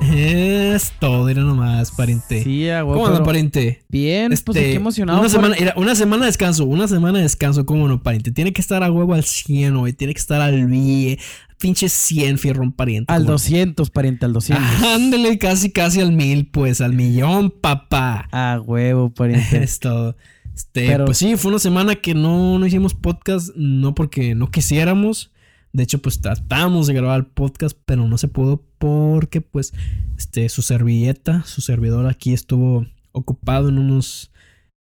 Es 0.00 0.92
todo, 0.98 1.28
era 1.28 1.42
nomás, 1.42 1.90
pariente. 1.90 2.42
Sí, 2.42 2.68
a 2.68 2.84
huevo, 2.84 3.02
¿Cómo 3.02 3.22
pariente? 3.24 3.82
Bien, 3.88 4.28
pues 4.28 4.40
Este, 4.40 4.70
qué 4.70 4.74
emocionado. 4.74 5.20
Una 5.20 5.28
semana, 5.28 5.56
era 5.56 5.74
una 5.76 5.94
semana 5.94 6.24
de 6.24 6.26
descanso, 6.26 6.64
una 6.66 6.86
semana 6.86 7.18
de 7.18 7.24
descanso, 7.24 7.66
cómo 7.66 7.88
no, 7.88 8.02
pariente. 8.02 8.30
Tiene 8.30 8.52
que 8.52 8.60
estar 8.60 8.82
a 8.82 8.90
huevo 8.90 9.14
al 9.14 9.24
100, 9.24 9.78
güey. 9.78 9.92
Tiene 9.92 10.14
que 10.14 10.20
estar 10.20 10.40
al 10.40 10.66
BIE. 10.66 11.18
Pinche 11.58 11.88
100, 11.88 12.38
fierrón, 12.38 12.72
pariente. 12.72 13.12
Al 13.12 13.20
cómo 13.22 13.28
no. 13.30 13.32
200, 13.32 13.90
pariente, 13.90 14.24
al 14.26 14.32
200. 14.32 14.64
Ándale, 14.82 15.38
casi, 15.38 15.70
casi 15.70 16.00
al 16.00 16.12
mil, 16.12 16.46
pues, 16.46 16.80
al 16.80 16.92
millón, 16.94 17.50
papá. 17.50 18.28
A 18.30 18.60
huevo, 18.64 19.10
pariente. 19.12 19.62
Es 19.62 19.80
todo. 19.80 20.16
Este, 20.54 20.86
Pero- 20.86 21.04
pues 21.06 21.18
sí, 21.18 21.36
fue 21.36 21.50
una 21.50 21.58
semana 21.58 21.96
que 21.96 22.14
no, 22.14 22.58
no 22.58 22.66
hicimos 22.66 22.94
podcast, 22.94 23.50
no 23.56 23.94
porque 23.94 24.34
no 24.34 24.50
quisiéramos. 24.50 25.32
De 25.72 25.82
hecho, 25.82 26.00
pues 26.00 26.20
tratamos 26.20 26.86
de 26.86 26.94
grabar 26.94 27.18
el 27.20 27.26
podcast, 27.26 27.76
pero 27.84 28.06
no 28.08 28.16
se 28.18 28.28
pudo 28.28 28.64
porque, 28.78 29.40
pues, 29.40 29.74
este, 30.16 30.48
su 30.48 30.62
servilleta, 30.62 31.44
su 31.44 31.60
servidor 31.60 32.06
aquí 32.06 32.32
estuvo 32.32 32.86
ocupado 33.12 33.68
en 33.68 33.78
unos 33.78 34.32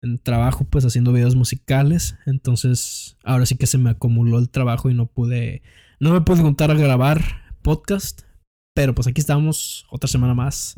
en 0.00 0.18
trabajo, 0.18 0.64
pues, 0.64 0.84
haciendo 0.84 1.12
videos 1.12 1.34
musicales. 1.34 2.16
Entonces, 2.26 3.16
ahora 3.24 3.44
sí 3.46 3.56
que 3.56 3.66
se 3.66 3.78
me 3.78 3.90
acumuló 3.90 4.38
el 4.38 4.48
trabajo 4.48 4.88
y 4.90 4.94
no 4.94 5.06
pude, 5.06 5.62
no 6.00 6.12
me 6.12 6.20
pude 6.20 6.42
juntar 6.42 6.70
a 6.70 6.74
grabar 6.74 7.22
podcast. 7.62 8.22
Pero 8.74 8.94
pues 8.94 9.08
aquí 9.08 9.20
estamos 9.20 9.86
otra 9.90 10.08
semana 10.08 10.34
más 10.34 10.76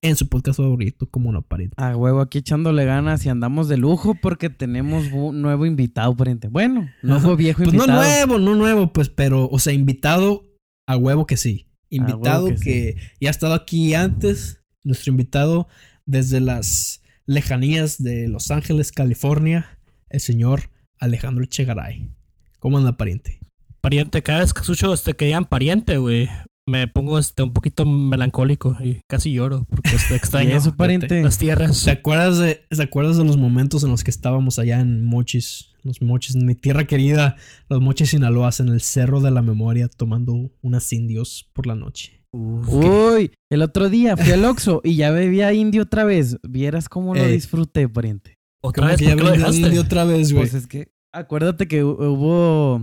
en 0.00 0.16
su 0.16 0.28
podcast 0.28 0.58
favorito, 0.58 1.08
como 1.08 1.32
no 1.32 1.42
pariente. 1.42 1.74
A 1.78 1.96
huevo, 1.96 2.20
aquí 2.20 2.38
echándole 2.38 2.84
ganas 2.84 3.24
y 3.26 3.28
andamos 3.28 3.68
de 3.68 3.76
lujo 3.76 4.14
porque 4.20 4.50
tenemos 4.50 5.06
un 5.12 5.42
nuevo 5.42 5.66
invitado, 5.66 6.16
pariente. 6.16 6.48
Bueno, 6.48 6.90
nuevo 7.02 7.36
viejo 7.36 7.62
Pues 7.62 7.74
no 7.74 7.84
invitado. 7.84 8.02
nuevo, 8.02 8.38
no 8.38 8.54
nuevo, 8.54 8.92
pues, 8.92 9.08
pero, 9.08 9.48
o 9.48 9.58
sea, 9.58 9.72
invitado 9.72 10.44
a 10.86 10.96
huevo 10.96 11.26
que 11.26 11.36
sí. 11.36 11.68
Invitado 11.88 12.48
que 12.60 12.96
ya 13.20 13.28
ha 13.28 13.30
estado 13.30 13.54
aquí 13.54 13.94
antes. 13.94 14.60
Nuestro 14.84 15.10
invitado 15.10 15.68
desde 16.06 16.40
las 16.40 17.02
lejanías 17.26 18.02
de 18.02 18.28
Los 18.28 18.50
Ángeles, 18.50 18.90
California, 18.92 19.78
el 20.10 20.20
señor 20.20 20.70
Alejandro 20.98 21.44
Chegaray. 21.44 22.10
¿Cómo 22.58 22.78
anda, 22.78 22.96
pariente? 22.96 23.41
Pariente, 23.82 24.22
cada 24.22 24.40
vez 24.40 24.54
que 24.54 24.60
escucho 24.60 24.92
este, 24.94 25.14
que 25.14 25.24
digan 25.26 25.44
pariente, 25.44 25.98
güey, 25.98 26.28
me 26.68 26.86
pongo 26.86 27.18
este, 27.18 27.42
un 27.42 27.52
poquito 27.52 27.84
melancólico 27.84 28.76
y 28.80 29.00
casi 29.08 29.32
lloro 29.32 29.66
porque 29.68 29.96
este, 29.96 30.12
¿Y 30.14 30.16
extraño 30.16 30.56
eso, 30.56 30.76
pariente? 30.76 31.20
las 31.22 31.36
tierras. 31.38 31.82
¿Te 31.84 31.90
acuerdas, 31.90 32.38
de, 32.38 32.64
¿Te 32.70 32.82
acuerdas 32.82 33.16
de 33.18 33.24
los 33.24 33.36
momentos 33.36 33.82
en 33.82 33.90
los 33.90 34.04
que 34.04 34.12
estábamos 34.12 34.58
allá 34.60 34.78
en 34.80 35.04
Mochis? 35.04 35.70
Los 35.82 36.00
Mochis, 36.00 36.36
en 36.36 36.46
mi 36.46 36.54
tierra 36.54 36.84
querida, 36.86 37.34
los 37.68 37.80
Mochis 37.80 38.10
Sinaloas, 38.10 38.60
en 38.60 38.68
el 38.68 38.80
Cerro 38.80 39.20
de 39.20 39.32
la 39.32 39.42
Memoria, 39.42 39.88
tomando 39.88 40.52
unas 40.62 40.92
indios 40.92 41.50
por 41.52 41.66
la 41.66 41.74
noche. 41.74 42.22
Uy, 42.32 43.32
el 43.50 43.62
otro 43.62 43.90
día 43.90 44.16
fui 44.16 44.30
al 44.30 44.44
Oxxo 44.44 44.80
y 44.84 44.94
ya 44.94 45.10
bebía 45.10 45.52
indio 45.52 45.82
otra 45.82 46.04
vez. 46.04 46.38
Vieras 46.44 46.88
cómo 46.88 47.14
lo 47.16 47.24
Ey. 47.24 47.32
disfruté, 47.32 47.88
pariente. 47.88 48.38
Otra 48.62 48.86
vez, 48.86 48.98
que 48.98 49.06
ya 49.06 49.10
¿por 49.16 49.18
qué 49.18 49.24
lo 49.24 49.30
vendí 49.32 49.40
dejaste? 49.42 49.60
indio 49.66 49.80
otra 49.80 50.04
vez, 50.04 50.32
güey. 50.32 50.44
Pues 50.44 50.54
es 50.54 50.66
que 50.68 50.92
acuérdate 51.12 51.66
que 51.66 51.82
hu- 51.84 51.96
hubo 51.98 52.80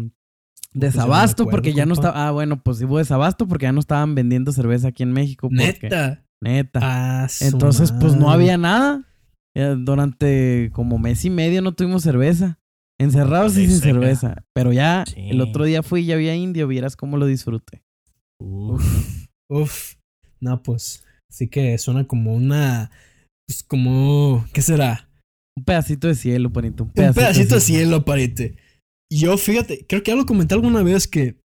desabasto 0.74 1.44
Pues 1.46 1.52
porque 1.54 1.74
ya 1.74 1.86
no 1.86 1.94
estaba. 1.94 2.28
Ah, 2.28 2.32
bueno, 2.32 2.62
pues 2.62 2.82
hubo 2.82 2.98
desabasto 2.98 3.48
porque 3.48 3.64
ya 3.64 3.72
no 3.72 3.80
estaban 3.80 4.16
vendiendo 4.16 4.52
cerveza 4.52 4.90
aquí 4.90 5.04
en 5.04 5.12
México. 5.14 5.50
porque- 5.50 5.66
Neta. 5.88 6.24
Neta. 6.42 6.80
Ah, 6.82 7.28
Entonces, 7.42 7.92
pues 7.92 8.16
no 8.16 8.32
había 8.32 8.58
nada. 8.58 9.04
Durante 9.78 10.70
como 10.74 10.98
mes 11.00 11.26
y 11.26 11.30
medio 11.30 11.62
no 11.62 11.74
tuvimos 11.74 12.04
cerveza. 12.04 12.60
Encerrados 13.00 13.58
y 13.58 13.68
sin 13.68 13.80
cerveza. 13.80 14.44
Pero 14.54 14.72
ya 14.74 15.04
Sí. 15.08 15.30
el 15.30 15.42
otro 15.42 15.64
día 15.66 15.84
fui 15.84 16.02
y 16.02 16.06
ya 16.06 16.16
había 16.16 16.36
indio. 16.36 16.68
Vieras 16.68 16.96
cómo 16.96 17.18
lo 17.18 17.26
disfruté. 17.26 17.82
Uf. 18.42 19.26
Uf. 19.50 19.96
No, 20.40 20.62
pues. 20.64 21.04
Sí 21.32 21.48
que 21.48 21.78
suena 21.78 22.06
como 22.06 22.34
una. 22.34 22.92
Pues 23.48 23.64
como. 23.64 24.46
¿Qué 24.54 24.62
será? 24.62 25.10
Un 25.58 25.64
pedacito 25.66 26.08
de 26.08 26.16
cielo, 26.16 26.52
pariente. 26.52 26.84
Un 26.84 26.90
Un 26.90 26.94
pedacito, 26.94 27.22
pedacito 27.22 27.56
de 27.56 27.62
cielo, 27.62 28.06
pariente. 28.06 28.56
Yo, 29.12 29.38
fíjate, 29.38 29.86
creo 29.88 30.04
que 30.04 30.12
ya 30.12 30.18
lo 30.18 30.26
comenté 30.26 30.54
alguna 30.56 30.84
vez 30.84 31.08
que. 31.08 31.40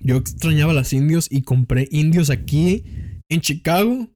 Yo 0.00 0.16
extrañaba 0.16 0.72
las 0.72 0.92
indios 0.92 1.28
y 1.30 1.42
compré 1.42 1.88
indios 1.90 2.30
aquí 2.30 2.84
en 3.28 3.40
Chicago. 3.40 4.10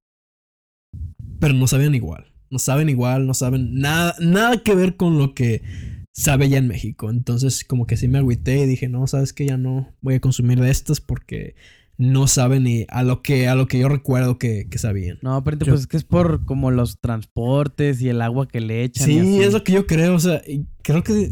Pero 1.41 1.55
no 1.55 1.67
saben 1.67 1.95
igual. 1.95 2.33
No 2.51 2.59
saben 2.59 2.89
igual, 2.89 3.27
no 3.27 3.35
saben 3.35 3.75
nada, 3.75 4.15
nada 4.21 4.63
que 4.63 4.75
ver 4.75 4.97
con 4.97 5.19
lo 5.19 5.35
que 5.35 5.63
sabe 6.17 6.49
ya 6.49 6.59
en 6.59 6.67
México. 6.67 7.11
Entonces, 7.11 7.63
como 7.65 7.87
que 7.87 7.97
sí 7.97 8.09
me 8.09 8.19
agüité 8.19 8.59
y 8.63 8.67
dije, 8.67 8.89
no, 8.89 9.07
sabes 9.07 9.33
que 9.33 9.47
ya 9.47 9.57
no 9.59 9.95
voy 10.01 10.15
a 10.15 10.21
consumir 10.21 10.59
de 10.59 10.71
estas 10.71 11.01
porque 11.01 11.55
no 11.99 12.27
saben 12.27 12.63
ni 12.65 12.87
a 12.89 13.03
lo 13.03 13.23
que, 13.23 13.49
a 13.49 13.55
lo 13.55 13.67
que 13.69 13.79
yo 13.81 13.89
recuerdo 13.89 14.39
que, 14.39 14.67
que 14.71 14.79
sabían. 14.79 15.19
No, 15.23 15.39
Yo- 15.45 15.59
pues 15.59 15.81
es 15.81 15.87
que 15.87 15.97
es 15.99 16.05
por 16.05 16.45
como 16.47 16.71
los 16.71 16.99
transportes 17.01 18.01
y 18.01 18.09
el 18.09 18.23
agua 18.23 18.49
que 18.49 18.61
le 18.61 18.83
echan. 18.83 19.11
y 19.11 19.13
Sí, 19.13 19.19
así. 19.21 19.43
es 19.43 19.53
lo 19.53 19.63
que 19.63 19.73
yo 19.73 19.87
creo. 19.87 20.15
O 20.15 20.21
sea, 20.21 20.43
creo 20.83 21.03
que 21.05 21.31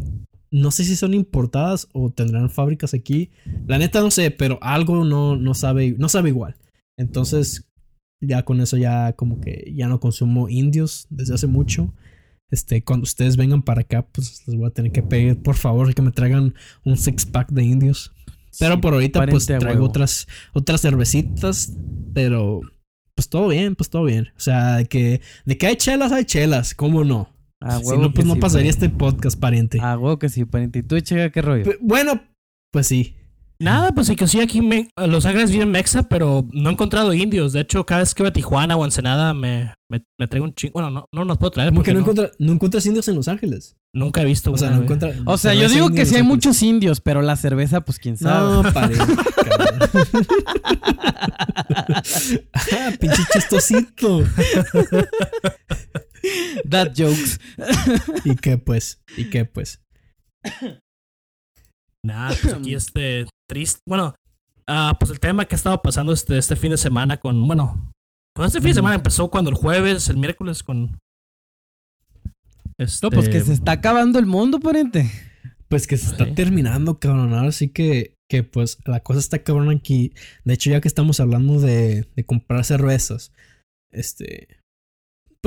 no 0.51 0.71
sé 0.71 0.83
si 0.83 0.95
son 0.95 1.13
importadas 1.13 1.87
o 1.93 2.11
tendrán 2.11 2.49
fábricas 2.49 2.93
aquí. 2.93 3.31
La 3.65 3.77
neta 3.77 4.01
no 4.01 4.11
sé, 4.11 4.31
pero 4.31 4.59
algo 4.61 5.03
no, 5.03 5.35
no 5.35 5.53
sabe, 5.53 5.95
no 5.97 6.09
sabe 6.09 6.29
igual. 6.29 6.55
Entonces, 6.97 7.69
ya 8.21 8.43
con 8.43 8.61
eso 8.61 8.77
ya 8.77 9.13
como 9.13 9.39
que 9.41 9.73
ya 9.75 9.87
no 9.87 9.99
consumo 9.99 10.49
indios 10.49 11.07
desde 11.09 11.35
hace 11.35 11.47
mucho. 11.47 11.93
Este, 12.49 12.83
cuando 12.83 13.03
ustedes 13.03 13.35
vengan 13.35 13.61
para 13.61 13.81
acá, 13.81 14.07
pues 14.07 14.43
les 14.47 14.55
voy 14.57 14.67
a 14.67 14.73
tener 14.73 14.91
que 14.91 15.03
pedir, 15.03 15.41
por 15.41 15.55
favor, 15.55 15.93
que 15.93 16.01
me 16.01 16.11
traigan 16.11 16.55
un 16.85 16.97
six 16.97 17.25
pack 17.25 17.51
de 17.51 17.63
indios. 17.63 18.13
Pero 18.57 18.75
Sí, 18.75 18.81
por 18.81 18.93
ahorita, 18.93 19.25
pues 19.27 19.45
traigo 19.45 19.85
otras, 19.85 20.27
otras 20.53 20.81
cervecitas. 20.81 21.73
Pero, 22.13 22.61
pues 23.15 23.29
todo 23.29 23.49
bien, 23.49 23.75
pues 23.75 23.89
todo 23.89 24.05
bien. 24.05 24.29
O 24.35 24.39
sea, 24.39 24.77
de 24.77 24.85
que, 24.85 25.21
de 25.45 25.57
que 25.57 25.67
hay 25.67 25.75
chelas, 25.75 26.11
hay 26.11 26.25
chelas, 26.25 26.73
¿cómo 26.73 27.03
no? 27.03 27.36
Si 27.59 27.97
no, 27.97 28.13
pues 28.13 28.25
no 28.27 28.35
sí, 28.35 28.39
pasaría 28.39 28.71
pariente. 28.71 28.85
este 28.85 28.89
podcast, 28.89 29.39
pariente. 29.39 29.79
A 29.81 29.97
huevo 29.97 30.19
que 30.19 30.29
sí, 30.29 30.45
pariente. 30.45 30.79
¿Y 30.79 30.83
tú, 30.83 30.99
Chega, 30.99 31.29
qué 31.31 31.41
rollo? 31.41 31.65
Bueno, 31.81 32.21
pues 32.71 32.87
sí. 32.87 33.15
Nada, 33.59 33.91
pues 33.91 34.05
sí 34.05 34.15
que 34.15 34.27
sí, 34.27 34.39
aquí 34.39 34.59
en 34.59 34.67
Me- 34.67 34.89
en 34.95 35.11
Los 35.11 35.25
Ángeles 35.25 35.49
vive 35.49 35.65
Mexa, 35.65 36.03
pero 36.03 36.45
no 36.53 36.69
he 36.69 36.73
encontrado 36.73 37.11
indios. 37.15 37.53
De 37.53 37.61
hecho, 37.61 37.83
cada 37.87 38.01
vez 38.01 38.13
que 38.13 38.21
voy 38.21 38.29
a 38.29 38.33
Tijuana 38.33 38.75
o 38.77 38.85
Ensenada 38.85 39.33
me, 39.33 39.73
me, 39.89 40.05
me 40.19 40.27
traigo 40.27 40.45
un 40.45 40.53
chingo. 40.53 40.73
Bueno, 40.73 40.91
no, 40.91 41.05
no 41.11 41.23
los 41.25 41.39
puedo 41.39 41.49
traer 41.49 41.73
porque 41.73 41.89
que 41.89 41.93
no, 41.95 42.01
no- 42.01 42.05
encuentra- 42.05 42.31
no 42.37 42.51
encuentras 42.53 42.85
indios 42.85 43.07
en 43.07 43.15
Los 43.15 43.27
Ángeles. 43.27 43.75
nunca 43.95 44.21
he 44.21 44.25
visto 44.25 44.51
O 44.51 44.57
sea, 44.59 44.69
no 44.69 44.75
güey. 44.75 44.83
encuentras. 44.83 45.15
O 45.25 45.39
sea, 45.39 45.55
yo 45.55 45.67
digo 45.69 45.89
que 45.89 46.01
en 46.01 46.05
sí 46.05 46.15
hay 46.17 46.21
muchos 46.23 46.61
indios, 46.61 47.01
pero 47.01 47.23
la 47.23 47.35
cerveza, 47.35 47.81
pues 47.81 47.97
quién 47.97 48.15
sabe. 48.17 48.61
No, 48.61 48.61
cabrón. 48.73 48.99
ah, 52.53 52.91
pinche 52.99 53.23
chistosito. 53.33 54.23
That 56.69 56.93
jokes. 56.95 57.39
¿Y 58.25 58.35
qué 58.35 58.57
pues? 58.57 59.01
¿Y 59.15 59.29
qué 59.29 59.45
pues? 59.45 59.81
Nah, 62.03 62.33
pues 62.41 62.53
aquí 62.53 62.73
este 62.75 63.25
triste. 63.49 63.79
Bueno, 63.85 64.15
ah, 64.67 64.95
pues 64.99 65.11
el 65.11 65.19
tema 65.19 65.45
que 65.45 65.55
ha 65.55 65.57
estado 65.57 65.81
pasando 65.81 66.13
este, 66.13 66.37
este 66.37 66.55
fin 66.55 66.71
de 66.71 66.77
semana 66.77 67.17
con. 67.17 67.47
Bueno, 67.47 67.91
pues 68.35 68.47
este 68.47 68.59
fin 68.59 68.69
de 68.69 68.75
semana 68.75 68.95
empezó 68.95 69.29
cuando 69.29 69.49
el 69.49 69.55
jueves, 69.55 70.09
el 70.09 70.17
miércoles 70.17 70.63
con. 70.63 70.97
Este, 72.77 73.07
No, 73.07 73.11
pues 73.11 73.29
que 73.29 73.41
se 73.41 73.53
está 73.53 73.73
acabando 73.73 74.19
el 74.19 74.25
mundo, 74.25 74.59
pariente. 74.59 75.09
Pues 75.67 75.87
que 75.87 75.97
se 75.97 76.11
está 76.11 76.25
Sí. 76.25 76.33
terminando, 76.33 76.99
cabrón. 76.99 77.33
Ahora 77.33 77.51
sí 77.51 77.69
que, 77.69 78.15
que 78.29 78.43
pues 78.43 78.77
la 78.85 78.99
cosa 79.01 79.19
está 79.19 79.43
cabrón 79.43 79.69
aquí. 79.69 80.13
De 80.45 80.53
hecho, 80.53 80.69
ya 80.69 80.79
que 80.79 80.87
estamos 80.87 81.19
hablando 81.19 81.59
de, 81.59 82.07
de 82.15 82.25
comprar 82.25 82.63
cervezas, 82.63 83.31
este. 83.91 84.56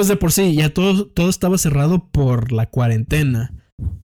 Pues 0.01 0.09
de 0.09 0.17
por 0.17 0.33
sí, 0.33 0.55
ya 0.55 0.73
todo, 0.73 1.09
todo 1.09 1.29
estaba 1.29 1.59
cerrado 1.59 2.09
por 2.11 2.53
la 2.53 2.65
cuarentena. 2.65 3.53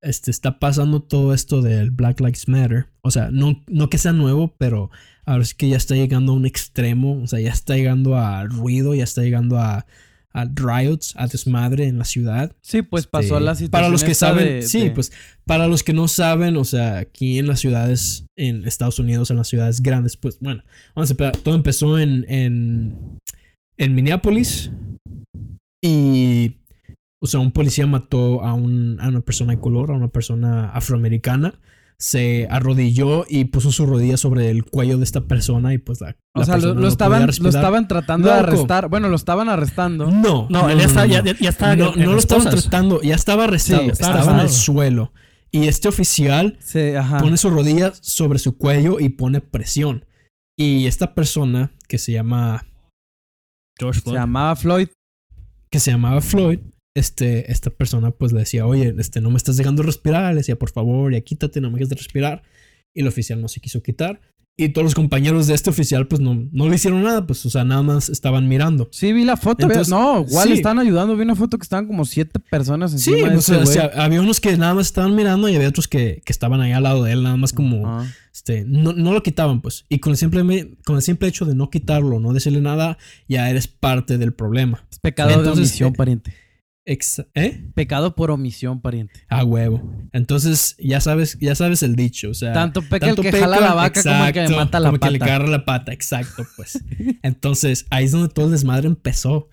Este 0.02 0.30
está 0.30 0.58
pasando 0.58 1.00
todo 1.02 1.32
esto 1.32 1.62
del 1.62 1.90
Black 1.90 2.20
Lives 2.20 2.48
Matter. 2.48 2.88
O 3.00 3.10
sea, 3.10 3.30
no, 3.30 3.64
no 3.66 3.88
que 3.88 3.96
sea 3.96 4.12
nuevo, 4.12 4.54
pero 4.58 4.90
ahora 5.24 5.42
sí 5.46 5.54
que 5.56 5.70
ya 5.70 5.78
está 5.78 5.94
llegando 5.94 6.32
a 6.32 6.36
un 6.36 6.44
extremo. 6.44 7.22
O 7.22 7.26
sea, 7.26 7.40
ya 7.40 7.48
está 7.50 7.76
llegando 7.76 8.14
a 8.14 8.44
ruido, 8.44 8.94
ya 8.94 9.04
está 9.04 9.22
llegando 9.22 9.56
a, 9.58 9.86
a 10.34 10.44
riots, 10.44 11.14
a 11.16 11.28
desmadre 11.28 11.86
en 11.86 11.96
la 11.96 12.04
ciudad. 12.04 12.54
Sí, 12.60 12.82
pues 12.82 13.06
pasó 13.06 13.36
Este, 13.36 13.40
la 13.46 13.54
situación. 13.54 13.70
Para 13.70 13.88
los 13.88 14.04
que 14.04 14.14
saben, 14.14 14.44
de- 14.44 14.62
sí, 14.64 14.80
de- 14.80 14.90
pues 14.90 15.12
para 15.46 15.66
los 15.66 15.82
que 15.82 15.94
no 15.94 16.08
saben, 16.08 16.58
o 16.58 16.64
sea, 16.64 16.98
aquí 16.98 17.38
en 17.38 17.46
las 17.46 17.60
ciudades, 17.60 18.26
en 18.36 18.66
Estados 18.66 18.98
Unidos, 18.98 19.30
en 19.30 19.38
las 19.38 19.48
ciudades 19.48 19.80
grandes, 19.80 20.18
pues 20.18 20.36
bueno, 20.40 20.62
vamos 20.94 21.08
a 21.08 21.14
empezar. 21.14 21.38
Todo 21.38 21.54
empezó 21.54 21.98
en, 21.98 22.26
en, 22.28 23.18
en 23.78 23.94
Minneapolis 23.94 24.70
y, 25.82 26.56
o 27.20 27.26
sea, 27.26 27.40
un 27.40 27.52
policía 27.52 27.86
mató 27.86 28.42
a, 28.42 28.54
un, 28.54 28.98
a 29.00 29.08
una 29.08 29.20
persona 29.20 29.52
de 29.52 29.60
color, 29.60 29.90
a 29.90 29.94
una 29.94 30.08
persona 30.08 30.70
afroamericana, 30.70 31.60
se 31.98 32.46
arrodilló 32.50 33.24
y 33.28 33.46
puso 33.46 33.72
su 33.72 33.86
rodilla 33.86 34.18
sobre 34.18 34.50
el 34.50 34.64
cuello 34.64 34.98
de 34.98 35.04
esta 35.04 35.22
persona 35.22 35.72
y 35.72 35.78
pues 35.78 36.02
la, 36.02 36.14
O 36.34 36.40
la 36.40 36.44
sea, 36.44 36.58
lo, 36.58 36.74
no 36.74 36.88
estaban, 36.88 37.26
lo 37.26 37.48
estaban 37.48 37.88
tratando 37.88 38.28
de 38.28 38.34
arrestar. 38.34 38.88
Bueno, 38.90 39.08
lo 39.08 39.16
estaban 39.16 39.48
arrestando. 39.48 40.10
No, 40.10 40.46
No, 40.50 40.68
él 40.68 40.78
ya 40.78 40.84
está- 40.84 41.06
ya- 41.06 41.22
ya 41.24 41.48
está 41.48 41.74
No, 41.74 41.94
en- 41.94 42.00
en 42.00 42.06
no 42.06 42.12
lo 42.12 42.18
estaban 42.18 42.50
tratando, 42.50 43.00
ya 43.00 43.14
estaba 43.14 43.44
arrestado, 43.44 43.82
Sí, 43.84 43.88
estaba 43.90 44.18
estaba 44.20 44.36
en 44.38 44.42
el 44.44 44.50
suelo. 44.50 45.12
Y 45.50 45.68
este 45.68 45.88
oficial 45.88 46.58
Sí, 46.60 46.80
ajá. 46.90 47.18
pone 47.18 47.38
su 47.38 47.48
rodilla 47.48 47.92
sobre 47.98 48.38
su 48.40 48.58
cuello 48.58 49.00
y 49.00 49.08
pone 49.08 49.40
presión. 49.40 50.04
Y 50.58 50.86
esta 50.86 51.14
persona 51.14 51.72
que 51.88 51.96
se 51.96 52.12
llama 52.12 52.66
George 53.78 54.00
Se 54.00 54.04
Floyd. 54.04 54.16
llamaba 54.18 54.56
Floyd. 54.56 54.88
Que 55.70 55.80
se 55.80 55.90
llamaba 55.90 56.20
Floyd, 56.20 56.60
este, 56.94 57.52
esta 57.52 57.70
persona 57.70 58.10
pues 58.10 58.32
le 58.32 58.40
decía, 58.40 58.66
oye, 58.66 58.94
este, 58.98 59.20
no 59.20 59.30
me 59.30 59.36
estás 59.36 59.56
dejando 59.56 59.82
respirar, 59.82 60.32
le 60.32 60.38
decía, 60.40 60.58
por 60.58 60.70
favor, 60.70 61.12
ya 61.12 61.20
quítate, 61.20 61.60
no 61.60 61.68
me 61.70 61.74
dejes 61.74 61.90
de 61.90 61.96
respirar. 61.96 62.42
Y 62.94 63.02
el 63.02 63.08
oficial 63.08 63.40
no 63.42 63.48
se 63.48 63.60
quiso 63.60 63.82
quitar. 63.82 64.20
Y 64.58 64.70
todos 64.70 64.84
los 64.86 64.94
compañeros 64.94 65.46
de 65.46 65.54
este 65.54 65.68
oficial 65.68 66.08
pues 66.08 66.22
no, 66.22 66.48
no 66.50 66.66
le 66.70 66.76
hicieron 66.76 67.02
nada, 67.02 67.26
pues 67.26 67.44
o 67.44 67.50
sea, 67.50 67.64
nada 67.64 67.82
más 67.82 68.08
estaban 68.08 68.48
mirando. 68.48 68.88
Sí, 68.90 69.12
vi 69.12 69.24
la 69.24 69.36
foto. 69.36 69.66
Entonces, 69.66 69.90
no, 69.90 70.24
igual 70.26 70.48
sí. 70.48 70.54
estaban 70.54 70.78
ayudando. 70.78 71.14
Vi 71.14 71.22
una 71.24 71.34
foto 71.34 71.58
que 71.58 71.62
estaban 71.64 71.86
como 71.86 72.06
siete 72.06 72.40
personas 72.40 72.92
Sí, 72.92 73.12
encima 73.12 73.28
de 73.28 73.36
ese 73.36 73.54
o 73.56 73.60
güey. 73.60 73.66
sea, 73.66 73.90
había 73.96 74.22
unos 74.22 74.40
que 74.40 74.56
nada 74.56 74.72
más 74.72 74.86
estaban 74.86 75.14
mirando 75.14 75.50
y 75.50 75.56
había 75.56 75.68
otros 75.68 75.88
que, 75.88 76.22
que 76.24 76.32
estaban 76.32 76.62
ahí 76.62 76.72
al 76.72 76.84
lado 76.84 77.04
de 77.04 77.12
él, 77.12 77.22
nada 77.22 77.36
más 77.36 77.52
como. 77.52 78.02
Este, 78.36 78.64
no, 78.66 78.92
no 78.92 79.14
lo 79.14 79.22
quitaban 79.22 79.62
pues. 79.62 79.86
Y 79.88 79.98
con 79.98 80.10
el, 80.10 80.18
simple, 80.18 80.76
con 80.84 80.96
el 80.96 81.02
simple 81.02 81.26
hecho 81.26 81.46
de 81.46 81.54
no 81.54 81.70
quitarlo, 81.70 82.20
no 82.20 82.34
decirle 82.34 82.60
nada, 82.60 82.98
ya 83.26 83.48
eres 83.48 83.66
parte 83.66 84.18
del 84.18 84.34
problema. 84.34 84.86
Es 84.92 84.98
pecado 84.98 85.42
de 85.42 85.48
omisión, 85.48 85.94
eh, 85.94 85.96
pariente. 85.96 86.34
¿Eh? 86.84 87.64
Pecado 87.74 88.14
por 88.14 88.30
omisión, 88.30 88.82
pariente. 88.82 89.24
A 89.30 89.42
huevo. 89.42 89.90
Entonces, 90.12 90.76
ya 90.78 91.00
sabes, 91.00 91.38
ya 91.40 91.54
sabes 91.54 91.82
el 91.82 91.96
dicho. 91.96 92.28
O 92.28 92.34
sea, 92.34 92.52
Tanto 92.52 92.82
peca 92.82 93.08
el 93.08 93.16
que 93.16 93.22
peca, 93.32 93.38
jala 93.38 93.58
la 93.58 93.72
vaca 93.72 94.02
como 94.02 94.26
el 94.26 94.32
que 94.34 94.40
exacto, 94.40 94.56
mata 94.60 94.80
la 94.80 94.88
como 94.90 95.00
que 95.00 95.10
le 95.10 95.18
pata. 95.18 95.34
agarra 95.34 95.48
la 95.48 95.64
pata, 95.64 95.92
exacto, 95.94 96.46
pues. 96.56 96.84
Entonces, 97.22 97.86
ahí 97.88 98.04
es 98.04 98.12
donde 98.12 98.28
todo 98.28 98.44
el 98.44 98.52
desmadre 98.52 98.86
empezó. 98.86 99.48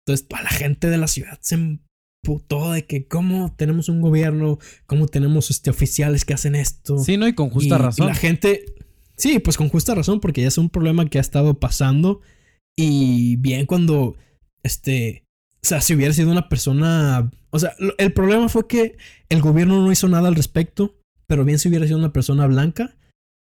Entonces, 0.00 0.26
toda 0.26 0.42
la 0.42 0.50
gente 0.50 0.90
de 0.90 0.98
la 0.98 1.06
ciudad 1.06 1.38
se 1.40 1.78
emputó 2.26 2.72
de 2.72 2.84
que 2.86 3.06
cómo 3.06 3.54
tenemos 3.56 3.88
un 3.88 4.00
gobierno, 4.00 4.58
cómo 4.86 5.06
tenemos 5.06 5.50
este, 5.50 5.70
oficiales 5.70 6.24
que 6.24 6.34
hacen 6.34 6.54
esto. 6.54 6.98
Sí, 6.98 7.16
no, 7.16 7.28
y 7.28 7.34
con 7.34 7.50
justa 7.50 7.76
Y- 7.76 7.78
y 7.78 7.82
razón. 7.82 8.06
la 8.08 8.14
gente, 8.14 8.64
sí, 9.16 9.38
pues 9.38 9.56
con 9.56 9.68
justa 9.68 9.94
razón, 9.94 10.20
porque 10.20 10.42
ya 10.42 10.48
es 10.48 10.58
un 10.58 10.68
problema 10.70 11.06
que 11.08 11.18
ha 11.18 11.20
estado 11.20 11.54
pasando. 11.60 12.20
Y 12.76 13.36
bien 13.36 13.66
cuando, 13.66 14.16
este, 14.62 15.24
o 15.62 15.66
sea, 15.68 15.80
si 15.80 15.94
hubiera 15.94 16.12
sido 16.12 16.30
una 16.30 16.48
persona, 16.48 17.30
o 17.50 17.58
sea, 17.58 17.74
el 17.98 18.12
problema 18.12 18.48
fue 18.48 18.66
que 18.66 18.96
el 19.28 19.40
gobierno 19.40 19.80
no 19.82 19.92
hizo 19.92 20.08
nada 20.08 20.28
al 20.28 20.34
respecto, 20.34 20.96
pero 21.26 21.44
bien 21.44 21.58
si 21.58 21.68
hubiera 21.68 21.86
sido 21.86 21.98
una 21.98 22.12
persona 22.12 22.46
blanca. 22.46 22.96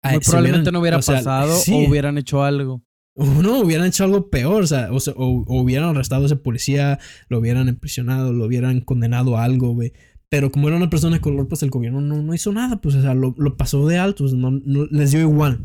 Muy 0.03 0.13
eh, 0.15 0.19
probablemente 0.23 0.69
hubieran- 0.69 0.73
no 0.73 0.79
hubiera 0.79 0.97
o 0.97 1.01
sea, 1.01 1.15
pasado 1.15 1.55
sí, 1.57 1.73
o 1.73 1.89
hubieran 1.89 2.17
hecho 2.17 2.43
algo. 2.43 2.83
O 3.17 3.25
no, 3.41 3.59
hubieran 3.61 3.87
hecho 3.87 4.03
algo 4.03 4.29
peor, 4.29 4.63
o 4.63 4.67
sea, 4.67 4.89
o, 4.93 4.99
sea, 4.99 5.13
o- 5.17 5.43
o 5.47 5.61
hubieran 5.61 5.89
arrestado 5.89 6.23
a 6.23 6.25
ese 6.27 6.35
policía, 6.37 6.99
lo 7.29 7.39
hubieran 7.39 7.67
impresionado, 7.67 8.31
lo 8.31 8.45
hubieran 8.45 8.79
condenado 8.81 9.37
a 9.37 9.43
algo, 9.43 9.73
güey. 9.73 9.91
Pero 10.29 10.51
como 10.51 10.67
era 10.67 10.77
una 10.77 10.89
persona 10.89 11.15
de 11.17 11.21
color, 11.21 11.47
pues 11.47 11.63
el 11.63 11.69
gobierno 11.69 12.01
no, 12.01 12.21
no 12.21 12.33
hizo 12.33 12.51
nada, 12.51 12.79
pues, 12.81 12.95
o 12.95 13.01
sea, 13.01 13.13
lo, 13.13 13.33
lo 13.37 13.57
pasó 13.57 13.87
de 13.87 13.97
alto, 13.97 14.23
pues, 14.23 14.33
no- 14.33 14.51
no- 14.51 14.85
les 14.91 15.11
dio 15.11 15.21
igual. 15.21 15.59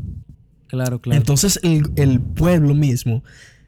Claro, 0.69 1.01
claro. 1.01 1.19
Entonces 1.19 1.61
el, 1.63 1.83
el 1.97 2.21
pueblo 2.21 2.75
mismo 2.75 3.23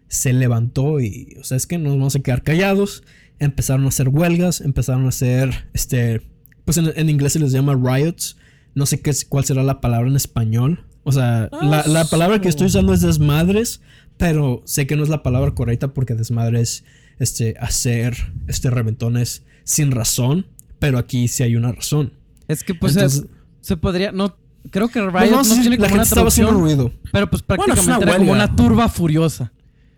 se 0.09 0.33
levantó 0.33 1.01
y, 1.01 1.37
o 1.41 1.45
sea, 1.45 1.57
es 1.57 1.67
que 1.67 1.77
no 1.79 1.91
nos 1.91 1.99
vamos 1.99 2.17
a 2.17 2.21
quedar 2.21 2.43
callados. 2.43 3.03
Empezaron 3.41 3.85
a 3.85 3.89
hacer 3.89 4.09
huelgas, 4.09 4.61
empezaron 4.61 5.05
a 5.07 5.09
hacer, 5.09 5.69
este, 5.75 6.23
pues 6.65 6.79
en, 6.79 6.93
en 6.97 7.11
inglés 7.11 7.33
se 7.35 7.41
les 7.41 7.53
llama 7.53 7.75
riots. 7.75 8.37
No 8.77 8.87
sé 8.87 9.01
qué, 9.01 9.13
cuál 9.29 9.45
será 9.45 9.63
la 9.65 9.81
palabra 9.81 10.09
en 10.09 10.17
español. 10.17 10.87
O 11.05 11.12
sea, 11.12 11.49
la, 11.62 11.85
la 11.87 12.05
palabra 12.06 12.41
que 12.41 12.49
estoy 12.49 12.67
usando 12.69 12.93
es 12.95 13.01
desmadres, 13.03 13.81
pero 14.17 14.62
sé 14.65 14.87
que 14.87 14.97
no 14.97 15.03
es 15.03 15.09
la 15.09 15.23
palabra 15.23 15.55
correcta 15.55 15.93
porque 15.93 16.15
desmadre 16.15 16.61
es, 16.62 16.85
este, 17.19 17.55
hacer, 17.61 18.17
este, 18.49 18.71
reventones 18.71 19.43
sin 19.65 19.91
razón. 19.91 20.47
Pero 20.79 20.99
aquí 20.99 21.29
sí 21.29 21.43
hay 21.43 21.56
una 21.56 21.73
razón. 21.73 22.12
es 22.49 22.65
que 22.65 22.75
pues 22.75 22.97
Entonces, 22.97 23.21
es- 23.23 23.27
se 23.61 23.77
podría, 23.77 24.12
no, 24.12 24.37
creo 24.71 24.89
que 24.89 25.01
Riot 25.01 25.12
pues, 25.12 25.31
no, 25.31 25.43
tiene 25.61 25.71
la 25.71 25.77
como 25.77 25.77
una 25.77 25.89
gente 25.89 26.03
estaba 26.03 26.29
haciendo 26.29 26.53
ruido. 26.53 26.93
pero 27.12 27.31
pues 27.31 27.43
Bueno, 27.47 27.65
prácticamente 27.65 28.05
era 28.05 28.12
como 28.19 28.31
huelga. 28.31 28.45
una 28.47 28.57
turba 28.57 28.89
furiosa. 28.89 29.53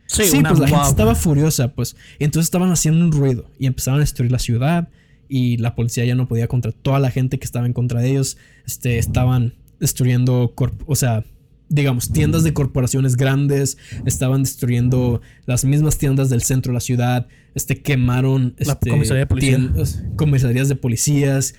Sí, 0.07 0.23
Sí, 0.25 0.37
una 0.39 0.51
pues 0.51 0.61
la 0.61 0.69
gente 0.69 0.89
estaba 0.89 1.15
furiosa, 1.17 1.69
pues. 1.75 1.97
Y 2.21 2.25
entonces 2.25 2.47
estaban 2.47 2.71
haciendo 2.71 3.05
un 3.05 3.11
ruido 3.11 3.51
y 3.59 3.67
empezaron 3.67 3.99
a 3.99 4.01
destruir 4.03 4.31
la 4.31 4.39
ciudad 4.39 4.89
y 5.29 5.57
la 5.57 5.75
policía 5.75 6.05
ya 6.05 6.15
no 6.15 6.29
podía 6.29 6.47
contra 6.47 6.71
toda 6.71 7.01
la 7.01 7.11
gente 7.11 7.41
que 7.41 7.45
estaba 7.45 7.67
en 7.67 7.73
contra 7.73 8.01
de 8.01 8.11
ellos. 8.11 8.37
Este, 8.65 8.99
estaban 8.99 9.55
destruyendo, 9.81 10.55
o 10.87 10.97
sea, 10.97 11.25
digamos, 11.69 12.13
tiendas 12.13 12.45
de 12.45 12.53
corporaciones 12.53 13.17
grandes, 13.17 13.77
estaban 14.05 14.45
destruyendo 14.45 15.21
las 15.47 15.65
mismas 15.65 15.99
tiendas 15.99 16.31
del 16.31 16.43
centro 16.43 16.71
de 16.71 16.75
la 16.75 16.81
ciudad, 16.81 17.27
este, 17.57 17.83
quemaron 17.83 18.55
La 18.59 18.75
este, 18.75 18.91
comisaría 18.91 19.25
de 19.25 19.35
tiendas- 19.35 20.03
comisarías 20.17 20.69
de 20.69 20.77
policías, 20.77 21.55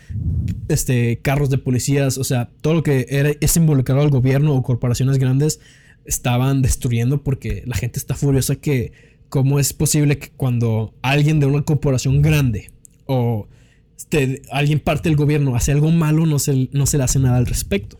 este, 0.69 1.19
carros 1.19 1.49
de 1.49 1.57
policías, 1.57 2.17
o 2.17 2.23
sea, 2.23 2.49
todo 2.61 2.75
lo 2.75 2.83
que 2.83 3.05
era, 3.09 3.31
es 3.41 3.57
involucrado 3.57 4.01
al 4.01 4.09
gobierno 4.09 4.53
o 4.55 4.63
corporaciones 4.63 5.17
grandes 5.17 5.59
estaban 6.05 6.61
destruyendo 6.61 7.21
porque 7.21 7.63
la 7.65 7.75
gente 7.75 7.99
está 7.99 8.15
furiosa 8.15 8.55
que 8.55 8.93
cómo 9.27 9.59
es 9.59 9.73
posible 9.73 10.17
que 10.17 10.29
cuando 10.29 10.93
alguien 11.01 11.41
de 11.41 11.47
una 11.47 11.63
corporación 11.63 12.21
grande 12.21 12.71
o 13.07 13.49
este, 13.97 14.41
alguien 14.51 14.79
parte 14.79 15.09
del 15.09 15.17
gobierno 15.17 15.55
hace 15.57 15.73
algo 15.73 15.91
malo 15.91 16.25
no 16.25 16.39
se, 16.39 16.69
no 16.71 16.85
se 16.85 16.97
le 16.97 17.03
hace 17.03 17.19
nada 17.19 17.35
al 17.35 17.45
respecto. 17.45 17.99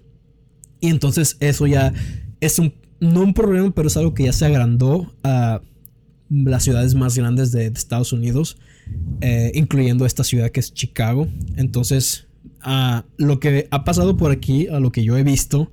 Y 0.79 0.89
entonces 0.89 1.37
eso 1.39 1.67
ya 1.67 1.93
es 2.39 2.59
un, 2.59 2.73
no 2.99 3.21
un 3.21 3.33
problema, 3.33 3.71
pero 3.71 3.87
es 3.87 3.97
algo 3.97 4.13
que 4.13 4.23
ya 4.25 4.33
se 4.33 4.45
agrandó 4.45 5.13
a 5.23 5.61
las 6.29 6.63
ciudades 6.63 6.93
más 6.95 7.17
grandes 7.17 7.51
de, 7.51 7.67
Estados 7.67 8.13
Unidos, 8.13 8.57
eh, 9.21 9.51
incluyendo 9.55 10.05
esta 10.05 10.23
ciudad 10.23 10.49
que 10.51 10.59
es 10.59 10.73
Chicago. 10.73 11.27
Entonces, 11.55 12.27
a 12.61 13.05
lo 13.17 13.39
que 13.39 13.67
ha 13.71 13.83
pasado 13.83 14.17
por 14.17 14.31
aquí, 14.31 14.67
a 14.67 14.79
lo 14.79 14.91
que 14.91 15.03
yo 15.03 15.17
he 15.17 15.23
visto, 15.23 15.71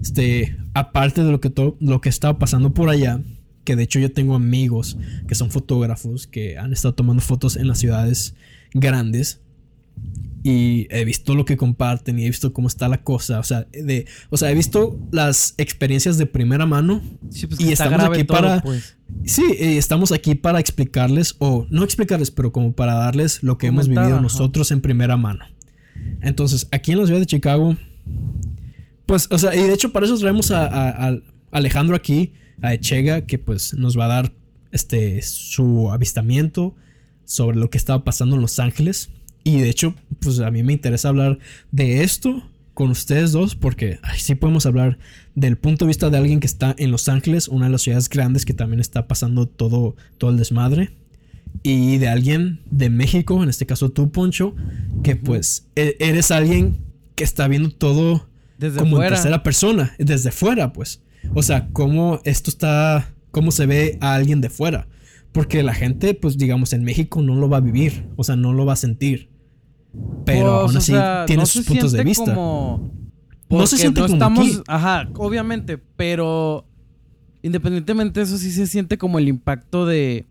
este, 0.00 0.56
aparte 0.74 1.22
de 1.22 1.30
lo 1.30 1.40
que, 1.40 1.50
to- 1.50 1.76
lo 1.80 2.00
que 2.00 2.08
estaba 2.08 2.38
pasando 2.38 2.74
por 2.74 2.88
allá, 2.88 3.20
que 3.64 3.76
de 3.76 3.84
hecho 3.84 4.00
yo 4.00 4.10
tengo 4.12 4.34
amigos 4.34 4.96
que 5.28 5.34
son 5.36 5.50
fotógrafos 5.50 6.26
que 6.26 6.58
han 6.58 6.72
estado 6.72 6.94
tomando 6.94 7.22
fotos 7.22 7.56
en 7.56 7.68
las 7.68 7.78
ciudades 7.78 8.34
grandes 8.74 9.40
y 10.44 10.88
he 10.90 11.04
visto 11.04 11.34
lo 11.36 11.44
que 11.44 11.56
comparten 11.56 12.18
y 12.18 12.24
he 12.24 12.26
visto 12.28 12.52
cómo 12.52 12.66
está 12.68 12.88
la 12.88 13.02
cosa, 13.04 13.38
o 13.38 13.44
sea, 13.44 13.66
de, 13.72 14.06
o 14.28 14.36
sea, 14.36 14.50
he 14.50 14.54
visto 14.54 14.98
las 15.12 15.54
experiencias 15.56 16.18
de 16.18 16.26
primera 16.26 16.66
mano 16.66 17.00
Sí, 17.30 17.46
pues 17.46 17.60
Y 17.60 17.70
estamos 17.72 18.00
aquí 18.02 18.24
todo, 18.24 18.38
para- 18.38 18.60
pues. 18.62 18.96
Sí, 19.24 19.44
eh, 19.58 19.76
estamos 19.78 20.10
aquí 20.10 20.34
para 20.34 20.58
explicarles, 20.58 21.36
o 21.38 21.66
no 21.70 21.84
explicarles, 21.84 22.30
pero 22.30 22.50
como 22.50 22.72
para 22.72 22.94
darles 22.94 23.42
lo 23.42 23.56
que 23.58 23.66
hemos 23.68 23.86
vivido 23.86 24.14
ajá. 24.14 24.20
nosotros 24.20 24.70
en 24.72 24.80
primera 24.80 25.16
mano. 25.16 25.44
Entonces, 26.22 26.66
aquí 26.72 26.92
en 26.92 26.98
la 26.98 27.06
ciudad 27.06 27.20
de 27.20 27.26
Chicago, 27.26 27.76
pues, 29.06 29.28
o 29.30 29.38
sea, 29.38 29.54
y 29.54 29.62
de 29.62 29.72
hecho 29.74 29.92
para 29.92 30.06
eso 30.06 30.18
traemos 30.18 30.50
a, 30.50 30.66
a- 30.66 31.08
a 31.10 31.18
Alejandro 31.50 31.94
aquí, 31.94 32.32
a 32.62 32.72
Echega, 32.74 33.22
que 33.26 33.38
pues 33.38 33.74
nos 33.74 33.98
va 33.98 34.06
a 34.06 34.08
dar 34.08 34.32
este 34.70 35.20
su 35.22 35.90
avistamiento 35.92 36.74
sobre 37.24 37.56
lo 37.58 37.68
que 37.70 37.78
estaba 37.78 38.04
pasando 38.04 38.36
en 38.36 38.42
Los 38.42 38.58
Ángeles. 38.58 39.10
Y 39.44 39.60
de 39.60 39.68
hecho, 39.70 39.94
pues 40.20 40.38
a 40.40 40.50
mí 40.50 40.62
me 40.62 40.72
interesa 40.72 41.08
hablar 41.08 41.38
de 41.70 42.02
esto 42.02 42.42
con 42.74 42.90
ustedes 42.90 43.32
dos, 43.32 43.54
porque 43.54 43.98
ay, 44.02 44.18
sí 44.18 44.34
podemos 44.34 44.64
hablar 44.66 44.98
del 45.34 45.58
punto 45.58 45.84
de 45.84 45.88
vista 45.88 46.08
de 46.10 46.16
alguien 46.18 46.40
que 46.40 46.46
está 46.46 46.74
en 46.78 46.90
Los 46.90 47.08
Ángeles, 47.08 47.48
una 47.48 47.66
de 47.66 47.72
las 47.72 47.82
ciudades 47.82 48.08
grandes 48.08 48.44
que 48.44 48.54
también 48.54 48.80
está 48.80 49.06
pasando 49.08 49.46
todo, 49.46 49.96
todo 50.18 50.30
el 50.30 50.38
desmadre. 50.38 50.90
Y 51.62 51.98
de 51.98 52.08
alguien 52.08 52.60
de 52.70 52.88
México, 52.88 53.42
en 53.42 53.50
este 53.50 53.66
caso 53.66 53.90
tú, 53.90 54.10
Poncho, 54.10 54.54
que 55.02 55.16
pues 55.16 55.66
e- 55.76 55.96
eres 56.00 56.30
alguien 56.30 56.78
que 57.14 57.24
está 57.24 57.46
viendo 57.46 57.70
todo 57.70 58.26
Desde 58.58 58.78
como 58.78 58.96
fuera. 58.96 59.08
en 59.08 59.14
tercera 59.14 59.42
persona, 59.42 59.94
desde 59.98 60.30
fuera, 60.30 60.72
pues. 60.72 61.02
O 61.34 61.42
sea, 61.42 61.68
cómo 61.72 62.20
esto 62.24 62.48
está, 62.50 63.12
cómo 63.30 63.50
se 63.52 63.66
ve 63.66 63.98
a 64.00 64.14
alguien 64.14 64.40
de 64.40 64.48
fuera. 64.48 64.88
Porque 65.30 65.62
la 65.62 65.74
gente, 65.74 66.14
pues 66.14 66.36
digamos, 66.38 66.72
en 66.72 66.84
México 66.84 67.22
no 67.22 67.34
lo 67.36 67.48
va 67.48 67.58
a 67.58 67.60
vivir, 67.60 68.06
o 68.16 68.24
sea, 68.24 68.34
no 68.36 68.52
lo 68.52 68.64
va 68.66 68.72
a 68.72 68.76
sentir. 68.76 69.28
Pero 70.24 70.62
Pues, 70.62 70.62
aún 70.66 70.76
o 70.76 70.78
así 70.78 70.92
sea, 70.92 71.24
tiene 71.26 71.42
no 71.42 71.46
sus 71.46 71.64
se 71.64 71.68
puntos 71.70 71.92
de 71.92 72.04
vista. 72.04 72.34
Como... 72.34 72.90
No 73.50 73.66
se 73.66 73.76
siente 73.76 74.00
como 74.00 74.14
estamos, 74.14 74.46
aquí. 74.46 74.60
Ajá, 74.66 75.08
obviamente, 75.16 75.78
pero 75.96 76.64
independientemente 77.42 78.20
de 78.20 78.24
eso 78.24 78.38
sí 78.38 78.50
se 78.50 78.66
siente 78.66 78.96
como 78.98 79.18
el 79.18 79.28
impacto 79.28 79.84
de 79.86 80.26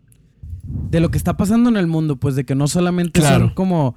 de 0.90 1.00
lo 1.00 1.10
que 1.10 1.18
está 1.18 1.36
pasando 1.36 1.68
en 1.70 1.76
el 1.76 1.86
mundo, 1.86 2.16
pues 2.16 2.34
de 2.36 2.44
que 2.44 2.54
no 2.54 2.66
solamente 2.68 3.20
Claro. 3.20 3.46
son 3.46 3.54
como 3.54 3.96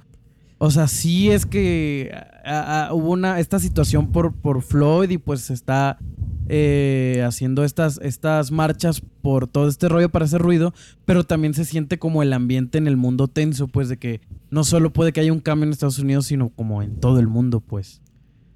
o 0.58 0.70
sea, 0.70 0.86
sí 0.88 1.30
es 1.30 1.44
que 1.46 2.10
ah, 2.44 2.88
ah, 2.88 2.94
hubo 2.94 3.10
una 3.12 3.40
esta 3.40 3.58
situación 3.58 4.12
por 4.12 4.32
por 4.34 4.62
Floyd 4.62 5.10
y 5.10 5.18
pues 5.18 5.50
está 5.50 5.98
eh, 6.48 7.22
haciendo 7.26 7.64
estas 7.64 7.98
estas 8.02 8.50
marchas 8.50 9.00
por 9.00 9.48
todo 9.48 9.68
este 9.68 9.88
rollo 9.88 10.10
para 10.10 10.24
hacer 10.24 10.40
ruido, 10.40 10.72
pero 11.04 11.24
también 11.24 11.54
se 11.54 11.64
siente 11.64 11.98
como 11.98 12.22
el 12.22 12.32
ambiente 12.32 12.78
en 12.78 12.86
el 12.86 12.96
mundo 12.96 13.28
tenso, 13.28 13.68
pues 13.68 13.88
de 13.88 13.98
que 13.98 14.20
no 14.50 14.64
solo 14.64 14.92
puede 14.92 15.12
que 15.12 15.20
haya 15.20 15.32
un 15.32 15.40
cambio 15.40 15.66
en 15.66 15.72
Estados 15.72 15.98
Unidos, 15.98 16.26
sino 16.26 16.50
como 16.50 16.82
en 16.82 17.00
todo 17.00 17.18
el 17.18 17.26
mundo, 17.26 17.60
pues. 17.60 18.00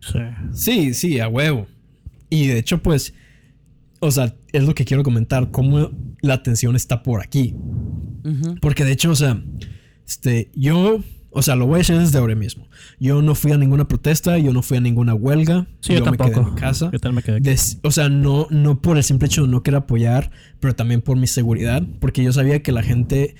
Sí. 0.01 0.19
Sí, 0.53 0.95
sí, 0.95 1.21
a 1.21 1.29
huevo. 1.29 1.67
Y 2.31 2.47
de 2.47 2.59
hecho, 2.59 2.83
pues, 2.83 3.13
o 3.99 4.11
sea, 4.11 4.35
es 4.53 4.65
lo 4.65 4.75
que 4.75 4.85
quiero 4.85 5.03
comentar, 5.03 5.51
cómo 5.51 5.91
la 6.23 6.35
atención 6.35 6.77
está 6.77 7.03
por 7.03 7.23
aquí. 7.23 7.55
Porque 8.61 8.85
de 8.85 8.93
hecho, 8.93 9.11
o 9.11 9.17
sea, 9.17 9.43
este, 10.07 10.51
yo, 10.55 11.01
o 11.33 11.43
sea, 11.43 11.55
lo 11.57 11.67
voy 11.67 11.77
a 11.77 11.79
decir 11.79 11.97
desde 11.99 12.19
ahora 12.19 12.35
mismo. 12.35 12.69
Yo 12.99 13.23
no 13.23 13.35
fui 13.35 13.53
a 13.53 13.57
ninguna 13.57 13.87
protesta, 13.87 14.37
yo 14.39 14.53
no 14.53 14.63
fui 14.63 14.77
a 14.79 14.81
ninguna 14.81 15.15
huelga. 15.15 15.67
Sí, 15.81 15.95
yo, 15.95 16.01
me 16.05 16.17
quedé 16.17 16.17
tampoco. 16.31 16.41
en 16.49 16.55
mi 16.55 16.61
casa. 16.61 16.91
Yo 16.93 16.99
también 16.99 17.17
me 17.17 17.23
quedé 17.23 17.37
aquí. 17.37 17.45
Des- 17.45 17.79
o 17.83 17.91
sea, 17.91 18.09
no, 18.09 18.47
no 18.51 18.81
por 18.83 18.97
el 18.97 19.05
simple 19.05 19.27
hecho 19.27 19.43
de 19.43 19.49
no 19.49 19.63
querer 19.63 19.79
apoyar, 19.79 20.31
pero 20.59 20.75
también 20.75 21.01
por 21.03 21.17
mi 21.17 21.27
seguridad, 21.27 21.83
porque 22.01 22.23
yo 22.25 22.33
sabía 22.33 22.63
que 22.63 22.73
la 22.73 22.83
gente, 22.83 23.37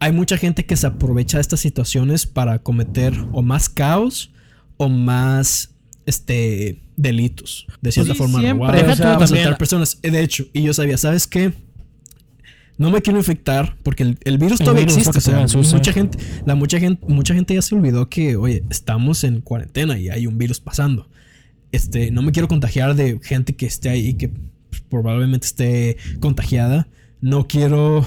hay 0.00 0.12
mucha 0.12 0.36
gente 0.38 0.64
que 0.66 0.76
se 0.76 0.86
aprovecha 0.86 1.36
de 1.38 1.42
estas 1.42 1.60
situaciones 1.60 2.26
para 2.26 2.58
cometer 2.60 3.14
o 3.32 3.42
más 3.42 3.68
caos 3.68 4.32
o 4.76 4.88
más, 4.88 5.74
este, 6.06 6.82
delitos, 6.96 7.66
de 7.80 7.92
cierta 7.92 8.12
sí, 8.12 8.18
forma, 8.18 8.40
siempre, 8.40 8.66
o 8.66 8.94
sea, 8.96 9.18
también- 9.18 9.54
personas. 9.56 9.98
De 10.02 10.20
hecho, 10.22 10.46
y 10.52 10.62
yo 10.62 10.72
sabía, 10.74 10.96
¿sabes 10.98 11.26
qué? 11.26 11.52
No 12.76 12.90
me 12.90 13.02
quiero 13.02 13.18
infectar 13.18 13.76
porque 13.82 14.02
el, 14.02 14.18
el 14.24 14.38
virus 14.38 14.60
El 14.60 14.66
todavía 14.66 14.86
virus, 14.86 15.06
existe. 15.06 15.18
O 15.18 15.48
sea, 15.48 15.72
mucha 15.72 15.92
gente, 15.92 16.18
la 16.44 16.54
mucha 16.54 16.80
gente, 16.80 17.04
mucha 17.08 17.34
gente 17.34 17.54
ya 17.54 17.62
se 17.62 17.74
olvidó 17.74 18.08
que, 18.08 18.36
oye, 18.36 18.64
estamos 18.70 19.22
en 19.24 19.40
cuarentena 19.40 19.98
y 19.98 20.08
hay 20.08 20.26
un 20.26 20.38
virus 20.38 20.60
pasando. 20.60 21.08
Este, 21.72 22.10
no 22.10 22.22
me 22.22 22.32
quiero 22.32 22.48
contagiar 22.48 22.94
de 22.94 23.18
gente 23.22 23.54
que 23.54 23.66
esté 23.66 23.90
ahí 23.90 24.14
que 24.14 24.28
pues, 24.28 24.82
probablemente 24.88 25.46
esté 25.46 25.96
contagiada. 26.20 26.88
No 27.20 27.46
quiero 27.46 28.04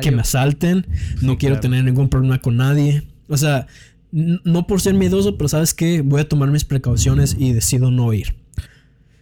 que 0.00 0.10
me 0.10 0.22
asalten. 0.22 0.86
No 1.20 1.32
Sí, 1.32 1.38
quiero 1.38 1.54
claro. 1.54 1.60
tener 1.60 1.84
ningún 1.84 2.08
problema 2.08 2.40
con 2.40 2.56
nadie. 2.56 3.02
O 3.28 3.36
sea, 3.36 3.66
no 4.12 4.66
por 4.66 4.80
ser 4.80 4.94
miedoso, 4.94 5.36
pero 5.36 5.48
sabes 5.48 5.74
que 5.74 6.00
voy 6.02 6.20
a 6.20 6.28
tomar 6.28 6.50
mis 6.50 6.64
precauciones 6.64 7.36
y 7.38 7.52
decido 7.52 7.90
no 7.90 8.12
ir. 8.12 8.34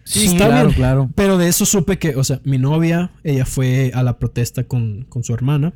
Sí, 0.08 0.24
está 0.26 0.46
claro, 0.46 0.68
bien. 0.68 0.76
claro. 0.76 1.10
Pero 1.14 1.36
de 1.36 1.48
eso 1.48 1.66
supe 1.66 1.98
que, 1.98 2.16
o 2.16 2.24
sea, 2.24 2.40
mi 2.44 2.56
novia, 2.56 3.12
ella 3.24 3.44
fue 3.44 3.90
a 3.94 4.02
la 4.02 4.18
protesta 4.18 4.64
con, 4.64 5.04
con 5.08 5.22
su 5.22 5.34
hermana. 5.34 5.74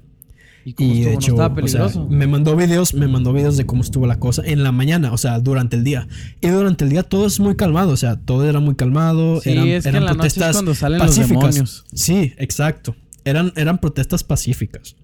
Y, 0.64 0.72
como 0.74 0.88
Y 0.88 0.92
estuvo, 0.92 1.04
de 1.04 1.12
no 1.12 1.18
hecho, 1.18 1.32
estaba 1.32 1.46
o 1.46 1.68
sea, 1.68 1.80
peligroso. 1.86 2.08
me 2.08 2.26
mandó 2.26 2.56
videos, 2.56 2.94
me 2.94 3.08
mandó 3.08 3.32
videos 3.32 3.56
de 3.56 3.66
cómo 3.66 3.82
estuvo 3.82 4.06
la 4.06 4.18
cosa 4.18 4.42
en 4.44 4.62
la 4.62 4.72
mañana, 4.72 5.12
o 5.12 5.18
sea, 5.18 5.38
durante 5.40 5.76
el 5.76 5.84
día. 5.84 6.08
Y 6.40 6.48
durante 6.48 6.84
el 6.84 6.90
día 6.90 7.02
todo 7.02 7.26
es 7.26 7.40
muy 7.40 7.56
calmado, 7.56 7.90
o 7.90 7.96
sea, 7.96 8.16
todo 8.16 8.48
era 8.48 8.60
muy 8.60 8.74
calmado. 8.74 9.40
Sí, 9.40 9.50
eran, 9.50 9.68
es 9.68 9.82
que 9.82 9.88
eran 9.90 10.02
en 10.02 10.06
la 10.06 10.14
noche 10.14 10.28
es 10.28 10.34
protestas 10.34 10.56
cuando 10.56 10.74
salen 10.74 10.98
pacíficas. 11.00 11.84
Sí, 11.92 12.32
exacto. 12.38 12.96
Eran, 13.24 13.52
eran 13.56 13.78
protestas 13.78 14.24
pacíficas. 14.24 14.96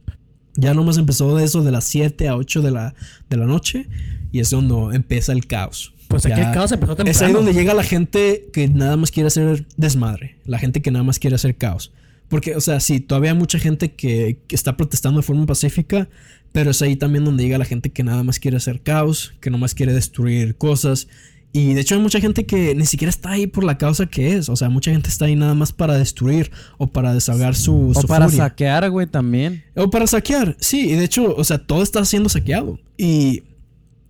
Ya 0.54 0.74
nomás 0.74 0.96
empezó 0.96 1.36
de 1.36 1.44
eso 1.44 1.62
de 1.62 1.70
las 1.70 1.84
7 1.84 2.28
a 2.28 2.36
8 2.36 2.62
de 2.62 2.70
la, 2.70 2.94
de 3.28 3.36
la 3.36 3.46
noche 3.46 3.88
y 4.32 4.40
es 4.40 4.50
donde 4.50 4.96
empieza 4.96 5.32
el 5.32 5.46
caos. 5.46 5.92
Pues 6.08 6.24
aquí 6.26 6.40
Ya- 6.40 6.48
el 6.48 6.54
caos 6.54 6.72
empezó 6.72 6.96
temprano. 6.96 7.10
es 7.10 7.22
ahí 7.22 7.32
donde 7.32 7.52
llega 7.52 7.74
la 7.74 7.82
gente 7.84 8.46
que 8.52 8.66
nada 8.68 8.96
más 8.96 9.10
quiere 9.10 9.26
hacer 9.28 9.66
desmadre. 9.76 10.36
La 10.46 10.58
gente 10.58 10.80
que 10.82 10.90
nada 10.90 11.04
más 11.04 11.18
quiere 11.18 11.36
hacer 11.36 11.56
caos. 11.56 11.92
Porque, 12.28 12.56
o 12.56 12.60
sea, 12.60 12.80
sí, 12.80 13.00
todavía 13.00 13.32
hay 13.32 13.36
mucha 13.38 13.58
gente 13.58 13.92
que, 13.92 14.38
que 14.48 14.54
está 14.56 14.76
protestando 14.76 15.20
de 15.20 15.26
forma 15.26 15.46
pacífica. 15.46 16.08
Pero 16.52 16.70
es 16.70 16.80
ahí 16.82 16.96
también 16.96 17.24
donde 17.26 17.42
llega 17.44 17.58
la 17.58 17.64
gente 17.66 17.90
que 17.90 18.02
nada 18.02 18.22
más 18.22 18.38
quiere 18.38 18.56
hacer 18.56 18.80
caos. 18.80 19.34
Que 19.40 19.50
nada 19.50 19.60
más 19.60 19.74
quiere 19.74 19.92
destruir 19.92 20.56
cosas. 20.56 21.08
Y 21.52 21.72
de 21.74 21.80
hecho 21.80 21.94
hay 21.94 22.00
mucha 22.02 22.20
gente 22.20 22.44
que 22.46 22.74
ni 22.74 22.84
siquiera 22.86 23.08
está 23.10 23.30
ahí 23.30 23.46
por 23.46 23.64
la 23.64 23.76
causa 23.78 24.06
que 24.06 24.34
es. 24.34 24.48
O 24.48 24.56
sea, 24.56 24.68
mucha 24.70 24.90
gente 24.90 25.08
está 25.10 25.26
ahí 25.26 25.36
nada 25.36 25.54
más 25.54 25.72
para 25.72 25.96
destruir. 25.98 26.50
O 26.78 26.86
para 26.86 27.12
desahogar 27.14 27.54
su, 27.54 27.90
O 27.90 28.00
su 28.00 28.06
para 28.06 28.26
furia. 28.28 28.44
saquear, 28.44 28.90
güey, 28.90 29.06
también. 29.06 29.62
O 29.74 29.90
para 29.90 30.06
saquear, 30.06 30.56
sí, 30.60 30.90
y 30.90 30.92
de 30.96 31.04
hecho, 31.04 31.34
o 31.34 31.44
sea, 31.44 31.58
todo 31.58 31.82
está 31.82 32.04
siendo 32.06 32.28
saqueado. 32.30 32.78
Y, 32.98 33.42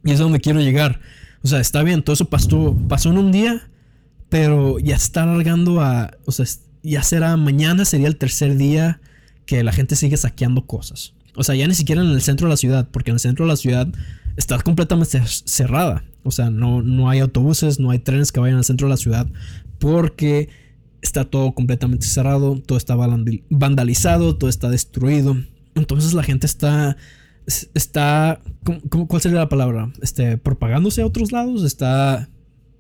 y 0.05 0.11
es 0.13 0.21
a 0.21 0.25
donde 0.25 0.41
quiero 0.41 0.61
llegar. 0.61 1.01
O 1.49 1.51
sea, 1.51 1.61
está 1.61 1.83
bien, 1.83 2.03
todo 2.03 2.13
eso 2.13 2.27
pasó, 2.27 2.77
pasó 2.89 3.09
en 3.11 3.17
un 3.17 3.33
día, 3.33 3.71
pero 4.29 4.79
ya 4.79 4.97
está 4.97 5.23
alargando 5.23 5.81
a. 5.81 6.11
O 6.27 6.31
sea, 6.33 6.45
ya 6.83 7.03
será 7.03 7.39
mañana, 7.39 7.87
sería 7.87 8.07
el 8.07 8.17
tercer 8.17 8.59
día 8.59 9.01
que 9.47 9.65
la 9.65 9.73
gente 9.73 9.97
sigue 9.97 10.19
saqueando 10.19 10.67
cosas. 10.67 11.15
O 11.35 11.43
sea, 11.43 11.55
ya 11.55 11.67
ni 11.67 11.75
siquiera 11.75 12.03
en 12.03 12.09
el 12.09 12.21
centro 12.21 12.49
de 12.49 12.51
la 12.53 12.59
ciudad, 12.59 12.87
porque 12.93 13.13
en 13.13 13.15
el 13.15 13.21
centro 13.21 13.47
de 13.47 13.53
la 13.53 13.57
ciudad 13.57 13.89
está 14.37 14.59
completamente 14.61 15.19
cer- 15.19 15.43
cerrada. 15.47 16.05
O 16.23 16.31
sea, 16.33 16.51
no, 16.51 16.83
no 16.83 17.09
hay 17.09 17.21
autobuses, 17.21 17.81
no 17.81 17.93
hay 17.93 17.99
trenes 17.99 18.31
que 18.31 18.41
vayan 18.41 18.59
al 18.59 18.65
centro 18.67 18.89
de 18.89 18.91
la 18.91 18.97
ciudad, 18.99 19.27
porque 19.79 20.51
está 21.01 21.25
todo 21.25 21.53
completamente 21.53 22.07
cerrado, 22.07 22.61
todo 22.61 22.77
está 22.77 22.95
vandal- 22.95 23.43
vandalizado, 23.49 24.37
todo 24.37 24.51
está 24.51 24.69
destruido. 24.69 25.35
Entonces 25.75 26.13
la 26.13 26.25
gente 26.25 26.47
está 26.47 26.91
es- 26.91 26.97
está 27.75 28.41
¿cómo- 28.89 29.07
cuál 29.09 29.23
sería 29.23 29.39
la 29.39 29.49
palabra? 29.49 29.91
Este 30.03 30.37
propagándose 30.39 31.03
a 31.03 31.07
otros 31.07 31.33
lados, 31.33 31.65
está 31.65 32.29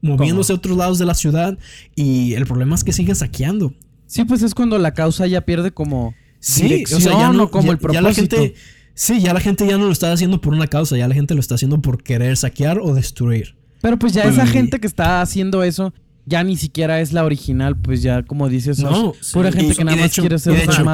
moviéndose 0.02 0.52
a 0.52 0.56
otros 0.56 0.76
lados 0.76 0.98
de 0.98 1.06
la 1.06 1.14
ciudad 1.14 1.58
y 1.96 2.34
el 2.34 2.46
problema 2.46 2.74
es 2.74 2.84
que 2.84 2.92
siguen 2.92 3.16
saqueando. 3.16 3.72
Sí, 4.06 4.24
pues 4.24 4.42
es 4.42 4.54
cuando 4.54 4.78
la 4.78 4.94
causa 4.94 5.26
ya 5.26 5.40
pierde 5.42 5.70
como 5.72 6.14
Sí, 6.40 6.62
dirección 6.64 7.00
o 7.00 7.02
sea, 7.02 7.12
ya 7.18 7.32
no 7.32 7.50
como 7.50 7.66
ya- 7.66 7.72
el 7.72 7.78
ya 7.78 8.00
la 8.00 8.10
propósito. 8.10 8.36
gente 8.36 8.54
Sí, 8.94 9.20
ya 9.20 9.32
la 9.32 9.38
gente 9.40 9.64
ya 9.66 9.78
no 9.78 9.86
lo 9.86 9.92
está 9.92 10.10
haciendo 10.12 10.40
por 10.40 10.52
una 10.54 10.66
causa, 10.66 10.96
ya 10.96 11.06
la 11.06 11.14
gente 11.14 11.34
lo 11.34 11.40
está 11.40 11.54
haciendo 11.54 11.80
por 11.80 12.02
querer 12.02 12.36
saquear 12.36 12.80
o 12.80 12.94
destruir. 12.94 13.56
Pero 13.80 13.96
pues 13.96 14.12
ya 14.12 14.24
esa 14.24 14.44
Y- 14.44 14.48
gente 14.48 14.80
que 14.80 14.88
está 14.88 15.20
haciendo 15.22 15.62
eso 15.62 15.94
ya 16.28 16.44
ni 16.44 16.56
siquiera 16.56 17.00
es 17.00 17.12
la 17.12 17.24
original, 17.24 17.76
pues 17.76 18.02
ya 18.02 18.22
como 18.22 18.48
dices, 18.48 18.78
No, 18.78 19.14
pura 19.32 19.50
gente 19.50 19.72
y- 19.72 19.76
que 19.76 19.84
nada 19.84 19.96
más 19.96 20.06
hecho- 20.12 20.22
quiere 20.22 20.38
ser 20.38 20.52
de 20.54 20.64
hecho, 20.64 20.84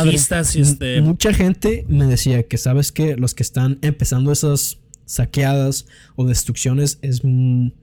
este. 0.61 1.01
Mucha 1.03 1.33
gente 1.35 1.85
me 1.89 2.07
decía 2.07 2.43
que 2.45 2.57
sabes 2.57 2.93
que 2.93 3.17
los 3.17 3.35
que 3.35 3.43
están 3.43 3.79
empezando 3.83 4.31
esas 4.33 4.79
saqueadas 5.07 5.87
o 6.17 6.25
destrucciones 6.27 6.99
es 7.03 7.21
un 7.25 7.75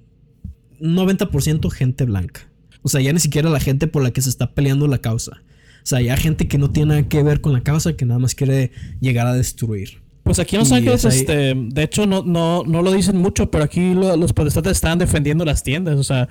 90% 0.79 1.69
gente 1.69 2.05
blanca. 2.05 2.41
O 2.81 2.89
sea, 2.89 3.01
ya 3.01 3.13
ni 3.13 3.19
siquiera 3.19 3.49
la 3.49 3.59
gente 3.59 3.87
por 3.87 4.01
la 4.03 4.11
que 4.11 4.21
se 4.21 4.29
está 4.29 4.53
peleando 4.53 4.87
la 4.87 4.97
causa. 4.99 5.43
O 5.83 5.85
sea, 5.85 6.01
ya 6.01 6.15
gente 6.17 6.47
que 6.47 6.57
no 6.57 6.71
tiene 6.71 6.89
nada 6.95 7.09
que 7.09 7.21
ver 7.23 7.41
con 7.41 7.53
la 7.53 7.61
causa, 7.61 7.93
que 7.93 8.05
nada 8.05 8.19
más 8.19 8.33
quiere 8.35 8.71
llegar 8.99 9.27
a 9.27 9.33
destruir. 9.33 10.01
Pues 10.23 10.37
aquí 10.39 10.55
en 10.55 10.61
Los 10.61 10.71
Ángeles, 10.71 11.03
es 11.05 11.15
este, 11.15 11.53
de 11.55 11.83
hecho, 11.83 12.05
no, 12.05 12.23
no, 12.23 12.63
no 12.65 12.81
lo 12.83 12.91
dicen 12.91 13.17
mucho, 13.17 13.49
pero 13.51 13.63
aquí 13.63 13.93
lo- 13.93 14.15
los 14.15 14.33
protestantes 14.33 14.73
estaban 14.73 14.99
defendiendo 14.99 15.43
las 15.45 15.63
tiendas. 15.63 15.97
O 15.97 16.03
sea, 16.03 16.29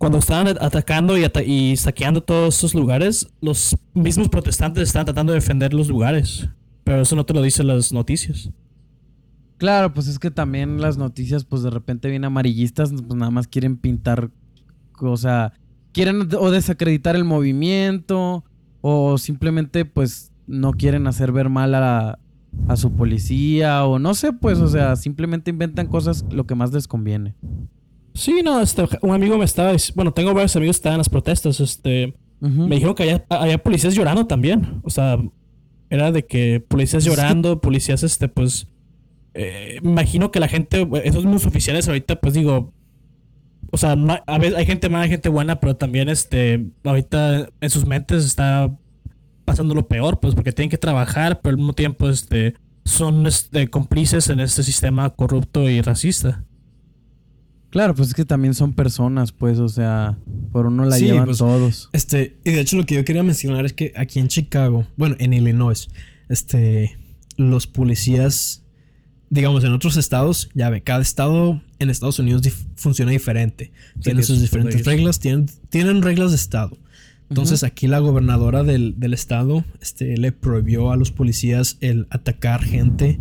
cuando 0.00 0.16
estaban 0.16 0.56
atacando 0.62 1.14
y, 1.18 1.76
saqueando 1.76 2.22
todos 2.22 2.56
esos 2.56 2.74
lugares, 2.74 3.28
los 3.42 3.76
mismos 3.92 4.30
protestantes 4.30 4.84
estaban 4.84 5.04
tratando 5.04 5.34
de 5.34 5.40
defender 5.40 5.74
los 5.74 5.88
lugares. 5.88 6.48
Pero 6.84 7.02
eso 7.02 7.16
no 7.16 7.26
te 7.26 7.34
lo 7.34 7.42
dicen 7.42 7.66
las 7.66 7.92
noticias. 7.92 8.48
Claro, 9.58 9.92
pues 9.92 10.08
es 10.08 10.18
que 10.18 10.30
también 10.30 10.80
las 10.80 10.96
noticias, 10.96 11.44
pues 11.44 11.62
de 11.62 11.68
repente 11.68 12.08
bien 12.08 12.24
amarillistas, 12.24 12.90
pues 12.92 13.14
nada 13.14 13.30
más 13.30 13.46
quieren 13.46 13.76
pintar, 13.76 14.30
o 14.98 15.16
sea, 15.18 15.52
quieren 15.92 16.30
o 16.34 16.50
desacreditar 16.50 17.14
el 17.14 17.24
movimiento 17.24 18.42
o 18.80 19.18
simplemente 19.18 19.84
pues 19.84 20.32
no 20.46 20.72
quieren 20.72 21.08
hacer 21.08 21.30
ver 21.30 21.50
mal 21.50 21.74
a 21.74 22.16
su 22.74 22.90
policía 22.92 23.84
o 23.84 23.98
no 23.98 24.14
sé, 24.14 24.32
pues, 24.32 24.60
o 24.60 24.68
sea, 24.68 24.96
simplemente 24.96 25.50
inventan 25.50 25.88
cosas 25.88 26.24
lo 26.30 26.46
que 26.46 26.54
más 26.54 26.72
les 26.72 26.88
conviene. 26.88 27.34
Sí, 28.14 28.40
no, 28.44 28.60
este, 28.60 28.86
un 29.02 29.14
amigo 29.14 29.38
me 29.38 29.44
estaba, 29.44 29.72
bueno, 29.94 30.12
tengo 30.12 30.34
varios 30.34 30.56
amigos 30.56 30.76
que 30.76 30.80
estaban 30.80 30.94
en 30.96 31.00
las 31.00 31.08
protestas, 31.08 31.60
este, 31.60 32.14
me 32.40 32.76
dijeron 32.76 32.94
que 32.94 33.02
había, 33.04 33.24
había 33.28 33.58
policías 33.58 33.94
llorando 33.94 34.26
también, 34.26 34.80
o 34.82 34.90
sea, 34.90 35.18
era 35.90 36.10
de 36.12 36.24
que 36.24 36.60
policías 36.66 37.04
llorando, 37.04 37.60
policías, 37.60 38.02
este, 38.02 38.28
pues, 38.28 38.66
eh, 39.34 39.78
me 39.82 39.90
imagino 39.90 40.30
que 40.30 40.40
la 40.40 40.48
gente, 40.48 40.88
esos 41.04 41.24
mismos 41.24 41.46
oficiales 41.46 41.86
ahorita, 41.86 42.20
pues 42.20 42.34
digo, 42.34 42.72
o 43.70 43.76
sea, 43.76 43.94
no 43.94 44.18
a 44.26 44.38
veces 44.38 44.56
hay 44.56 44.66
gente 44.66 44.88
mala, 44.88 45.04
hay 45.04 45.10
gente 45.10 45.28
buena, 45.28 45.60
pero 45.60 45.76
también, 45.76 46.08
este, 46.08 46.66
ahorita 46.84 47.48
en 47.60 47.70
sus 47.70 47.86
mentes 47.86 48.24
está 48.24 48.74
pasando 49.44 49.74
lo 49.74 49.86
peor, 49.86 50.18
pues, 50.20 50.34
porque 50.34 50.52
tienen 50.52 50.70
que 50.70 50.78
trabajar, 50.78 51.40
pero 51.40 51.52
al 51.52 51.58
mismo 51.58 51.74
tiempo, 51.74 52.08
este, 52.08 52.54
son, 52.84 53.26
este, 53.26 53.68
cómplices 53.68 54.28
en 54.30 54.40
este 54.40 54.62
sistema 54.62 55.10
corrupto 55.10 55.68
y 55.68 55.80
racista. 55.82 56.44
Claro, 57.70 57.94
pues 57.94 58.08
es 58.08 58.14
que 58.14 58.24
también 58.24 58.54
son 58.54 58.72
personas, 58.72 59.30
pues, 59.32 59.58
o 59.60 59.68
sea, 59.68 60.18
por 60.50 60.66
uno 60.66 60.84
la 60.84 60.96
Sí, 60.96 61.04
llevan 61.06 61.26
pues, 61.26 61.38
todos. 61.38 61.88
Este, 61.92 62.36
y 62.44 62.50
de 62.50 62.60
hecho 62.60 62.76
lo 62.76 62.84
que 62.84 62.96
yo 62.96 63.04
quería 63.04 63.22
mencionar 63.22 63.64
es 63.64 63.72
que 63.72 63.92
aquí 63.96 64.18
en 64.18 64.26
Chicago, 64.28 64.86
bueno, 64.96 65.14
en 65.20 65.32
Illinois, 65.32 65.88
este, 66.28 66.98
los 67.36 67.68
policías, 67.68 68.64
digamos, 69.28 69.62
en 69.62 69.72
otros 69.72 69.96
estados, 69.96 70.50
ya 70.54 70.68
ve, 70.68 70.82
cada 70.82 71.00
estado 71.00 71.62
en 71.78 71.90
Estados 71.90 72.18
Unidos 72.18 72.42
dif- 72.42 72.66
funciona 72.74 73.12
diferente. 73.12 73.70
Tienen 74.02 74.20
que 74.20 74.26
sus 74.26 74.40
diferentes 74.40 74.84
reglas, 74.84 75.20
tienen, 75.20 75.46
tienen 75.68 76.02
reglas 76.02 76.30
de 76.30 76.36
estado. 76.36 76.76
Entonces 77.28 77.62
aquí 77.62 77.86
la 77.86 78.00
gobernadora 78.00 78.64
del, 78.64 78.98
del 78.98 79.14
estado 79.14 79.64
este, 79.80 80.16
le 80.16 80.32
prohibió 80.32 80.90
a 80.90 80.96
los 80.96 81.12
policías 81.12 81.76
el 81.80 82.08
atacar 82.10 82.64
gente 82.64 83.20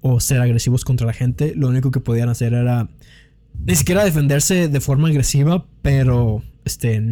o 0.00 0.20
ser 0.20 0.40
agresivos 0.40 0.84
contra 0.84 1.08
la 1.08 1.12
gente. 1.12 1.54
Lo 1.56 1.66
único 1.66 1.90
que 1.90 1.98
podían 1.98 2.28
hacer 2.28 2.54
era 2.54 2.88
ni 3.66 3.74
siquiera 3.74 4.04
defenderse 4.04 4.68
de 4.68 4.80
forma 4.80 5.08
agresiva, 5.08 5.66
pero 5.82 6.42
este 6.64 7.02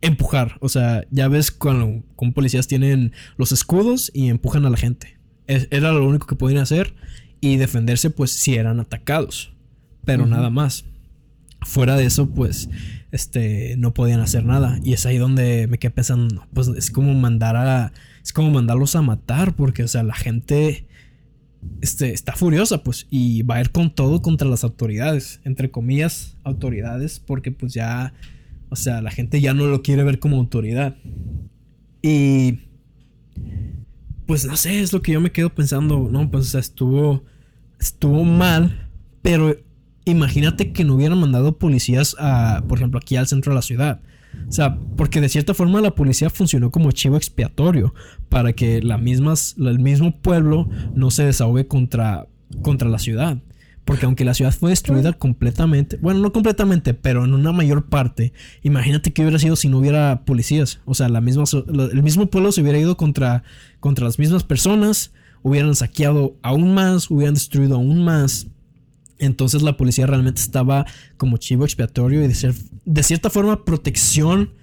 empujar. 0.00 0.56
O 0.60 0.68
sea, 0.68 1.04
ya 1.10 1.28
ves 1.28 1.50
cuando 1.50 2.04
con 2.16 2.32
policías 2.32 2.68
tienen 2.68 3.12
los 3.36 3.52
escudos 3.52 4.10
y 4.14 4.28
empujan 4.28 4.64
a 4.64 4.70
la 4.70 4.76
gente. 4.76 5.18
Es- 5.46 5.68
era 5.70 5.92
lo 5.92 6.06
único 6.06 6.26
que 6.26 6.36
podían 6.36 6.62
hacer 6.62 6.94
y 7.40 7.56
defenderse 7.56 8.10
pues 8.10 8.30
si 8.32 8.54
eran 8.54 8.80
atacados, 8.80 9.52
pero 10.04 10.26
nada 10.26 10.50
más. 10.50 10.84
fuera 11.62 11.96
de 11.96 12.04
eso, 12.04 12.30
pues, 12.30 12.68
este, 13.10 13.74
no 13.78 13.92
podían 13.92 14.20
hacer 14.20 14.44
nada. 14.44 14.78
Y 14.84 14.92
es 14.92 15.06
ahí 15.06 15.18
donde 15.18 15.66
me 15.66 15.78
quedé 15.78 15.90
pensando, 15.90 16.46
pues 16.54 16.68
es 16.68 16.92
como 16.92 17.14
mandar 17.14 17.56
a, 17.56 17.92
es 18.22 18.32
como 18.32 18.50
mandarlos 18.52 18.94
a 18.94 19.02
matar, 19.02 19.56
porque, 19.56 19.82
o 19.82 19.88
sea, 19.88 20.04
la 20.04 20.14
gente, 20.14 20.86
este, 21.80 22.12
está 22.12 22.34
furiosa, 22.34 22.82
pues, 22.82 23.06
y 23.10 23.42
va 23.42 23.56
a 23.56 23.60
ir 23.60 23.70
con 23.70 23.94
todo 23.94 24.22
contra 24.22 24.48
las 24.48 24.64
autoridades, 24.64 25.40
entre 25.44 25.70
comillas, 25.70 26.36
autoridades, 26.44 27.20
porque 27.20 27.52
pues 27.52 27.72
ya, 27.74 28.14
o 28.68 28.76
sea, 28.76 29.00
la 29.02 29.10
gente 29.10 29.40
ya 29.40 29.54
no 29.54 29.66
lo 29.66 29.82
quiere 29.82 30.04
ver 30.04 30.18
como 30.18 30.36
autoridad. 30.36 30.96
Y, 32.02 32.60
pues, 34.26 34.44
no 34.46 34.56
sé, 34.56 34.80
es 34.80 34.92
lo 34.92 35.02
que 35.02 35.12
yo 35.12 35.20
me 35.20 35.32
quedo 35.32 35.54
pensando, 35.54 36.08
no, 36.10 36.30
pues, 36.30 36.46
o 36.46 36.50
sea, 36.50 36.60
estuvo, 36.60 37.24
estuvo 37.80 38.24
mal, 38.24 38.88
pero 39.22 39.56
imagínate 40.04 40.72
que 40.72 40.84
no 40.84 40.94
hubieran 40.94 41.18
mandado 41.18 41.58
policías 41.58 42.16
a, 42.18 42.64
por 42.68 42.78
ejemplo, 42.78 42.98
aquí 42.98 43.16
al 43.16 43.26
centro 43.26 43.52
de 43.52 43.56
la 43.56 43.62
ciudad. 43.62 44.00
O 44.48 44.52
sea, 44.52 44.78
porque 44.96 45.20
de 45.20 45.28
cierta 45.28 45.54
forma 45.54 45.80
la 45.80 45.94
policía 45.94 46.30
funcionó 46.30 46.70
como 46.70 46.90
chivo 46.92 47.16
expiatorio 47.16 47.94
para 48.28 48.52
que 48.52 48.82
la 48.82 48.96
mismas, 48.96 49.56
el 49.58 49.78
mismo 49.78 50.16
pueblo 50.16 50.68
no 50.94 51.10
se 51.10 51.24
desahogue 51.24 51.66
contra, 51.66 52.26
contra 52.62 52.88
la 52.88 52.98
ciudad. 52.98 53.38
Porque 53.84 54.04
aunque 54.04 54.26
la 54.26 54.34
ciudad 54.34 54.52
fue 54.52 54.68
destruida 54.68 55.14
completamente, 55.14 55.96
bueno, 56.02 56.20
no 56.20 56.30
completamente, 56.30 56.92
pero 56.92 57.24
en 57.24 57.32
una 57.32 57.52
mayor 57.52 57.86
parte, 57.86 58.34
imagínate 58.62 59.14
qué 59.14 59.22
hubiera 59.22 59.38
sido 59.38 59.56
si 59.56 59.70
no 59.70 59.78
hubiera 59.78 60.26
policías. 60.26 60.80
O 60.84 60.94
sea, 60.94 61.08
la 61.08 61.22
misma, 61.22 61.44
el 61.90 62.02
mismo 62.02 62.26
pueblo 62.26 62.52
se 62.52 62.60
hubiera 62.60 62.78
ido 62.78 62.98
contra, 62.98 63.44
contra 63.80 64.04
las 64.04 64.18
mismas 64.18 64.44
personas, 64.44 65.12
hubieran 65.42 65.74
saqueado 65.74 66.36
aún 66.42 66.74
más, 66.74 67.10
hubieran 67.10 67.32
destruido 67.32 67.76
aún 67.76 68.04
más. 68.04 68.48
Entonces 69.18 69.62
la 69.62 69.76
policía 69.76 70.06
realmente 70.06 70.40
estaba 70.40 70.86
como 71.16 71.36
chivo 71.38 71.64
expiatorio 71.64 72.22
y 72.22 72.28
de, 72.28 72.34
ser, 72.34 72.54
de 72.84 73.02
cierta 73.02 73.30
forma 73.30 73.64
protección 73.64 74.54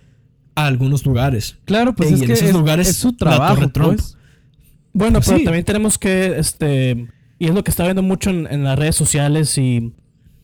a 0.56 0.68
algunos 0.68 1.06
lugares. 1.06 1.58
Claro, 1.66 1.94
pues 1.94 2.12
Y 2.12 2.14
es 2.14 2.22
en 2.22 2.28
que 2.28 2.34
esos 2.34 2.48
es, 2.50 2.54
lugares, 2.54 2.88
es 2.88 2.96
su 2.98 3.14
trabajo, 3.14 3.70
pues. 3.74 4.18
Bueno, 4.94 5.20
Pues 5.20 5.26
pero 5.28 5.40
sí. 5.40 5.44
también 5.44 5.66
tenemos 5.66 5.98
que, 5.98 6.38
este, 6.40 7.08
y 7.38 7.48
es 7.48 7.54
lo 7.54 7.64
que 7.64 7.72
está 7.72 7.84
viendo 7.84 8.02
mucho 8.02 8.30
en, 8.30 8.48
en 8.50 8.64
las 8.64 8.80
redes 8.80 8.96
sociales 8.96 9.58
y, 9.58 9.94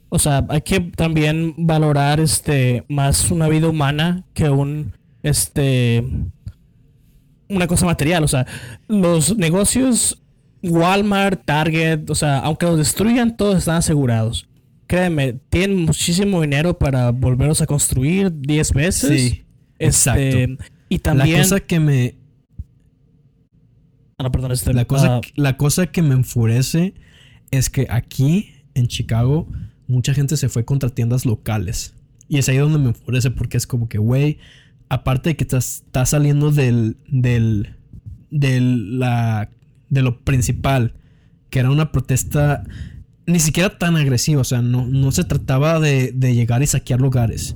o 0.10 0.20
sea, 0.20 0.46
hay 0.50 0.62
que 0.62 0.82
también 0.82 1.54
valorar, 1.58 2.20
este, 2.20 2.84
más 2.90 3.32
una 3.32 3.48
vida 3.48 3.70
humana 3.70 4.26
que 4.34 4.50
un, 4.50 4.92
este, 5.24 6.04
una 7.48 7.68
cosa 7.68 7.86
material. 7.86 8.24
O 8.26 8.28
sea, 8.28 8.46
los 8.90 9.38
negocios, 9.38 10.21
Walmart, 10.64 11.44
Target, 11.46 12.10
o 12.10 12.16
sea, 12.16 12.40
aunque 12.40 12.66
los 12.66 12.78
destruyan, 12.78 13.36
todos 13.36 13.58
están 13.58 13.78
asegurados. 13.78 14.48
Créeme, 14.88 15.34
tienen 15.50 15.86
muchísimo 15.86 16.42
dinero 16.42 16.78
para 16.78 17.12
volverlos 17.12 17.62
a 17.62 17.66
construir 17.66 18.32
10 18.32 18.74
veces. 18.74 19.22
Sí, 19.22 19.46
Este, 19.80 20.44
exacto. 20.44 20.66
Y 20.90 21.00
también... 21.00 21.38
La 21.38 21.44
cosa 21.44 21.60
que 21.62 21.80
me, 21.80 22.16
Ah, 24.22 24.24
no, 24.24 24.32
perdón, 24.32 24.52
este, 24.52 24.72
la 24.72 24.86
cosa, 24.86 25.16
ah, 25.16 25.22
la 25.34 25.58
cosa 25.58 25.88
que 25.88 26.04
me 26.04 26.14
enfurece 26.14 26.94
es 27.50 27.72
que 27.72 27.88
aquí 27.90 28.54
en 28.76 28.86
Chicago 28.86 29.48
mucha 29.88 30.14
gente 30.14 30.38
se 30.38 30.48
fue 30.48 30.64
contra 30.64 30.90
tiendas 30.92 31.26
locales. 31.26 31.96
Y 32.28 32.38
es 32.38 32.48
ahí 32.48 32.58
donde 32.58 32.78
me 32.78 32.90
enfurece 32.90 33.32
porque 33.32 33.58
es 33.58 33.66
como 33.66 33.90
que, 33.90 33.98
güey, 33.98 34.38
aparte 34.90 35.30
de 35.30 35.36
que 35.38 35.44
estás, 35.44 35.84
estás 35.88 36.10
saliendo 36.10 36.52
del, 36.52 36.98
del, 37.08 37.78
del, 38.30 39.00
la, 39.00 39.50
de 39.92 40.02
lo 40.02 40.22
principal, 40.24 40.96
que 41.52 41.60
era 41.60 41.70
una 41.70 41.92
protesta 41.92 42.64
ni 43.28 43.40
siquiera 43.40 43.78
tan 43.78 43.96
agresiva, 43.96 44.42
o 44.42 44.46
sea, 44.46 44.64
no, 44.64 44.88
no 44.88 45.12
se 45.12 45.24
trataba 45.24 45.80
de, 45.80 46.12
de 46.14 46.34
llegar 46.34 46.64
y 46.64 46.68
saquear 46.68 47.00
lugares, 47.00 47.56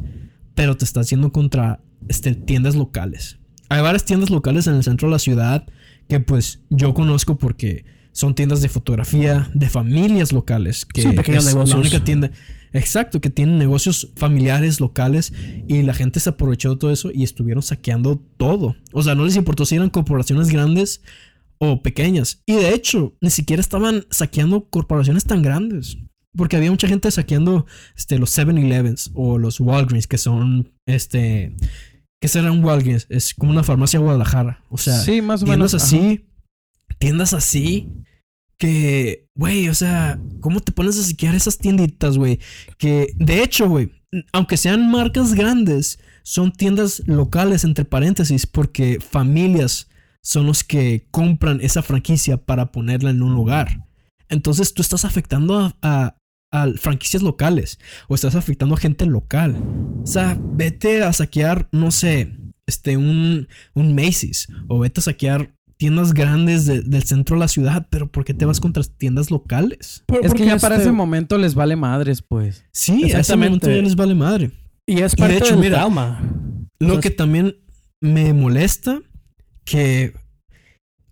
pero 0.53 0.77
te 0.77 0.85
estás 0.85 1.07
haciendo 1.07 1.31
contra 1.31 1.79
este, 2.07 2.35
tiendas 2.35 2.75
locales. 2.75 3.39
Hay 3.69 3.81
varias 3.81 4.05
tiendas 4.05 4.29
locales 4.29 4.67
en 4.67 4.75
el 4.75 4.83
centro 4.83 5.07
de 5.07 5.13
la 5.13 5.19
ciudad 5.19 5.65
que 6.07 6.19
pues 6.19 6.59
yo 6.69 6.93
conozco 6.93 7.37
porque 7.37 7.83
son 8.11 8.35
tiendas 8.35 8.61
de 8.61 8.69
fotografía 8.69 9.49
de 9.53 9.67
familias 9.69 10.31
locales, 10.31 10.85
que 10.85 11.01
Sí, 11.01 11.09
pequeños 11.09 11.47
es 11.47 11.53
negocios. 11.55 11.75
la 11.75 11.81
única 11.81 12.03
tienda, 12.03 12.31
exacto, 12.71 13.19
que 13.19 13.29
tienen 13.29 13.57
negocios 13.57 14.11
familiares 14.15 14.79
locales 14.79 15.33
y 15.67 15.81
la 15.81 15.93
gente 15.93 16.19
se 16.19 16.29
aprovechó 16.29 16.69
de 16.71 16.75
todo 16.77 16.91
eso 16.91 17.11
y 17.13 17.23
estuvieron 17.23 17.63
saqueando 17.63 18.21
todo. 18.37 18.75
O 18.93 19.01
sea, 19.03 19.15
no 19.15 19.25
les 19.25 19.35
importó 19.35 19.65
si 19.65 19.75
eran 19.75 19.89
corporaciones 19.89 20.49
grandes 20.49 21.01
o 21.59 21.81
pequeñas. 21.81 22.41
Y 22.45 22.55
de 22.55 22.73
hecho, 22.73 23.15
ni 23.21 23.29
siquiera 23.29 23.61
estaban 23.61 24.05
saqueando 24.09 24.69
corporaciones 24.69 25.25
tan 25.25 25.41
grandes. 25.41 25.97
Porque 26.37 26.57
había 26.57 26.71
mucha 26.71 26.87
gente 26.87 27.09
saqueando 27.11 27.65
este, 27.95 28.19
los 28.19 28.37
7-Elevens 28.37 29.11
o 29.13 29.37
los 29.37 29.59
Walgreens, 29.59 30.07
que 30.07 30.17
son, 30.17 30.73
este, 30.85 31.55
¿qué 32.21 32.27
será 32.27 32.51
un 32.51 32.63
Walgreens? 32.63 33.07
Es 33.09 33.33
como 33.33 33.51
una 33.51 33.63
farmacia 33.63 33.99
Guadalajara. 33.99 34.63
O 34.69 34.77
sea, 34.77 34.99
sí, 34.99 35.21
más 35.21 35.43
o 35.43 35.45
tiendas 35.45 35.73
menos. 35.73 35.83
así, 35.83 36.25
tiendas 36.97 37.33
así, 37.33 37.89
que, 38.57 39.29
güey, 39.35 39.69
o 39.69 39.73
sea, 39.73 40.19
¿cómo 40.41 40.59
te 40.59 40.71
pones 40.71 40.99
a 40.99 41.03
saquear 41.03 41.35
esas 41.35 41.57
tienditas, 41.57 42.17
güey? 42.17 42.39
Que, 42.77 43.13
de 43.15 43.41
hecho, 43.43 43.69
güey, 43.69 43.91
aunque 44.33 44.57
sean 44.57 44.89
marcas 44.91 45.33
grandes, 45.33 45.99
son 46.23 46.51
tiendas 46.51 47.03
locales, 47.05 47.63
entre 47.63 47.85
paréntesis, 47.85 48.45
porque 48.45 48.99
familias 48.99 49.87
son 50.25 50.47
los 50.47 50.63
que 50.63 51.05
compran 51.11 51.59
esa 51.61 51.83
franquicia 51.83 52.37
para 52.37 52.71
ponerla 52.71 53.11
en 53.11 53.21
un 53.21 53.35
lugar. 53.35 53.85
Entonces 54.27 54.73
tú 54.73 54.81
estás 54.81 55.05
afectando 55.05 55.59
a, 55.59 55.75
a- 55.83 56.15
a 56.51 56.67
franquicias 56.79 57.21
locales 57.21 57.79
o 58.07 58.15
estás 58.15 58.33
afectando 58.35 58.73
a 58.75 58.79
gente 58.79 59.05
local. 59.05 59.55
O 60.03 60.07
sea, 60.07 60.35
vete 60.41 61.03
a 61.03 61.13
saquear, 61.13 61.67
no 61.71 61.91
sé, 61.91 62.35
este, 62.65 62.97
un, 62.97 63.47
un 63.75 63.93
Macy's 63.93 64.47
o 64.67 64.79
vete 64.79 64.99
a 65.01 65.03
saquear 65.03 65.53
tiendas 65.77 66.13
grandes 66.13 66.65
de- 66.65 66.81
del 66.81 67.03
centro 67.03 67.35
de 67.35 67.41
la 67.41 67.47
ciudad, 67.47 67.85
pero 67.91 68.11
¿por 68.11 68.25
qué 68.25 68.33
te 68.33 68.45
vas 68.45 68.59
contra 68.59 68.81
tiendas 68.83 69.29
locales? 69.29 70.03
por- 70.07 70.21
Es 70.25 70.27
porque 70.29 70.43
que 70.43 70.49
ya 70.49 70.57
para 70.57 70.75
este- 70.75 70.85
ese 70.87 70.91
momento 70.91 71.37
les 71.37 71.53
vale 71.53 71.75
madres, 71.75 72.23
pues. 72.23 72.65
Sí, 72.71 72.93
a 72.93 72.95
ese 72.95 73.05
Exactamente. 73.19 73.67
momento 73.67 73.69
ya 73.69 73.81
les 73.83 73.95
vale 73.95 74.15
madre. 74.15 74.51
Y 74.87 75.01
es 75.01 75.13
Y 75.13 75.15
de 75.17 75.21
parte 75.21 75.37
hecho, 75.37 75.51
del 75.51 75.59
mira, 75.59 75.77
trauma. 75.79 76.19
Lo 76.79 76.87
Entonces- 76.87 77.01
que 77.03 77.09
también 77.15 77.57
me 78.01 78.33
molesta 78.33 79.01
que 79.65 80.13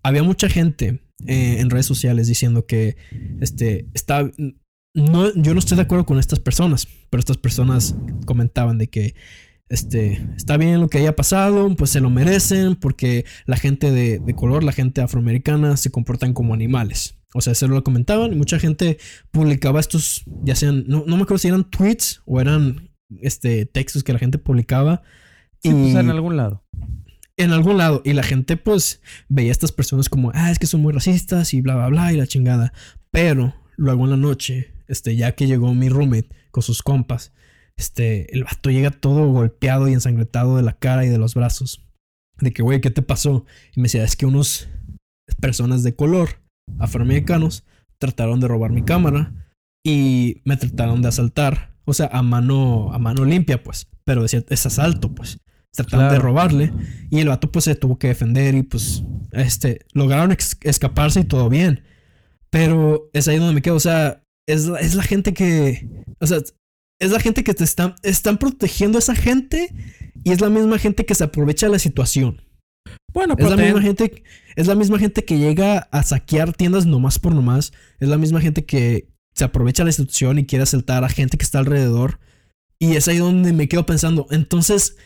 había 0.02 0.22
mucha 0.22 0.48
gente 0.48 1.00
eh, 1.26 1.56
en 1.60 1.70
redes 1.70 1.86
sociales 1.86 2.26
diciendo 2.28 2.66
que 2.66 2.96
este 3.40 3.88
está 3.94 4.30
no 4.94 5.32
yo 5.34 5.52
no 5.54 5.58
estoy 5.58 5.76
de 5.76 5.82
acuerdo 5.82 6.06
con 6.06 6.18
estas 6.18 6.38
personas, 6.40 6.86
pero 7.10 7.18
estas 7.20 7.36
personas 7.38 7.94
comentaban 8.26 8.78
de 8.78 8.88
que 8.88 9.14
este 9.68 10.20
está 10.36 10.56
bien 10.56 10.80
lo 10.80 10.88
que 10.88 10.98
haya 10.98 11.16
pasado, 11.16 11.74
pues 11.74 11.90
se 11.90 12.00
lo 12.00 12.10
merecen 12.10 12.76
porque 12.76 13.24
la 13.46 13.56
gente 13.56 13.90
de, 13.90 14.18
de 14.18 14.34
color, 14.34 14.62
la 14.62 14.72
gente 14.72 15.00
afroamericana 15.00 15.76
se 15.76 15.90
comportan 15.90 16.32
como 16.34 16.54
animales. 16.54 17.18
O 17.34 17.40
sea, 17.40 17.52
eso 17.54 17.66
lo 17.66 17.82
comentaban 17.82 18.32
y 18.32 18.36
mucha 18.36 18.60
gente 18.60 18.98
publicaba 19.32 19.80
estos, 19.80 20.22
ya 20.44 20.54
sean, 20.54 20.84
no, 20.86 21.02
no 21.06 21.16
me 21.16 21.22
acuerdo 21.22 21.38
si 21.38 21.48
eran 21.48 21.68
tweets 21.68 22.22
o 22.26 22.40
eran 22.40 22.90
este 23.22 23.66
textos 23.66 24.04
que 24.04 24.12
la 24.12 24.18
gente 24.20 24.38
publicaba 24.38 25.02
Sí, 25.62 25.70
pues 25.70 25.94
y- 25.94 25.96
en 25.96 26.10
algún 26.10 26.36
lado. 26.36 26.63
En 27.36 27.52
algún 27.52 27.78
lado. 27.78 28.02
Y 28.04 28.12
la 28.12 28.22
gente, 28.22 28.56
pues, 28.56 29.00
veía 29.28 29.50
a 29.50 29.52
estas 29.52 29.72
personas 29.72 30.08
como, 30.08 30.30
ah, 30.34 30.50
es 30.50 30.58
que 30.58 30.66
son 30.66 30.82
muy 30.82 30.92
racistas 30.92 31.54
y 31.54 31.60
bla, 31.60 31.74
bla, 31.76 31.88
bla, 31.88 32.12
y 32.12 32.16
la 32.16 32.26
chingada. 32.26 32.72
Pero 33.10 33.54
luego 33.76 34.04
en 34.04 34.10
la 34.10 34.16
noche, 34.16 34.72
este, 34.88 35.16
ya 35.16 35.32
que 35.32 35.46
llegó 35.46 35.72
mi 35.74 35.88
roommate 35.88 36.28
con 36.50 36.62
sus 36.62 36.82
compas, 36.82 37.32
este, 37.76 38.32
el 38.34 38.44
vato 38.44 38.70
llega 38.70 38.90
todo 38.90 39.30
golpeado 39.30 39.88
y 39.88 39.92
ensangrentado 39.92 40.56
de 40.56 40.62
la 40.62 40.74
cara 40.74 41.04
y 41.04 41.08
de 41.08 41.18
los 41.18 41.34
brazos. 41.34 41.84
De 42.38 42.52
que, 42.52 42.62
güey, 42.62 42.80
¿qué 42.80 42.90
te 42.90 43.02
pasó? 43.02 43.44
Y 43.74 43.80
me 43.80 43.84
decía, 43.84 44.04
es 44.04 44.16
que 44.16 44.26
unos 44.26 44.68
personas 45.40 45.82
de 45.82 45.94
color, 45.94 46.40
afroamericanos, 46.78 47.64
trataron 47.98 48.40
de 48.40 48.48
robar 48.48 48.70
mi 48.70 48.82
cámara 48.82 49.32
y 49.84 50.42
me 50.44 50.56
trataron 50.56 51.02
de 51.02 51.08
asaltar. 51.08 51.74
O 51.84 51.94
sea, 51.94 52.08
a 52.12 52.22
mano, 52.22 52.92
a 52.92 52.98
mano 52.98 53.24
limpia, 53.24 53.62
pues. 53.62 53.88
Pero 54.04 54.22
decía, 54.22 54.42
es 54.48 54.66
asalto, 54.66 55.14
pues. 55.14 55.38
Trataron 55.74 56.10
de 56.10 56.18
robarle. 56.18 56.72
Y 57.10 57.20
el 57.20 57.28
vato, 57.28 57.50
pues, 57.50 57.64
se 57.64 57.74
tuvo 57.74 57.98
que 57.98 58.08
defender 58.08 58.54
y, 58.54 58.62
pues, 58.62 59.02
este, 59.32 59.84
lograron 59.92 60.36
escaparse 60.62 61.20
y 61.20 61.24
todo 61.24 61.48
bien. 61.48 61.82
Pero 62.50 63.10
es 63.12 63.28
ahí 63.28 63.38
donde 63.38 63.54
me 63.54 63.62
quedo. 63.62 63.74
O 63.74 63.80
sea, 63.80 64.22
es, 64.46 64.70
es 64.80 64.94
la 64.94 65.02
gente 65.02 65.34
que. 65.34 65.88
O 66.20 66.26
sea, 66.26 66.38
es 67.00 67.10
la 67.10 67.20
gente 67.20 67.44
que 67.44 67.54
te 67.54 67.64
están, 67.64 67.96
están 68.02 68.38
protegiendo 68.38 68.98
a 68.98 69.00
esa 69.00 69.14
gente 69.14 69.74
y 70.22 70.32
es 70.32 70.40
la 70.40 70.48
misma 70.48 70.78
gente 70.78 71.04
que 71.04 71.14
se 71.14 71.24
aprovecha 71.24 71.66
de 71.66 71.72
la 71.72 71.78
situación. 71.78 72.40
Bueno, 73.12 73.36
Es 73.38 73.48
la 73.48 73.56
misma 73.56 73.80
gente, 73.80 74.24
es 74.56 74.66
la 74.66 74.74
misma 74.74 74.98
gente 74.98 75.24
que 75.24 75.38
llega 75.38 75.88
a 75.92 76.02
saquear 76.02 76.52
tiendas 76.52 76.84
nomás 76.84 77.18
por 77.18 77.34
nomás. 77.34 77.72
Es 78.00 78.08
la 78.08 78.18
misma 78.18 78.40
gente 78.40 78.64
que 78.64 79.08
se 79.34 79.44
aprovecha 79.44 79.82
de 79.82 79.86
la 79.86 79.90
institución 79.90 80.38
y 80.38 80.46
quiere 80.46 80.64
asaltar 80.64 81.04
a 81.04 81.08
gente 81.08 81.36
que 81.36 81.44
está 81.44 81.60
alrededor. 81.60 82.18
Y 82.78 82.96
es 82.96 83.06
ahí 83.06 83.18
donde 83.18 83.52
me 83.52 83.68
quedo 83.68 83.86
pensando. 83.86 84.26
Entonces, 84.30 84.96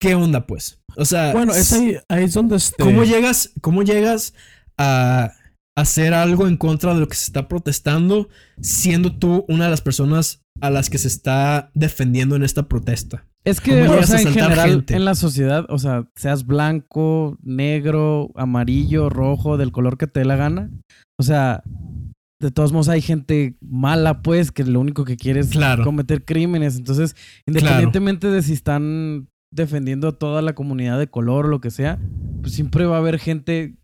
¿qué 0.00 0.14
onda, 0.14 0.46
pues? 0.46 0.80
O 0.96 1.04
sea, 1.04 1.32
bueno, 1.32 1.54
es 1.54 1.72
ahí, 1.72 1.96
ahí 2.08 2.24
es 2.24 2.34
donde 2.34 2.56
este, 2.56 2.82
¿cómo 2.82 3.04
llegas, 3.04 3.50
cómo 3.60 3.82
llegas 3.82 4.34
a 4.78 5.32
hacer 5.76 6.14
algo 6.14 6.46
en 6.48 6.56
contra 6.56 6.94
de 6.94 7.00
lo 7.00 7.08
que 7.08 7.16
se 7.16 7.26
está 7.26 7.48
protestando, 7.48 8.28
siendo 8.60 9.16
tú 9.16 9.44
una 9.48 9.64
de 9.64 9.70
las 9.70 9.80
personas 9.82 10.42
a 10.60 10.70
las 10.70 10.90
que 10.90 10.98
se 10.98 11.08
está 11.08 11.70
defendiendo 11.74 12.36
en 12.36 12.42
esta 12.42 12.68
protesta. 12.68 13.26
Es 13.44 13.60
que, 13.60 13.70
¿Cómo 13.70 13.82
o 13.92 13.94
llegas 13.94 14.08
sea, 14.08 14.18
a 14.18 14.20
en 14.20 14.28
asaltar 14.28 14.50
general, 14.50 14.70
gente? 14.70 14.96
en 14.96 15.04
la 15.06 15.14
sociedad, 15.14 15.64
o 15.70 15.78
sea, 15.78 16.06
seas 16.16 16.44
blanco, 16.44 17.38
negro, 17.42 18.30
amarillo, 18.34 19.08
rojo, 19.08 19.56
del 19.56 19.72
color 19.72 19.96
que 19.96 20.06
te 20.06 20.20
dé 20.20 20.26
la 20.26 20.36
gana. 20.36 20.70
O 21.18 21.22
sea, 21.22 21.62
de 22.40 22.50
todos 22.50 22.72
modos 22.72 22.88
hay 22.90 23.00
gente 23.00 23.56
mala, 23.62 24.20
pues, 24.22 24.52
que 24.52 24.64
lo 24.64 24.80
único 24.80 25.04
que 25.04 25.16
quiere 25.16 25.40
es 25.40 25.48
Claro. 25.48 25.84
cometer 25.84 26.24
crímenes. 26.24 26.76
Entonces, 26.76 27.16
independientemente 27.46 28.28
de 28.28 28.42
si 28.42 28.52
están 28.52 29.28
defendiendo 29.52 30.08
a 30.08 30.18
toda 30.18 30.42
la 30.42 30.54
comunidad 30.54 30.98
de 30.98 31.08
color 31.08 31.46
o 31.46 31.48
lo 31.48 31.60
que 31.60 31.70
sea, 31.70 31.98
pues 32.42 32.54
siempre 32.54 32.84
va 32.86 32.96
a 32.96 33.00
haber 33.00 33.18
gente, 33.18 33.76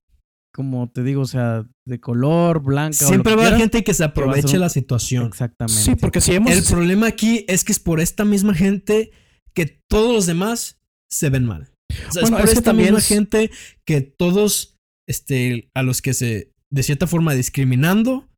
como 0.55 0.91
te 0.91 1.03
digo, 1.03 1.23
o 1.23 1.27
sea, 1.27 1.67
de 1.87 2.01
color, 2.01 2.63
blanca. 2.63 2.99
o 3.01 3.03
lo 3.03 3.09
Siempre 3.09 3.35
va 3.35 3.45
a 3.45 3.47
haber 3.49 3.59
gente 3.61 3.85
que 3.85 3.95
se 3.95 4.05
aproveche 4.05 4.55
un- 4.55 4.61
la 4.61 4.69
situación. 4.69 5.27
Exactamente. 5.27 5.81
Sí, 5.83 5.95
porque 5.97 6.21
si 6.21 6.33
hemos... 6.35 6.53
El 6.53 6.63
problema 6.65 7.07
aquí 7.09 7.45
es 7.49 7.65
que 7.65 7.73
es 7.73 7.79
por 7.81 8.01
esta 8.01 8.25
misma 8.25 8.55
gente 8.55 9.11
que 9.55 9.81
todos 9.89 10.15
los 10.15 10.27
demás 10.27 10.79
se 11.11 11.31
ven 11.31 11.45
mal. 11.45 11.73
O 12.09 12.13
sea, 12.13 12.23
Bueno, 12.23 12.37
es 12.39 12.43
por 12.43 12.51
es 12.51 12.59
esta 12.59 12.63
también 12.71 12.89
misma 12.95 12.99
es- 12.99 13.09
gente 13.09 13.51
que 13.87 14.01
todos, 14.03 14.77
este, 15.09 15.69
a 15.75 15.83
los 15.83 16.03
que 16.03 16.15
se, 16.15 16.53
de 16.71 16.83
cierta 16.83 17.07
forma, 17.07 17.35
discriminando, 17.35 18.29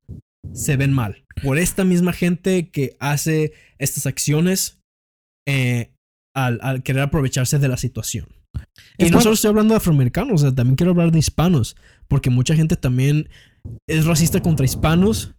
se 0.52 0.76
ven 0.76 0.92
mal. 0.92 1.24
Por 1.42 1.58
esta 1.58 1.84
misma 1.84 2.12
gente 2.12 2.70
que 2.70 2.96
hace 3.00 3.52
estas 3.78 4.06
acciones 4.06 4.80
eh, 5.46 5.92
al, 6.34 6.58
al 6.62 6.82
querer 6.82 7.02
aprovecharse 7.02 7.58
de 7.58 7.68
la 7.68 7.76
situación. 7.76 8.26
Y 8.96 9.06
Es 9.06 9.12
no 9.12 9.20
solo 9.20 9.34
estoy 9.34 9.50
hablando 9.50 9.74
de 9.74 9.78
afroamericanos, 9.78 10.42
o 10.42 10.44
sea, 10.44 10.54
también 10.54 10.76
quiero 10.76 10.92
hablar 10.92 11.12
de 11.12 11.18
hispanos, 11.18 11.76
porque 12.08 12.30
mucha 12.30 12.54
gente 12.54 12.76
también 12.76 13.28
es 13.88 14.06
racista 14.06 14.40
contra 14.40 14.64
hispanos 14.64 15.34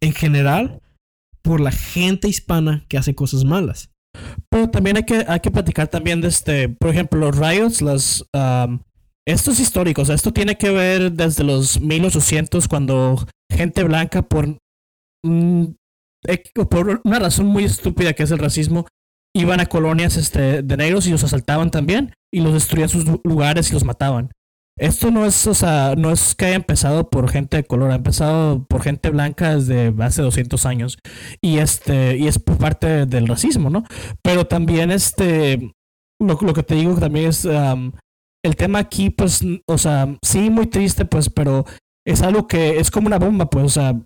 en 0.00 0.12
general 0.12 0.80
por 1.42 1.60
la 1.60 1.72
gente 1.72 2.28
hispana 2.28 2.84
que 2.88 2.98
hace 2.98 3.14
cosas 3.14 3.44
malas. 3.44 3.90
Pero 4.48 4.70
también 4.70 4.96
hay 4.96 5.04
que, 5.04 5.24
hay 5.26 5.40
que 5.40 5.50
platicar 5.50 5.88
también 5.88 6.20
de 6.20 6.28
este, 6.28 6.68
por 6.68 6.90
ejemplo, 6.90 7.18
los 7.20 7.36
riots, 7.36 7.82
las... 7.82 8.24
am, 8.32 8.82
esto 9.26 9.52
es 9.52 9.60
histórico, 9.60 10.02
o 10.02 10.04
sea, 10.04 10.14
esto 10.14 10.32
tiene 10.32 10.58
que 10.58 10.70
ver 10.70 11.12
desde 11.12 11.44
los 11.44 11.80
1800 11.80 12.68
cuando 12.68 13.26
gente 13.50 13.82
blanca 13.82 14.20
por, 14.20 14.58
mm, 15.24 15.64
por 16.68 17.00
una 17.04 17.18
razón 17.18 17.46
muy 17.46 17.64
estúpida 17.64 18.12
que 18.12 18.24
es 18.24 18.30
el 18.30 18.38
racismo, 18.38 18.86
iban 19.34 19.60
a 19.60 19.66
colonias 19.66 20.16
este, 20.16 20.62
de 20.62 20.76
negros 20.76 21.06
y 21.06 21.10
los 21.10 21.24
asaltaban 21.24 21.70
también 21.70 22.12
y 22.32 22.40
los 22.40 22.52
destruían 22.54 22.88
sus 22.88 23.04
lu- 23.06 23.20
lugares 23.24 23.70
y 23.70 23.74
los 23.74 23.84
mataban. 23.84 24.30
Esto 24.76 25.10
no 25.12 25.24
es, 25.24 25.46
o 25.46 25.54
sea, 25.54 25.94
no 25.96 26.10
es 26.10 26.34
que 26.34 26.46
haya 26.46 26.56
empezado 26.56 27.08
por 27.08 27.30
gente 27.30 27.58
de 27.58 27.64
color, 27.64 27.92
ha 27.92 27.96
empezado 27.96 28.64
por 28.68 28.82
gente 28.82 29.10
blanca 29.10 29.54
desde 29.56 29.94
hace 30.02 30.22
200 30.22 30.66
años 30.66 30.98
y 31.40 31.58
este 31.58 32.16
y 32.16 32.26
es 32.26 32.40
parte 32.40 33.06
del 33.06 33.28
racismo, 33.28 33.70
¿no? 33.70 33.84
Pero 34.22 34.46
también 34.46 34.90
este 34.90 35.72
lo, 36.20 36.38
lo 36.40 36.52
que 36.54 36.62
te 36.64 36.74
digo 36.74 36.94
también 36.98 37.28
es 37.28 37.46
am, 37.46 37.92
el 38.44 38.56
tema 38.56 38.80
aquí, 38.80 39.10
pues, 39.10 39.42
o 39.66 39.78
sea, 39.78 40.16
sí, 40.22 40.50
muy 40.50 40.66
triste, 40.66 41.04
pues, 41.04 41.30
pero 41.30 41.64
es 42.06 42.20
algo 42.22 42.46
que 42.48 42.78
es 42.78 42.90
como 42.90 43.06
una 43.06 43.18
bomba, 43.18 43.46
pues, 43.48 43.64
o 43.64 43.68
sea, 43.68 44.00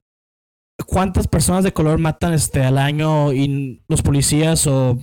¿cuántas 0.86 1.28
personas 1.28 1.64
de 1.64 1.72
color 1.72 1.98
matan 1.98 2.34
este 2.34 2.62
al 2.62 2.78
año 2.78 3.32
y 3.32 3.82
los 3.88 4.02
policías 4.02 4.66
o 4.66 4.98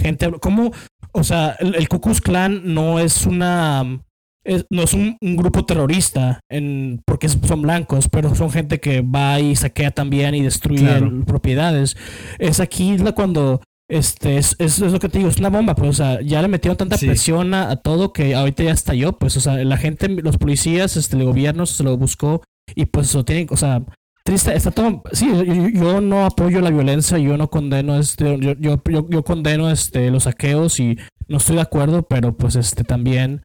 gente, 0.00 0.30
cómo, 0.40 0.72
o 1.12 1.22
sea, 1.24 1.56
el, 1.60 1.74
el 1.76 1.88
Ku 1.88 2.00
Klux 2.00 2.20
Klan 2.20 2.62
no 2.74 2.98
es 2.98 3.26
una 3.26 4.00
es- 4.42 4.64
no 4.70 4.82
es 4.82 4.94
un, 4.94 5.18
un 5.20 5.36
grupo 5.36 5.66
terrorista 5.66 6.40
en, 6.50 7.02
porque 7.06 7.28
son 7.28 7.60
blancos, 7.60 8.08
pero 8.08 8.34
son 8.34 8.50
gente 8.50 8.80
que 8.80 9.02
va 9.02 9.38
y 9.38 9.54
saquea 9.54 9.90
también 9.90 10.34
y 10.34 10.40
destruye 10.42 10.80
Claro. 10.86 11.24
propiedades. 11.26 11.94
Es 12.38 12.58
aquí 12.58 12.96
la 12.96 13.12
cuando 13.12 13.60
este 13.90 14.38
es, 14.38 14.56
es, 14.58 14.80
es 14.80 14.92
lo 14.92 14.98
que 14.98 15.08
te 15.10 15.18
digo, 15.18 15.28
es 15.30 15.36
una 15.38 15.50
bomba, 15.50 15.74
pues, 15.74 15.90
o 15.90 15.92
sea, 15.92 16.20
ya 16.22 16.40
le 16.40 16.48
metieron 16.48 16.76
tanta 16.78 16.96
Sí. 16.96 17.06
presión 17.06 17.52
a, 17.52 17.70
a 17.70 17.76
todo 17.76 18.12
que 18.14 18.34
ahorita 18.34 18.62
ya 18.62 18.70
estalló, 18.72 19.18
pues, 19.18 19.36
o 19.36 19.40
sea, 19.40 19.56
la 19.62 19.76
gente, 19.76 20.08
los 20.08 20.38
policías, 20.38 20.96
este, 20.96 21.16
el 21.16 21.24
gobierno 21.24 21.66
se 21.66 21.82
lo 21.84 21.96
buscó 21.98 22.42
y 22.74 22.86
pues 22.86 23.08
eso 23.08 23.24
tienen, 23.24 23.48
o 23.50 23.56
sea, 23.58 23.82
triste, 24.24 24.54
está 24.54 24.70
todo, 24.70 25.02
sí, 25.12 25.28
yo, 25.74 26.00
no 26.00 26.24
apoyo 26.24 26.60
la 26.60 26.70
violencia, 26.70 27.18
yo 27.18 27.36
no 27.36 27.48
condeno 27.50 27.98
este, 27.98 28.38
yo, 28.38 28.52
yo, 28.58 28.82
yo, 29.08 29.24
condeno 29.24 29.70
este 29.70 30.10
los 30.10 30.24
saqueos 30.24 30.78
y 30.80 30.96
no 31.28 31.36
estoy 31.38 31.56
de 31.56 31.62
acuerdo, 31.62 32.02
pero 32.02 32.36
pues 32.36 32.56
este 32.56 32.84
también, 32.84 33.42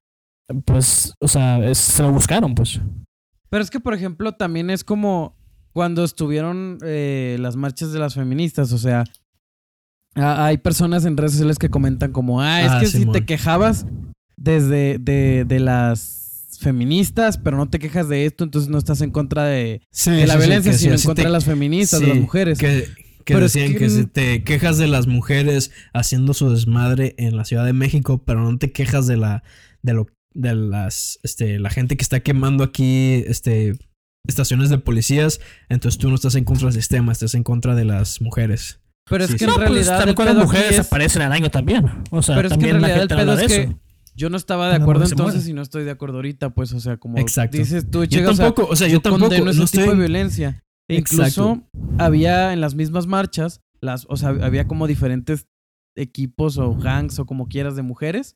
pues, 0.65 1.13
o 1.19 1.27
sea, 1.27 1.57
es- 1.67 1.77
se 1.77 2.01
lo 2.03 2.11
buscaron, 2.11 2.55
pues. 2.55 2.79
Pero 3.49 3.63
es 3.63 3.69
que, 3.69 3.79
por 3.79 3.93
ejemplo, 3.93 4.33
también 4.33 4.69
es 4.69 4.83
como 4.83 5.35
cuando 5.71 6.03
estuvieron 6.03 6.77
eh, 6.83 7.37
las 7.39 7.55
marchas 7.55 7.91
de 7.91 7.99
las 7.99 8.13
feministas. 8.15 8.71
O 8.73 8.77
sea, 8.77 9.03
a- 10.15 10.45
hay 10.45 10.57
personas 10.57 11.05
en 11.05 11.17
redes 11.17 11.33
sociales 11.33 11.57
que 11.59 11.69
comentan 11.69 12.11
como, 12.11 12.41
ah, 12.41 12.61
es 12.61 12.71
Ah, 12.71 12.79
que 12.79 12.87
si 12.87 13.05
te 13.05 13.25
quejabas 13.25 13.85
desde 14.37 14.97
de, 14.99 15.45
de 15.45 15.59
las 15.59 16.24
feministas, 16.59 17.37
pero 17.37 17.57
no 17.57 17.69
te 17.69 17.79
quejas 17.79 18.07
de 18.09 18.25
esto, 18.25 18.43
entonces 18.43 18.69
no 18.69 18.77
estás 18.77 19.01
en 19.01 19.11
contra 19.11 19.45
de, 19.45 19.81
de 20.05 20.27
la 20.27 20.35
violencia, 20.37 20.73
sino 20.73 20.95
en 20.95 21.01
contra 21.01 21.25
de 21.25 21.31
las 21.31 21.45
feministas, 21.45 21.99
de 22.01 22.07
las 22.07 22.17
mujeres. 22.17 22.57
Que, 22.59 22.87
que 23.23 23.33
Pero 23.33 23.45
es 23.45 23.53
decían 23.53 23.73
que- 23.73 23.79
que, 23.79 23.89
si 23.89 24.05
te 24.05 24.43
quejas 24.43 24.77
de 24.77 24.87
las 24.87 25.07
mujeres 25.07 25.71
haciendo 25.93 26.33
su 26.33 26.49
desmadre 26.51 27.15
en 27.17 27.35
la 27.37 27.45
Ciudad 27.45 27.65
de 27.65 27.73
México, 27.73 28.21
pero 28.25 28.41
no 28.41 28.57
te 28.57 28.71
quejas 28.71 29.07
de 29.07 29.17
la 29.17 29.43
de 29.81 29.93
lo 29.93 30.07
de 30.33 30.53
las 30.55 31.19
este 31.23 31.59
la 31.59 31.69
gente 31.69 31.95
que 31.97 32.03
está 32.03 32.19
quemando 32.19 32.63
aquí 32.63 33.23
este 33.27 33.77
estaciones 34.27 34.69
de 34.69 34.77
policías, 34.79 35.39
entonces 35.69 35.97
tú 35.99 36.09
no 36.09 36.15
estás 36.15 36.35
en 36.35 36.43
contra 36.43 36.65
del 36.67 36.73
sistema, 36.75 37.11
estás 37.11 37.35
en 37.35 37.43
contra 37.43 37.75
de 37.75 37.85
las 37.85 38.21
mujeres. 38.21 38.79
Pero 39.07 39.23
es 39.23 39.29
Sí, 39.29 39.33
que 39.37 39.39
sí. 39.39 39.43
en 39.45 39.49
No, 39.51 39.55
pues, 39.57 39.69
realidad 39.69 39.97
también 39.97 40.15
cuando 40.15 40.33
las 40.33 40.43
aquí 40.43 40.47
mujeres 40.57 40.79
es- 40.79 40.87
aparecen 40.87 41.21
al 41.21 41.31
año 41.31 41.49
también. 41.51 41.85
O 42.09 42.23
sea, 42.23 42.35
Pero 42.35 42.47
es 42.47 42.53
que 42.57 42.65
en 42.65 42.71
también 42.71 42.81
la 42.81 42.87
realidad 42.87 43.03
el 43.03 43.09
gente 43.09 43.15
pedo 43.15 43.31
habla 43.31 43.43
es 43.43 43.49
de 43.49 43.55
que 43.55 43.63
eso. 43.63 43.79
Yo 44.15 44.29
no 44.29 44.37
estaba 44.37 44.69
de 44.69 44.75
acuerdo 44.75 45.03
entonces 45.05 45.47
y 45.47 45.53
no 45.53 45.61
estoy 45.61 45.83
de 45.83 45.91
acuerdo 45.91 46.15
ahorita, 46.17 46.51
pues, 46.51 46.71
o 46.73 46.79
sea, 46.79 46.97
como 46.97 47.17
Exacto. 47.17 47.57
dices 47.57 47.89
tú, 47.89 47.99
Yo 48.03 48.07
Chega, 48.19 48.29
o 48.31 48.33
sea, 48.33 48.45
tampoco, 48.45 48.71
o 48.71 48.75
sea, 48.75 48.87
yo, 48.87 49.01
tampoco 49.01 49.25
condeno 49.29 49.51
ese 49.51 49.59
no 49.59 49.65
tipo 49.67 49.91
de 49.91 49.97
violencia. 49.97 50.63
E 50.89 50.95
incluso 50.95 51.61
había 51.97 52.53
en 52.53 52.61
las 52.61 52.75
mismas 52.75 53.07
marchas, 53.07 53.61
las, 53.81 54.05
o 54.09 54.15
sea, 54.17 54.29
había 54.29 54.67
como 54.67 54.87
diferentes 54.87 55.47
equipos 55.97 56.57
o 56.57 56.75
gangs 56.75 57.19
o 57.19 57.25
como 57.25 57.47
quieras 57.47 57.75
de 57.75 57.81
mujeres 57.81 58.35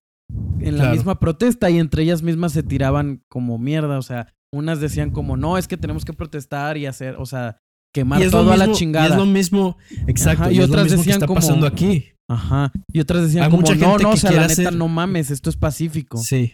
en 0.59 0.73
la 0.77 0.83
Claro. 0.83 0.95
misma 0.95 1.19
protesta 1.19 1.69
y 1.69 1.77
entre 1.79 2.03
ellas 2.03 2.21
mismas 2.23 2.51
se 2.53 2.63
tiraban 2.63 3.23
como 3.29 3.57
mierda, 3.57 3.97
o 3.97 4.01
sea, 4.01 4.33
unas 4.53 4.79
decían 4.79 5.11
como, 5.11 5.37
no, 5.37 5.57
es 5.57 5.67
que 5.67 5.77
tenemos 5.77 6.05
que 6.05 6.13
protestar 6.13 6.77
y 6.77 6.85
hacer, 6.85 7.15
o 7.17 7.25
sea, 7.25 7.57
quemar 7.93 8.21
todo 8.29 8.51
a 8.51 8.57
la 8.57 8.65
mismo- 8.65 8.75
y 8.75 8.77
chingada. 8.77 9.07
es 9.09 9.15
lo 9.15 9.25
mismo, 9.25 9.77
exacto, 10.07 10.43
Ajá, 10.43 10.51
y, 10.51 10.55
y 10.55 10.59
es 10.59 10.67
lo 10.67 10.73
otras 10.73 10.83
mismo 10.85 10.97
que 10.97 10.97
decían 11.01 11.13
está 11.15 11.27
como- 11.27 11.39
pasando 11.39 11.67
aquí. 11.67 12.11
Ajá. 12.29 12.71
Y 12.93 13.01
otras 13.01 13.23
decían 13.23 13.43
Hay 13.43 13.49
como, 13.49 13.61
mucha 13.63 13.75
no, 13.75 13.89
gente 13.91 14.03
no, 14.03 14.09
o 14.09 14.13
que 14.13 14.19
sea, 14.19 14.31
la 14.31 14.41
neta, 14.47 14.53
hacer- 14.53 14.73
no 14.75 14.87
mames, 14.87 15.31
esto 15.31 15.49
es 15.49 15.57
pacífico. 15.57 16.17
Sí. 16.19 16.53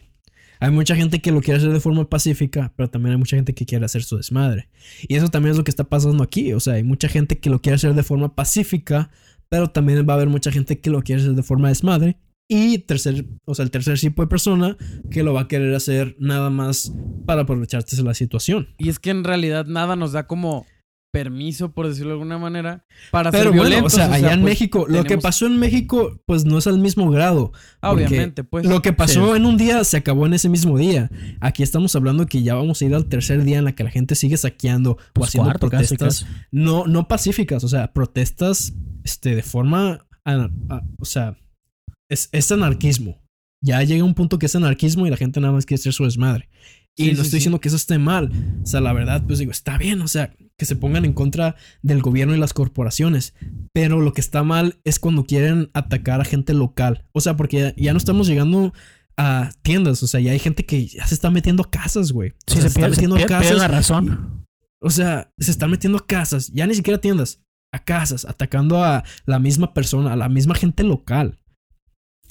Hay 0.60 0.72
mucha 0.72 0.96
gente 0.96 1.22
que 1.22 1.32
lo 1.32 1.42
quiere 1.42 1.58
hacer 1.60 1.72
de 1.74 1.80
forma 1.82 2.10
pacífica, 2.10 2.74
pero 2.78 2.90
también 2.90 3.12
hay 3.12 3.18
mucha 3.20 3.36
gente 3.36 3.54
que 3.54 3.66
quiere 3.66 3.84
hacer 3.86 4.04
su 4.04 4.16
desmadre. 4.18 4.70
Y 5.08 5.16
eso 5.16 5.28
también 5.28 5.52
es 5.52 5.58
lo 5.58 5.64
que 5.66 5.70
está 5.70 5.84
pasando 5.84 6.24
aquí. 6.24 6.54
O 6.54 6.60
sea, 6.62 6.76
hay 6.76 6.84
mucha 6.84 7.10
gente 7.10 7.38
que 7.40 7.50
lo 7.50 7.62
quiere 7.62 7.76
hacer 7.76 7.94
de 7.94 8.04
forma 8.04 8.34
pacífica, 8.36 9.10
pero 9.50 9.70
también 9.70 10.06
va 10.08 10.14
a 10.14 10.16
haber 10.16 10.30
mucha 10.30 10.52
gente 10.52 10.80
que 10.80 10.90
lo 10.90 11.02
quiere 11.04 11.22
hacer 11.22 11.36
de 11.36 11.44
forma 11.44 11.68
desmadre. 11.68 12.18
Y 12.48 12.78
tercer, 12.80 13.26
o 13.46 13.54
sea, 13.56 13.64
el 13.66 13.72
tercer 13.72 14.00
tipo 14.00 14.22
de 14.22 14.28
persona 14.28 14.78
que 15.12 15.24
lo 15.24 15.34
va 15.34 15.42
a 15.42 15.48
querer 15.48 15.74
hacer 15.76 16.16
nada 16.20 16.50
más 16.52 16.94
para 17.26 17.42
aprovecharse 17.42 17.96
de 17.98 18.04
la 18.04 18.14
situación. 18.14 18.70
Y 18.78 18.90
es 18.90 19.00
que 19.00 19.10
en 19.10 19.24
realidad 19.24 19.66
nada 19.66 19.96
nos 19.96 20.12
da 20.14 20.26
como 20.28 20.66
permiso, 21.16 21.72
por 21.72 21.88
decirlo 21.88 22.10
de 22.10 22.14
alguna 22.16 22.38
manera, 22.38 22.86
para 23.10 23.32
Pero 23.32 23.44
ser 23.46 23.52
bueno, 23.52 23.64
violentos. 23.64 23.94
o 23.94 23.96
sea, 23.96 24.12
allá 24.14 24.34
en 24.34 24.42
pues, 24.42 24.52
México, 24.52 24.86
lo 24.90 25.04
que 25.06 25.18
pasó 25.18 25.46
en 25.48 25.58
México, 25.58 26.22
pues 26.26 26.44
no 26.44 26.58
es 26.58 26.68
al 26.68 26.78
mismo 26.80 27.10
grado. 27.10 27.54
Ah, 27.82 27.92
Obviamente, 27.92 28.44
pues. 28.44 28.66
Lo 28.66 28.82
que 28.82 28.92
pasó 28.92 29.32
Sí. 29.32 29.38
en 29.38 29.46
un 29.46 29.56
día 29.56 29.84
se 29.86 29.96
acabó 29.98 30.26
en 30.26 30.34
ese 30.34 30.50
mismo 30.50 30.78
día. 30.78 31.10
Aquí 31.40 31.64
estamos 31.64 31.96
hablando 31.96 32.26
que 32.26 32.44
ya 32.44 32.56
vamos 32.56 32.82
a 32.82 32.86
ir 32.86 32.94
al 32.94 33.06
tercer 33.06 33.44
día 33.46 33.60
en 33.60 33.64
la 33.64 33.72
que 33.74 33.86
la 33.86 33.92
gente 33.92 34.16
sigue 34.16 34.36
saqueando 34.36 34.92
o 34.92 34.98
Pues 35.14 35.30
haciendo 35.30 35.50
cuarto, 35.52 35.70
protestas. 35.70 36.24
casi. 36.26 36.26
No, 36.52 36.86
no 36.86 37.08
pacíficas, 37.08 37.64
o 37.64 37.70
sea, 37.70 37.94
protestas 37.94 38.74
este, 39.06 39.36
de 39.36 39.44
forma. 39.44 40.06
a- 40.26 40.50
o 41.00 41.06
sea, 41.06 41.38
es, 42.10 42.28
es 42.32 42.52
anarquismo. 42.52 43.22
Ya 43.64 43.82
llega 43.84 44.04
un 44.04 44.16
punto 44.16 44.38
que 44.38 44.48
es 44.48 44.56
anarquismo 44.56 45.08
y 45.08 45.10
la 45.10 45.18
gente 45.18 45.40
nada 45.40 45.54
más 45.54 45.66
quiere 45.66 45.80
hacer 45.80 45.94
su 45.94 46.04
desmadre. 46.04 46.50
Y 46.98 47.06
Sí, 47.06 47.10
no 47.12 47.16
sí, 47.18 47.22
estoy 47.22 47.30
sí. 47.30 47.36
diciendo 47.38 47.60
que 47.62 47.68
eso 47.68 47.78
esté 47.78 47.98
mal. 47.98 48.32
O 48.64 48.66
sea, 48.66 48.80
la 48.82 48.94
verdad, 48.94 49.24
pues 49.28 49.40
digo, 49.40 49.52
está 49.52 49.78
bien, 49.78 50.02
o 50.02 50.08
sea, 50.08 50.34
que 50.58 50.66
se 50.66 50.76
pongan 50.78 51.04
en 51.06 51.14
contra 51.14 51.56
del 51.82 52.02
gobierno 52.02 52.34
y 52.34 52.38
las 52.40 52.54
corporaciones. 52.54 53.34
Pero 53.74 54.00
lo 54.00 54.14
que 54.14 54.22
está 54.22 54.44
mal 54.44 54.80
es 54.86 55.00
cuando 55.00 55.26
quieren 55.26 55.70
atacar 55.74 56.22
a 56.22 56.26
gente 56.26 56.54
local. 56.54 57.06
O 57.12 57.20
sea, 57.22 57.36
porque 57.36 57.58
ya, 57.60 57.74
ya 57.76 57.92
no 57.92 57.98
estamos 57.98 58.28
llegando 58.28 58.74
a 59.18 59.52
tiendas. 59.62 60.02
O 60.04 60.08
sea, 60.08 60.20
ya 60.22 60.32
hay 60.32 60.40
gente 60.40 60.66
que 60.66 60.88
ya 60.88 61.06
se 61.06 61.16
está 61.16 61.30
metiendo 61.32 61.64
a 61.64 61.70
casas, 61.70 62.12
güey. 62.14 62.30
O 62.32 62.34
Sí, 62.48 62.54
sea, 62.54 62.62
se, 62.62 62.68
está 62.68 62.80
pierde, 62.80 62.96
se 62.96 63.02
metiendo 63.02 63.16
a 63.16 63.28
pierde 63.28 63.44
la 63.56 63.68
casas. 63.68 63.72
razón. 63.72 64.46
O 64.82 64.90
sea, 64.90 65.34
se 65.38 65.52
están 65.52 65.72
metiendo 65.72 65.98
a 65.98 66.06
casas, 66.06 66.50
ya 66.54 66.68
ni 66.68 66.76
siquiera 66.76 67.02
tiendas, 67.02 67.42
a 67.74 67.84
casas, 67.84 68.24
atacando 68.26 68.84
a 68.84 69.04
la 69.26 69.40
misma 69.40 69.74
persona, 69.74 70.14
a 70.14 70.16
la 70.16 70.30
misma 70.30 70.56
gente 70.56 70.84
local. 70.84 71.40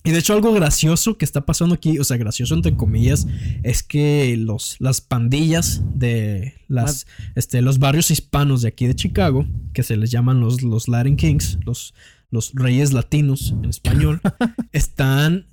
Y 0.06 0.10
de 0.10 0.18
hecho 0.18 0.34
algo 0.34 0.52
gracioso 0.52 1.16
que 1.16 1.24
está 1.24 1.46
pasando 1.46 1.74
aquí, 1.74 1.98
o 1.98 2.04
sea, 2.04 2.18
gracioso 2.18 2.54
entre 2.54 2.76
comillas, 2.76 3.26
es 3.62 3.82
que 3.82 4.36
los, 4.36 4.76
las 4.78 5.00
pandillas 5.00 5.82
de 5.94 6.54
las, 6.68 7.06
este, 7.34 7.62
los 7.62 7.78
barrios 7.78 8.10
hispanos 8.10 8.60
de 8.60 8.68
aquí 8.68 8.86
de 8.86 8.94
Chicago, 8.94 9.46
que 9.72 9.82
se 9.82 9.96
les 9.96 10.10
llaman 10.10 10.40
los, 10.40 10.62
los 10.62 10.88
Latin 10.88 11.16
Kings, 11.16 11.58
los, 11.64 11.94
los 12.30 12.52
reyes 12.52 12.92
latinos 12.92 13.54
en 13.62 13.70
español, 13.70 14.20
están 14.72 15.46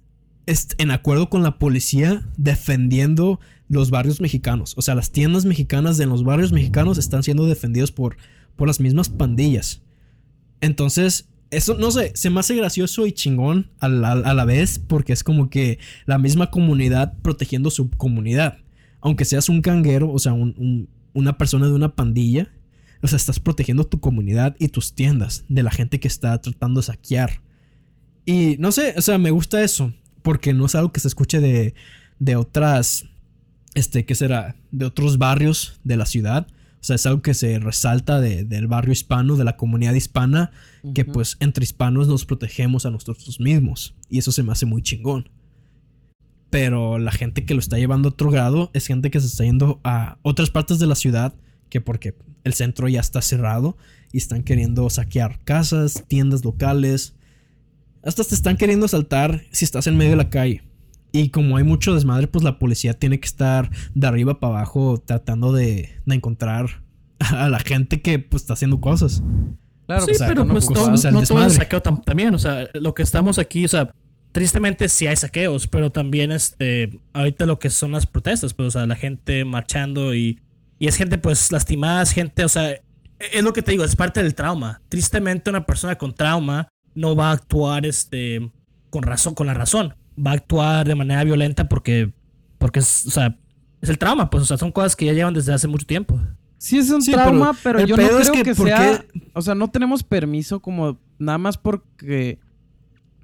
en 0.78 0.92
acuerdo 0.92 1.30
con 1.30 1.44
la 1.44 1.58
policía 1.58 2.28
defendiendo 2.36 3.40
los 3.70 3.90
barrios 3.90 4.20
mexicanos. 4.20 4.74
O 4.76 4.82
sea, 4.82 4.96
las 4.96 5.12
tiendas 5.12 5.46
mexicanas 5.46 5.98
de 5.98 6.08
los 6.08 6.26
barrios 6.26 6.52
mexicanos 6.52 6.98
están 6.98 7.24
siendo 7.24 7.46
defendidos 7.46 7.94
por, 7.94 8.18
por 8.58 8.68
las 8.68 8.82
mismas 8.82 9.08
pandillas. 9.08 9.82
Entonces, 10.60 11.30
eso, 11.52 11.76
no 11.76 11.92
sé, 11.92 12.14
se 12.16 12.30
me 12.30 12.40
hace 12.40 12.56
gracioso 12.56 13.06
y 13.06 13.12
chingón 13.12 13.70
a 13.80 13.90
la, 13.90 14.46
vez 14.46 14.80
porque 14.80 15.14
es 15.14 15.24
como 15.24 15.50
que 15.50 15.80
la 16.06 16.18
misma 16.18 16.50
comunidad 16.50 17.14
protegiendo 17.22 17.70
su 17.70 17.90
comunidad. 17.90 18.58
Aunque 19.02 19.26
seas 19.26 19.50
un 19.50 19.62
canguero, 19.62 20.12
o 20.12 20.18
sea, 20.18 20.34
una 20.34 21.38
persona 21.38 21.68
de 21.68 21.74
una 21.74 21.94
pandilla, 21.96 22.52
o 23.02 23.08
sea, 23.08 23.18
estás 23.18 23.40
protegiendo 23.40 23.84
tu 23.84 24.00
comunidad 24.00 24.56
y 24.60 24.70
tus 24.70 24.94
tiendas 24.94 25.44
de 25.50 25.64
la 25.64 25.72
gente 25.72 26.00
que 26.00 26.08
está 26.08 26.40
tratando 26.40 26.80
de 26.80 26.88
saquear. 26.88 27.42
Y 28.26 28.56
no 28.60 28.72
sé, 28.72 28.94
o 28.98 29.02
sea, 29.02 29.18
me 29.18 29.32
gusta 29.32 29.62
eso 29.62 29.94
porque 30.22 30.54
no 30.54 30.68
es 30.68 30.76
algo 30.76 30.92
que 30.92 31.00
se 31.00 31.08
escuche 31.08 31.40
de, 31.40 31.74
de 32.20 32.36
otras, 32.36 33.06
este, 33.74 34.06
¿qué 34.06 34.16
será? 34.16 34.56
De 34.72 34.86
otros 34.86 35.18
barrios 35.18 35.80
de 35.84 35.98
la 35.98 36.06
ciudad. 36.06 36.48
O 36.82 36.84
sea, 36.84 36.96
es 36.96 37.06
algo 37.06 37.22
que 37.22 37.36
se 37.36 37.60
resalta 37.60 38.20
del 38.20 38.68
barrio 38.68 38.92
hispano, 38.92 39.36
de 39.36 39.44
la 39.44 39.56
comunidad 39.56 39.94
hispana, 39.94 40.52
que 40.96 41.06
pues 41.06 41.38
entre 41.40 41.64
hispanos 41.64 42.08
nos 42.08 42.26
protegemos 42.26 42.88
a 42.88 42.90
nosotros 42.90 43.40
mismos. 43.40 43.96
Y 44.10 44.18
eso 44.18 44.32
se 44.32 44.42
me 44.42 44.52
hace 44.52 44.66
muy 44.66 44.82
chingón. 44.82 45.30
Pero 46.50 46.98
la 46.98 47.12
gente 47.12 47.46
que 47.46 47.54
lo 47.54 47.60
está 47.60 47.78
llevando 47.78 48.10
a 48.10 48.12
otro 48.14 48.32
grado 48.32 48.72
es 48.74 48.88
gente 48.88 49.12
que 49.12 49.20
se 49.20 49.28
está 49.28 49.44
yendo 49.44 49.80
a 49.84 50.18
otras 50.24 50.50
partes 50.50 50.80
de 50.80 50.88
la 50.88 50.96
ciudad, 50.96 51.36
que 51.70 51.82
porque 51.82 52.18
el 52.44 52.54
centro 52.54 52.88
ya 52.88 53.00
está 53.00 53.22
cerrado 53.22 53.78
y 54.12 54.18
están 54.18 54.42
queriendo 54.42 54.90
saquear 54.90 55.40
casas, 55.44 56.06
tiendas 56.08 56.44
locales. 56.44 57.14
Hasta 58.04 58.24
te 58.24 58.34
están 58.34 58.58
queriendo 58.58 58.88
saltar 58.88 59.44
si 59.52 59.66
estás 59.66 59.86
en 59.86 59.98
medio 59.98 60.12
de 60.12 60.18
la 60.18 60.32
calle. 60.32 60.64
Y 61.12 61.30
como 61.30 61.58
hay 61.58 61.64
mucho 61.64 61.94
desmadre, 61.94 62.28
pues 62.28 62.44
la 62.44 62.58
policía 62.58 62.94
tiene 62.94 63.20
que 63.20 63.28
estar 63.28 63.70
de 63.94 64.08
arriba 64.08 64.40
para 64.40 64.56
abajo 64.58 65.02
tratando 65.06 65.52
de, 65.52 65.90
encontrar 66.08 66.84
a 67.20 67.50
la 67.50 67.60
gente 67.60 68.02
que 68.02 68.20
pues 68.20 68.44
está 68.44 68.54
haciendo 68.54 68.80
cosas. 68.80 69.22
Claro, 69.88 70.06
sí, 70.06 70.14
pero 70.26 70.48
pues 70.48 70.70
no, 70.70 70.88
no 71.12 71.24
todo 71.24 71.46
es 71.46 71.56
saqueo 71.56 71.82
también. 71.82 72.34
O 72.34 72.40
sea, 72.40 72.70
lo 72.74 72.94
que 72.94 73.04
estamos 73.04 73.40
aquí, 73.40 73.66
o 73.66 73.68
sea, 73.68 73.94
tristemente 74.32 74.88
sí 74.88 75.06
hay 75.08 75.18
saqueos, 75.18 75.68
pero 75.68 75.92
también 75.92 76.32
este, 76.32 76.98
ahorita 77.12 77.46
lo 77.46 77.60
que 77.60 77.70
son 77.70 77.92
las 77.92 78.06
protestas, 78.06 78.54
pues, 78.54 78.68
o 78.68 78.72
sea, 78.72 78.86
la 78.86 78.96
gente 78.96 79.44
marchando 79.44 80.16
y, 80.16 80.40
y 80.80 80.88
es 80.88 80.96
gente 80.96 81.18
pues 81.18 81.52
lastimada, 81.52 82.04
es 82.04 82.12
gente, 82.12 82.46
o 82.46 82.50
sea, 82.50 82.72
es 83.20 83.44
lo 83.44 83.52
que 83.52 83.62
te 83.62 83.72
digo, 83.72 83.84
es 83.84 83.98
parte 83.98 84.24
del 84.24 84.34
trauma. 84.34 84.82
Tristemente 84.88 85.50
una 85.50 85.66
persona 85.66 85.98
con 85.98 86.14
trauma 86.14 86.70
no 86.96 87.18
va 87.18 87.32
a 87.32 87.34
actuar 87.34 87.86
este, 87.86 88.50
con 88.90 89.04
razón, 89.04 89.36
con 89.36 89.48
la 89.48 89.54
razón 89.54 89.96
va 90.26 90.32
a 90.32 90.34
actuar 90.36 90.88
de 90.88 90.96
manera 90.96 91.24
violenta 91.24 91.68
porque, 91.68 92.12
porque 92.58 92.80
es, 92.80 93.06
o 93.08 93.12
sea, 93.12 93.38
es 93.82 93.90
el 93.90 93.98
trauma, 93.98 94.30
pues, 94.30 94.44
o 94.44 94.46
sea, 94.46 94.58
son 94.58 94.72
cosas 94.72 94.96
que 94.96 95.06
ya 95.06 95.14
llevan 95.14 95.34
desde 95.34 95.54
hace 95.54 95.68
mucho 95.68 95.86
tiempo. 95.86 96.20
Sí, 96.58 96.78
es 96.78 96.92
un 96.92 97.04
trauma, 97.04 97.58
pero, 97.64 97.84
yo 97.86 97.98
no 97.98 98.04
creo 98.04 98.44
que, 98.44 98.54
sea. 98.54 99.04
O 99.34 99.42
sea, 99.42 99.56
no 99.56 99.72
tenemos 99.72 100.04
permiso 100.04 100.60
como 100.60 101.00
nada 101.18 101.40
más 101.40 101.58
porque. 101.58 102.38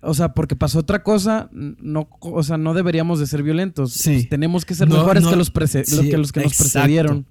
O 0.01 0.15
sea, 0.15 0.33
porque 0.33 0.55
pasó 0.55 0.79
otra 0.79 1.03
cosa, 1.03 1.49
no, 1.51 2.07
o 2.19 2.41
sea, 2.41 2.57
no 2.57 2.73
deberíamos 2.73 3.19
de 3.19 3.27
ser 3.27 3.43
violentos. 3.43 3.93
Sí. 3.93 4.25
Tenemos 4.25 4.65
que 4.65 4.73
ser 4.73 4.87
mejores 4.87 5.25
que, 5.25 5.35
los, 5.35 5.51
que 5.51 6.17
los 6.17 6.31
que 6.31 6.41
nos 6.41 6.55
precedieron. 6.55 7.27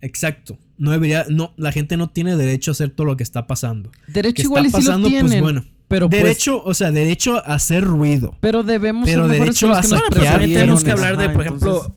Exacto. 0.00 0.56
No 0.78 0.92
debería, 0.92 1.26
no, 1.28 1.52
la 1.56 1.72
gente 1.72 1.96
no 1.96 2.10
tiene 2.10 2.36
derecho 2.36 2.70
a 2.70 2.72
hacer 2.72 2.90
todo 2.90 3.06
lo 3.06 3.16
que 3.16 3.24
está 3.24 3.48
pasando. 3.48 3.90
Derecho 4.06 4.42
igual 4.42 4.66
y 4.66 4.70
pasando, 4.70 5.08
lo 5.08 5.20
pues 5.20 5.40
bueno. 5.40 5.64
Pero 5.90 6.08
pues 6.08 6.22
derecho, 6.22 6.62
o 6.64 6.72
sea, 6.72 6.92
derecho 6.92 7.38
a 7.38 7.54
hacer 7.54 7.82
ruido. 7.82 8.36
Pero 8.40 8.62
debemos 8.62 9.08
pero 9.08 9.26
derecho 9.26 9.72
a 9.72 9.82
saquear. 9.82 10.38
tenemos 10.38 10.84
que 10.84 10.92
hablar 10.92 11.16
de, 11.16 11.30
por 11.30 11.42
ejemplo, 11.42 11.96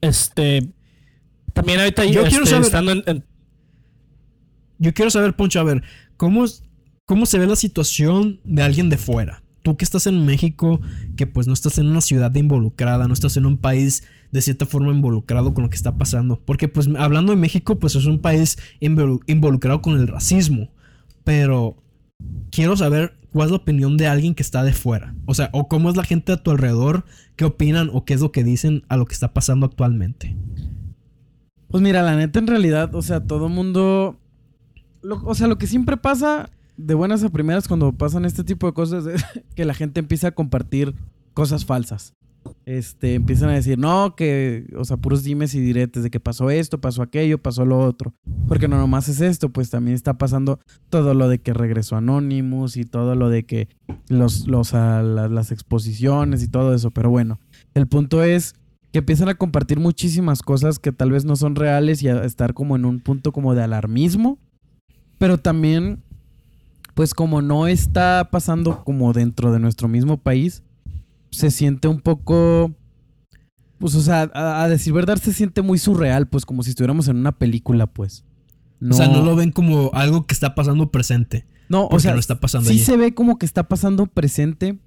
este 0.00 0.72
también 1.52 1.80
ahorita 1.80 2.06
yo 2.06 2.22
quiero 2.22 2.44
este, 2.44 2.50
saber, 2.50 2.64
estando 2.64 2.92
en, 2.92 3.24
Yo 4.78 4.94
quiero 4.94 5.10
saber, 5.10 5.36
Poncho, 5.36 5.60
a 5.60 5.64
ver, 5.64 5.82
¿cómo, 6.16 6.46
¿cómo 7.04 7.26
se 7.26 7.38
ve 7.38 7.46
la 7.46 7.56
situación 7.56 8.40
de 8.44 8.62
alguien 8.62 8.88
de 8.88 8.96
fuera? 8.96 9.42
Tú 9.60 9.76
que 9.76 9.84
estás 9.84 10.06
en 10.06 10.24
México, 10.24 10.80
que 11.18 11.26
pues 11.26 11.46
no 11.46 11.52
estás 11.52 11.76
en 11.76 11.88
una 11.88 12.00
ciudad 12.00 12.34
involucrada, 12.34 13.06
no 13.06 13.12
estás 13.12 13.36
en 13.36 13.44
un 13.44 13.58
país 13.58 14.04
de 14.32 14.40
cierta 14.40 14.64
forma 14.64 14.92
involucrado 14.92 15.52
con 15.52 15.64
lo 15.64 15.68
que 15.68 15.76
está 15.76 15.98
pasando. 15.98 16.40
Porque 16.42 16.68
pues 16.68 16.88
hablando 16.96 17.32
de 17.32 17.36
México, 17.36 17.78
pues 17.78 17.94
es 17.96 18.06
un 18.06 18.20
país 18.20 18.56
involucrado 18.80 19.82
con 19.82 20.00
el 20.00 20.08
racismo. 20.08 20.70
Pero 21.24 21.76
quiero 22.50 22.76
saber 22.76 23.16
cuál 23.32 23.46
es 23.46 23.50
la 23.52 23.58
opinión 23.58 23.96
de 23.96 24.06
alguien 24.06 24.34
que 24.34 24.42
está 24.42 24.62
de 24.62 24.72
fuera. 24.72 25.14
O 25.26 25.34
sea, 25.34 25.50
o 25.52 25.68
cómo 25.68 25.90
es 25.90 25.96
la 25.96 26.04
gente 26.04 26.32
a 26.32 26.42
tu 26.42 26.50
alrededor, 26.50 27.04
qué 27.36 27.44
opinan 27.44 27.90
o 27.92 28.04
qué 28.04 28.14
es 28.14 28.20
lo 28.20 28.32
que 28.32 28.44
dicen 28.44 28.84
a 28.88 28.96
lo 28.96 29.06
que 29.06 29.14
está 29.14 29.32
pasando 29.32 29.66
actualmente. 29.66 30.36
Pues 31.68 31.82
mira, 31.82 32.02
la 32.02 32.16
neta 32.16 32.38
en 32.38 32.46
realidad, 32.46 32.94
o 32.94 33.02
sea, 33.02 33.24
todo 33.24 33.48
mundo... 33.48 34.18
o 35.02 35.34
sea, 35.34 35.46
lo 35.46 35.58
que 35.58 35.66
siempre 35.66 35.96
pasa 35.96 36.50
de 36.76 36.94
buenas 36.94 37.22
a 37.22 37.28
primeras 37.28 37.68
cuando 37.68 37.92
pasan 37.92 38.24
este 38.24 38.42
tipo 38.42 38.66
de 38.66 38.72
cosas 38.72 39.06
es 39.06 39.24
que 39.54 39.64
la 39.64 39.74
gente 39.74 40.00
empieza 40.00 40.28
a 40.28 40.32
compartir 40.32 40.94
cosas 41.34 41.64
falsas 41.64 42.14
este, 42.66 43.14
empiezan 43.14 43.50
a 43.50 43.54
decir, 43.54 43.78
no, 43.78 44.14
que, 44.16 44.66
o 44.76 44.84
sea, 44.84 44.96
puros 44.96 45.24
dimes 45.24 45.54
y 45.54 45.60
diretes 45.60 46.02
de 46.02 46.10
que 46.10 46.20
pasó 46.20 46.50
esto, 46.50 46.80
pasó 46.80 47.02
aquello, 47.02 47.38
pasó 47.38 47.64
lo 47.64 47.78
otro. 47.78 48.14
Porque 48.48 48.68
no 48.68 48.78
nomás 48.78 49.08
es 49.08 49.20
esto, 49.20 49.48
pues 49.48 49.70
también 49.70 49.94
está 49.94 50.18
pasando 50.18 50.60
todo 50.88 51.14
lo 51.14 51.28
de 51.28 51.38
que 51.38 51.52
regresó 51.52 51.96
Anonymous 51.96 52.76
y 52.76 52.84
todo 52.84 53.14
lo 53.14 53.28
de 53.28 53.44
que 53.44 53.68
los, 54.08 54.46
los, 54.46 54.72
las 54.72 55.52
exposiciones 55.52 56.42
y 56.42 56.48
todo 56.48 56.74
eso. 56.74 56.90
Pero 56.90 57.10
bueno, 57.10 57.40
el 57.74 57.86
punto 57.86 58.22
es 58.22 58.54
que 58.92 58.98
empiezan 58.98 59.28
a 59.28 59.34
compartir 59.36 59.78
muchísimas 59.78 60.42
cosas 60.42 60.78
que 60.78 60.92
tal 60.92 61.10
vez 61.10 61.24
no 61.24 61.36
son 61.36 61.54
reales 61.54 62.02
y 62.02 62.08
a 62.08 62.24
estar 62.24 62.54
como 62.54 62.76
en 62.76 62.84
un 62.84 63.00
punto 63.00 63.32
como 63.32 63.54
de 63.54 63.62
alarmismo. 63.62 64.38
Pero 65.18 65.38
también, 65.38 66.02
pues 66.94 67.14
como 67.14 67.42
no 67.42 67.66
está 67.66 68.28
pasando 68.30 68.84
como 68.84 69.12
dentro 69.12 69.52
de 69.52 69.60
nuestro 69.60 69.86
mismo 69.86 70.16
país, 70.16 70.62
se 71.30 71.50
siente 71.50 71.88
un 71.88 72.00
poco. 72.00 72.74
Pues, 73.78 73.94
o 73.94 74.02
sea, 74.02 74.30
a, 74.34 74.68
decir 74.68 74.92
verdad, 74.92 75.16
se 75.16 75.32
siente 75.32 75.62
muy 75.62 75.78
surreal, 75.78 76.28
pues, 76.28 76.44
como 76.44 76.62
si 76.62 76.70
estuviéramos 76.70 77.08
en 77.08 77.16
una 77.16 77.32
película, 77.32 77.86
pues. 77.86 78.24
O 78.88 78.92
sea, 78.92 79.08
no 79.08 79.22
lo 79.22 79.36
ven 79.36 79.52
como 79.52 79.90
algo 79.92 80.26
que 80.26 80.34
está 80.34 80.54
pasando 80.54 80.90
presente. 80.90 81.46
No, 81.68 81.86
o 81.86 82.00
sea, 82.00 82.14
está 82.16 82.40
pasando 82.40 82.68
sí 82.68 82.78
se 82.80 82.96
ve 82.96 83.14
como 83.14 83.38
que 83.38 83.46
está 83.46 83.68
pasando 83.68 84.06
presente, 84.06 84.78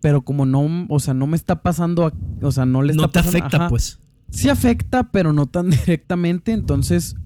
pero 0.00 0.22
como 0.22 0.46
no, 0.46 0.86
o 0.88 0.98
sea, 0.98 1.14
no 1.14 1.26
me 1.26 1.36
está 1.36 1.62
pasando, 1.62 2.12
o 2.40 2.52
sea, 2.52 2.66
no 2.66 2.82
le 2.82 2.92
está 2.92 3.02
No 3.02 3.10
te 3.10 3.20
afecta, 3.20 3.68
pues. 3.68 4.00
Sí 4.30 4.48
afecta, 4.48 5.10
pero 5.10 5.32
no 5.32 5.46
tan 5.46 5.70
directamente, 5.70 6.52
entonces 6.52 7.16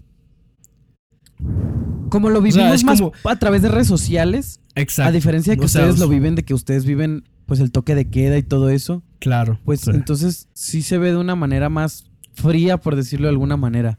como 2.09 2.31
lo 2.31 2.41
vivimos 2.41 2.85
más 2.85 3.03
a 3.25 3.37
través 3.37 3.63
de 3.63 3.69
redes 3.69 3.87
sociales, 3.87 4.61
Exacto. 4.75 5.09
a 5.09 5.13
diferencia 5.13 5.53
de 5.53 5.59
que 5.59 5.67
ustedes 5.67 5.99
lo 5.99 6.09
viven, 6.09 6.35
de 6.35 6.45
que 6.45 6.55
ustedes 6.55 6.85
viven 6.85 7.25
pues 7.47 7.61
el 7.61 7.71
toque 7.71 7.95
de 7.95 8.11
queda 8.11 8.37
y 8.37 8.43
todo 8.43 8.69
eso. 8.71 9.03
Claro. 9.21 9.59
Pues 9.65 9.87
entonces 9.89 10.49
sí 10.53 10.83
se 10.83 10.99
ve 10.99 11.11
de 11.11 11.17
una 11.17 11.37
manera 11.37 11.69
más 11.69 12.11
fría, 12.35 12.79
por 12.79 12.97
decirlo 12.97 13.27
de 13.27 13.31
alguna 13.31 13.57
manera. 13.57 13.99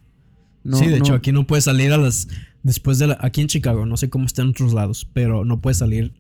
sí, 0.72 0.88
de 0.88 0.98
hecho, 0.98 1.14
aquí 1.14 1.32
no 1.32 1.48
puedes 1.48 1.66
salir 1.66 1.92
a 1.94 1.98
las. 1.98 2.28
Después 2.64 3.00
de 3.00 3.08
la. 3.08 3.18
Aquí 3.22 3.42
en 3.42 3.48
Chicago, 3.48 3.86
no 3.86 3.98
sé 3.98 4.10
cómo 4.10 4.26
está 4.26 4.42
en 4.42 4.50
otros 4.50 4.74
lados, 4.74 5.10
pero 5.14 5.46
no 5.46 5.62
puedes 5.62 5.78
salir 5.78 6.14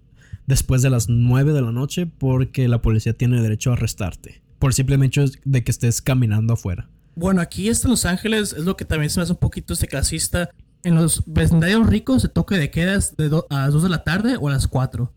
después 0.48 0.82
de 0.82 0.90
las 0.90 1.10
9 1.10 1.54
de 1.54 1.62
la 1.62 1.72
noche 1.72 2.06
porque 2.08 2.68
la 2.68 2.82
policía 2.82 3.13
tiene 3.13 3.42
derecho 3.42 3.70
a 3.70 3.74
arrestarte. 3.74 4.42
Por 4.58 4.74
simplemente 4.74 5.22
hecho 5.22 5.32
de 5.44 5.63
que 5.63 5.72
estés 5.72 6.02
caminando 6.02 6.54
afuera. 6.54 6.90
Bueno, 7.16 7.42
aquí 7.42 7.68
en 7.68 7.76
Los 7.84 8.06
Ángeles 8.06 8.54
es 8.54 8.63
lo 8.63 8.78
que 8.78 8.86
también 8.86 9.10
se 9.10 9.20
me 9.20 9.24
hace 9.24 9.34
un 9.34 9.40
poquito 9.40 9.74
este 9.74 9.88
clasista. 9.88 10.50
En 10.84 10.96
los 10.96 11.24
vecindarios 11.26 11.88
ricos 11.88 12.22
se 12.22 12.30
toque 12.30 12.56
de 12.56 12.72
quedas 12.72 13.18
de 13.18 13.26
a 13.50 13.66
las 13.66 13.74
2 13.74 13.84
de 13.84 13.90
la 13.90 14.04
tarde 14.04 14.38
o 14.40 14.48
a 14.48 14.52
las 14.52 14.68
4. 14.68 15.12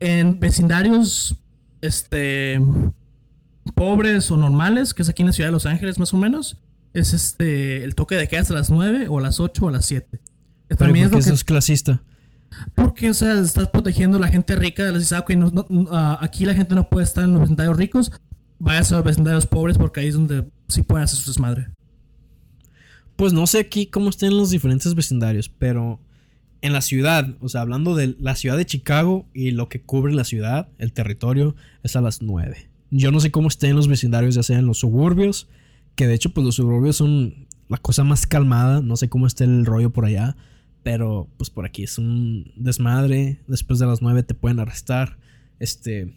En 0.00 0.40
vecindarios 0.40 1.36
este 1.86 2.60
pobres 3.74 4.30
o 4.30 4.36
normales, 4.36 4.94
que 4.94 5.02
es 5.02 5.08
aquí 5.08 5.22
en 5.22 5.28
la 5.28 5.32
ciudad 5.32 5.48
de 5.48 5.52
Los 5.52 5.66
Ángeles 5.66 5.98
más 5.98 6.12
o 6.12 6.16
menos, 6.16 6.58
es 6.92 7.12
este 7.12 7.84
el 7.84 7.94
toque 7.94 8.16
de 8.16 8.28
queda 8.28 8.42
hasta 8.42 8.54
las 8.54 8.70
9 8.70 9.06
o 9.08 9.20
las 9.20 9.40
8 9.40 9.66
o 9.66 9.70
las 9.70 9.86
7. 9.86 10.20
También 10.76 11.12
es 11.12 11.26
eso 11.26 11.34
es 11.34 11.44
clasista. 11.44 12.02
Porque, 12.74 13.10
o 13.10 13.14
sea, 13.14 13.40
estás 13.40 13.68
protegiendo 13.68 14.16
a 14.18 14.20
la 14.20 14.28
gente 14.28 14.54
rica. 14.56 14.84
Les 14.84 15.00
dices, 15.00 15.12
ah, 15.90 16.18
aquí 16.20 16.44
la 16.44 16.54
gente 16.54 16.74
no 16.74 16.88
puede 16.88 17.04
estar 17.04 17.24
en 17.24 17.32
los 17.32 17.42
vecindarios 17.42 17.76
ricos. 17.76 18.12
Vaya 18.58 18.78
a 18.78 18.92
los 18.92 19.04
vecindarios 19.04 19.46
pobres 19.46 19.76
porque 19.76 20.00
ahí 20.00 20.08
es 20.08 20.14
donde 20.14 20.48
sí 20.68 20.82
pueden 20.82 21.04
hacer 21.04 21.18
su 21.18 21.30
desmadre. 21.30 21.68
Pues 23.16 23.32
no 23.32 23.46
sé 23.46 23.58
aquí 23.58 23.86
cómo 23.86 24.10
estén 24.10 24.36
los 24.36 24.50
diferentes 24.50 24.94
vecindarios, 24.94 25.48
pero 25.48 26.00
en 26.64 26.72
la 26.72 26.80
ciudad, 26.80 27.36
o 27.40 27.50
sea, 27.50 27.60
hablando 27.60 27.94
de 27.94 28.16
la 28.18 28.34
ciudad 28.36 28.56
de 28.56 28.64
Chicago 28.64 29.26
y 29.34 29.50
lo 29.50 29.68
que 29.68 29.82
cubre 29.82 30.14
la 30.14 30.24
ciudad, 30.24 30.68
el 30.78 30.94
territorio, 30.94 31.54
es 31.82 31.94
a 31.94 32.00
las 32.00 32.22
9. 32.22 32.70
Yo 32.90 33.12
no 33.12 33.20
sé 33.20 33.30
cómo 33.30 33.48
estén 33.48 33.76
los 33.76 33.86
vecindarios, 33.86 34.34
ya 34.34 34.42
sea 34.42 34.60
en 34.60 34.66
los 34.66 34.78
suburbios, 34.78 35.46
que 35.94 36.06
de 36.06 36.14
hecho, 36.14 36.30
pues 36.30 36.42
los 36.42 36.54
suburbios 36.54 36.96
son 36.96 37.48
la 37.68 37.76
cosa 37.76 38.02
más 38.02 38.26
calmada, 38.26 38.80
no 38.80 38.96
sé 38.96 39.10
cómo 39.10 39.26
esté 39.26 39.44
el 39.44 39.66
rollo 39.66 39.90
por 39.90 40.06
allá, 40.06 40.36
pero 40.82 41.28
pues 41.36 41.50
por 41.50 41.66
aquí 41.66 41.82
es 41.82 41.98
un 41.98 42.50
desmadre, 42.56 43.42
después 43.46 43.78
de 43.78 43.84
las 43.84 44.00
9 44.00 44.22
te 44.22 44.32
pueden 44.32 44.58
arrestar, 44.58 45.18
este, 45.58 46.14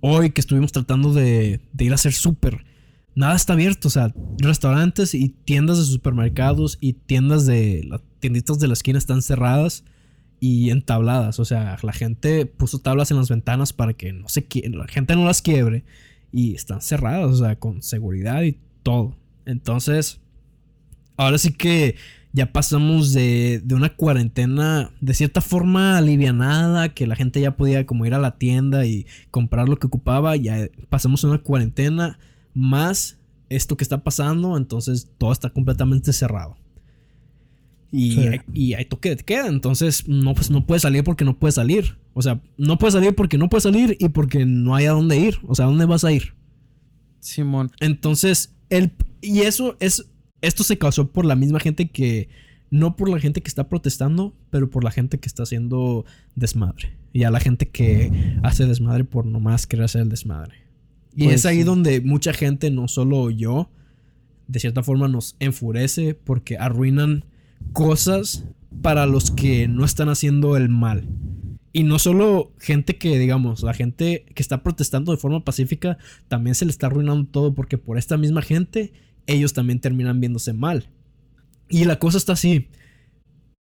hoy 0.00 0.32
que 0.32 0.42
estuvimos 0.42 0.72
tratando 0.72 1.14
de, 1.14 1.62
de 1.72 1.84
ir 1.86 1.92
a 1.92 1.94
hacer 1.94 2.12
súper, 2.12 2.66
nada 3.14 3.36
está 3.36 3.54
abierto, 3.54 3.88
o 3.88 3.90
sea, 3.90 4.12
restaurantes 4.38 5.14
y 5.14 5.30
tiendas 5.30 5.78
de 5.78 5.84
supermercados 5.84 6.78
y 6.80 6.94
tiendas 6.94 7.46
de 7.46 7.84
las 7.88 8.00
tienditas 8.20 8.58
de 8.58 8.68
la 8.68 8.74
esquina 8.74 8.98
están 8.98 9.22
cerradas 9.22 9.84
y 10.40 10.70
entabladas, 10.70 11.38
o 11.38 11.44
sea, 11.44 11.76
la 11.82 11.92
gente 11.92 12.46
puso 12.46 12.78
tablas 12.78 13.10
en 13.10 13.18
las 13.18 13.28
ventanas 13.28 13.72
para 13.72 13.92
que 13.92 14.12
no 14.12 14.28
se 14.28 14.46
la 14.70 14.86
gente 14.88 15.14
no 15.14 15.24
las 15.24 15.42
quiebre 15.42 15.84
y 16.32 16.54
están 16.54 16.80
cerradas, 16.80 17.30
o 17.30 17.36
sea, 17.36 17.56
con 17.56 17.82
seguridad 17.82 18.42
y 18.42 18.56
todo. 18.82 19.16
Entonces, 19.44 20.20
ahora 21.16 21.36
sí 21.38 21.52
que 21.52 21.96
ya 22.32 22.52
pasamos 22.52 23.12
de, 23.12 23.60
de, 23.64 23.74
una 23.74 23.94
cuarentena 23.96 24.92
de 25.00 25.14
cierta 25.14 25.40
forma 25.40 25.98
alivianada, 25.98 26.90
que 26.94 27.06
la 27.06 27.16
gente 27.16 27.40
ya 27.40 27.56
podía 27.56 27.84
como 27.84 28.06
ir 28.06 28.14
a 28.14 28.18
la 28.18 28.38
tienda 28.38 28.86
y 28.86 29.06
comprar 29.30 29.68
lo 29.68 29.78
que 29.78 29.88
ocupaba, 29.88 30.36
ya 30.36 30.68
pasamos 30.88 31.24
a 31.24 31.28
una 31.28 31.38
cuarentena 31.38 32.18
más 32.54 33.18
esto 33.48 33.76
que 33.76 33.84
está 33.84 34.02
pasando, 34.02 34.56
entonces 34.56 35.10
todo 35.18 35.32
está 35.32 35.50
completamente 35.50 36.12
cerrado. 36.12 36.56
Y, 37.92 38.20
hay, 38.20 38.40
y 38.54 38.74
hay 38.74 38.84
toque 38.84 39.16
de 39.16 39.16
queda, 39.16 39.48
entonces 39.48 40.06
no, 40.06 40.34
pues 40.34 40.50
no 40.50 40.64
puede 40.64 40.80
salir 40.80 41.02
porque 41.02 41.24
no 41.24 41.38
puede 41.38 41.52
salir. 41.52 41.98
O 42.14 42.22
sea, 42.22 42.40
no 42.56 42.78
puede 42.78 42.92
salir 42.92 43.14
porque 43.14 43.38
no 43.38 43.48
puede 43.48 43.62
salir 43.62 43.96
y 43.98 44.08
porque 44.10 44.44
no 44.46 44.74
hay 44.74 44.86
a 44.86 44.92
dónde 44.92 45.16
ir. 45.16 45.38
O 45.46 45.54
sea, 45.54 45.64
¿a 45.64 45.68
dónde 45.68 45.86
vas 45.86 46.04
a 46.04 46.12
ir? 46.12 46.34
Simón. 47.18 47.72
Entonces, 47.80 48.54
el, 48.68 48.92
y 49.20 49.40
eso 49.40 49.76
es, 49.80 50.06
esto 50.40 50.64
se 50.64 50.78
causó 50.78 51.10
por 51.10 51.24
la 51.24 51.36
misma 51.36 51.60
gente 51.60 51.90
que, 51.90 52.28
no 52.70 52.96
por 52.96 53.08
la 53.08 53.18
gente 53.18 53.42
que 53.42 53.48
está 53.48 53.68
protestando, 53.68 54.34
pero 54.50 54.70
por 54.70 54.84
la 54.84 54.90
gente 54.90 55.18
que 55.18 55.28
está 55.28 55.42
haciendo 55.42 56.04
desmadre. 56.36 56.96
Y 57.12 57.24
a 57.24 57.30
la 57.30 57.40
gente 57.40 57.68
que 57.68 58.38
hace 58.42 58.66
desmadre 58.66 59.04
por 59.04 59.26
nomás 59.26 59.66
querer 59.66 59.84
hacer 59.84 60.02
el 60.02 60.08
desmadre. 60.08 60.69
Y 61.14 61.24
Pues 61.24 61.36
es 61.36 61.46
ahí 61.46 61.58
sí. 61.58 61.62
donde 61.64 62.00
mucha 62.00 62.32
gente, 62.32 62.70
no 62.70 62.88
solo 62.88 63.30
yo, 63.30 63.70
de 64.46 64.60
cierta 64.60 64.82
forma 64.82 65.08
nos 65.08 65.36
enfurece 65.38 66.14
porque 66.14 66.56
arruinan 66.58 67.24
cosas 67.72 68.44
para 68.82 69.06
los 69.06 69.30
que 69.30 69.68
no 69.68 69.84
están 69.84 70.08
haciendo 70.08 70.56
el 70.56 70.68
mal. 70.68 71.08
Y 71.72 71.84
no 71.84 71.98
solo 71.98 72.52
gente 72.58 72.98
que, 72.98 73.18
digamos, 73.18 73.62
la 73.62 73.74
gente 73.74 74.24
que 74.34 74.42
está 74.42 74.62
protestando 74.62 75.12
de 75.12 75.18
forma 75.18 75.44
pacífica, 75.44 75.98
también 76.28 76.54
se 76.54 76.64
le 76.64 76.72
está 76.72 76.88
arruinando 76.88 77.28
todo 77.30 77.54
porque 77.54 77.78
por 77.78 77.96
esta 77.96 78.16
misma 78.16 78.42
gente, 78.42 78.92
ellos 79.26 79.52
también 79.52 79.80
terminan 79.80 80.20
viéndose 80.20 80.52
mal. 80.52 80.88
Y 81.68 81.84
la 81.84 82.00
cosa 82.00 82.18
está 82.18 82.32
así. 82.32 82.68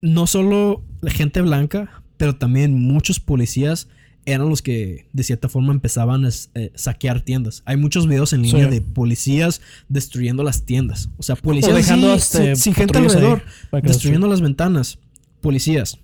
No 0.01 0.25
solo 0.25 0.83
la 1.01 1.11
gente 1.11 1.41
blanca, 1.41 2.03
pero 2.17 2.35
también 2.35 2.79
muchos 2.79 3.19
policías 3.19 3.89
eran 4.31 4.49
los 4.49 4.61
que 4.61 5.07
de 5.13 5.23
cierta 5.23 5.49
forma 5.49 5.73
empezaban 5.73 6.25
a 6.25 6.29
eh, 6.55 6.71
saquear 6.75 7.21
tiendas. 7.21 7.63
Hay 7.65 7.77
muchos 7.77 8.07
videos 8.07 8.33
en 8.33 8.41
línea 8.43 8.65
Sí. 8.65 8.71
de 8.71 8.81
policías 8.81 9.61
destruyendo 9.87 10.43
las 10.43 10.63
tiendas. 10.63 11.09
O 11.17 11.23
sea, 11.23 11.35
policías 11.35 11.75
dejando, 11.75 12.13
este, 12.13 12.55
sin, 12.55 12.73
gente 12.73 12.97
ahí 12.97 13.05
alrededor, 13.05 13.43
destruyendo 13.83 14.27
las 14.27 14.41
ventanas. 14.41 14.99
Policías. 15.41 15.97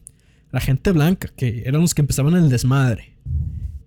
La 0.52 0.62
gente 0.62 0.92
blanca, 0.92 1.30
que 1.36 1.64
eran 1.66 1.82
los 1.82 1.94
que 1.94 2.02
empezaban 2.02 2.36
el 2.36 2.50
desmadre. 2.50 3.14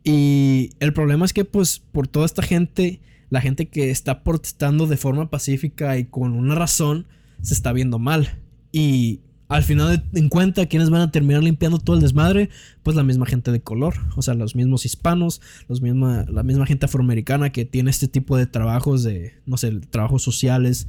Y 0.05 0.71
el 0.81 0.93
problema 0.93 1.25
es 1.25 1.33
que, 1.33 1.45
pues, 1.45 1.81
por 1.93 2.09
toda 2.09 2.27
esta 2.27 2.43
gente, 2.43 3.01
la 3.31 3.41
gente 3.41 3.67
que 3.69 3.91
está 3.91 4.23
protestando 4.23 4.87
de 4.87 4.97
forma 4.97 5.31
pacífica 5.31 5.99
y 5.99 6.05
con 6.05 6.33
una 6.33 6.55
razón, 6.55 7.07
se 7.43 7.55
está 7.55 7.73
viendo 7.73 7.99
mal. 7.99 8.39
Y 8.73 9.21
al 9.49 9.63
final 9.63 10.05
de 10.13 10.21
en 10.21 10.29
cuenta, 10.29 10.67
¿quiénes 10.67 10.91
van 10.91 11.01
a 11.01 11.11
terminar 11.11 11.43
limpiando 11.43 11.79
todo 11.79 11.97
el 11.97 12.03
desmadre? 12.03 12.51
Pues 12.83 12.97
la 12.97 13.03
misma 13.03 13.27
gente 13.27 13.51
de 13.51 13.61
color, 13.61 13.95
o 14.17 14.23
sea, 14.23 14.35
los 14.35 14.55
mismos 14.55 14.85
hispanos, 14.85 15.41
los 15.69 15.81
misma, 15.81 16.27
la 16.29 16.43
misma 16.43 16.67
gente 16.67 16.87
afroamericana 16.87 17.51
que 17.51 17.65
tiene 17.65 17.91
este 17.91 18.09
tipo 18.09 18.37
de 18.37 18.47
trabajos 18.47 19.03
de, 19.03 19.41
no 19.47 19.57
sé, 19.57 19.73
trabajos 19.91 20.23
sociales 20.23 20.87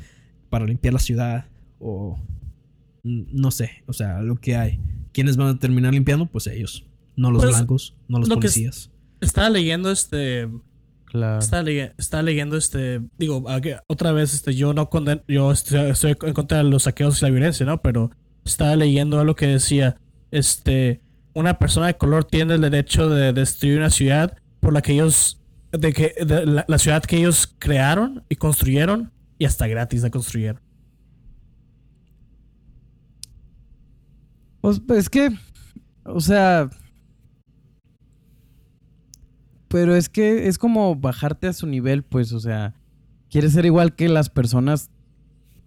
para 0.50 0.66
limpiar 0.66 0.94
la 0.94 1.00
ciudad 1.00 1.46
o 1.80 2.20
mm, 3.04 3.24
no 3.32 3.52
sé, 3.52 3.84
o 3.88 3.94
sea, 3.94 4.22
lo 4.22 4.36
que 4.36 4.58
hay. 4.58 4.80
¿Quiénes 5.14 5.38
van 5.38 5.48
a 5.48 5.60
terminar 5.60 5.94
limpiando? 5.94 6.26
Pues 6.26 6.46
ellos, 6.48 6.86
no 7.16 7.32
los 7.32 7.44
Pues, 7.44 7.56
blancos, 7.56 7.96
no 8.10 8.20
los 8.20 8.28
lo 8.28 8.36
policías. 8.36 8.92
Estaba 9.22 9.50
leyendo 9.50 9.92
este. 9.92 10.50
Claro. 11.06 11.40
Estaba 11.40 12.22
leyendo 12.22 12.56
este. 12.56 13.02
Digo, 13.18 13.44
otra 13.88 14.12
vez, 14.12 14.34
este, 14.34 14.54
yo 14.54 14.74
no 14.74 14.90
condeno. 14.90 15.22
Yo 15.28 15.52
estoy, 15.52 15.90
estoy 15.90 16.16
en 16.22 16.34
contra 16.34 16.60
de 16.60 16.66
los 16.66 16.84
saqueos 16.84 17.22
y 17.22 17.26
la 17.26 17.32
violencia, 17.32 17.66
¿no? 17.66 17.82
Pero 17.82 18.12
estaba 18.46 18.76
leyendo 18.76 19.20
algo 19.20 19.36
que 19.36 19.48
decía. 19.48 19.98
Este. 20.32 21.02
Una 21.34 21.60
persona 21.60 21.88
de 21.88 21.98
color 21.98 22.26
tiene 22.26 22.56
el 22.56 22.62
derecho 22.62 23.08
de 23.10 23.34
destruir 23.34 23.78
una 23.78 23.90
ciudad 23.90 24.38
por 24.60 24.74
la 24.74 24.82
que 24.82 24.94
ellos. 24.94 25.42
De 25.72 25.94
que, 25.94 26.16
la, 26.26 26.66
la 26.68 26.78
ciudad 26.80 27.04
que 27.04 27.18
ellos 27.18 27.56
crearon 27.60 28.24
y 28.30 28.36
construyeron. 28.36 29.12
Y 29.38 29.46
hasta 29.46 29.68
gratis 29.68 30.02
la 30.02 30.10
construyeron. 30.10 30.62
Pues, 34.62 34.82
pues, 34.82 35.00
es 35.00 35.10
que, 35.10 35.30
o 36.04 36.20
sea, 36.20 36.70
pero 39.70 39.96
es 39.96 40.10
que 40.10 40.48
es 40.48 40.58
como 40.58 40.96
bajarte 40.96 41.48
a 41.48 41.54
su 41.54 41.68
nivel, 41.68 42.04
pues, 42.04 42.34
o 42.34 42.40
sea, 42.40 42.74
quieres 43.30 43.54
ser 43.54 43.66
igual 43.66 43.96
que 43.96 44.10
las 44.10 44.30
personas, 44.30 44.90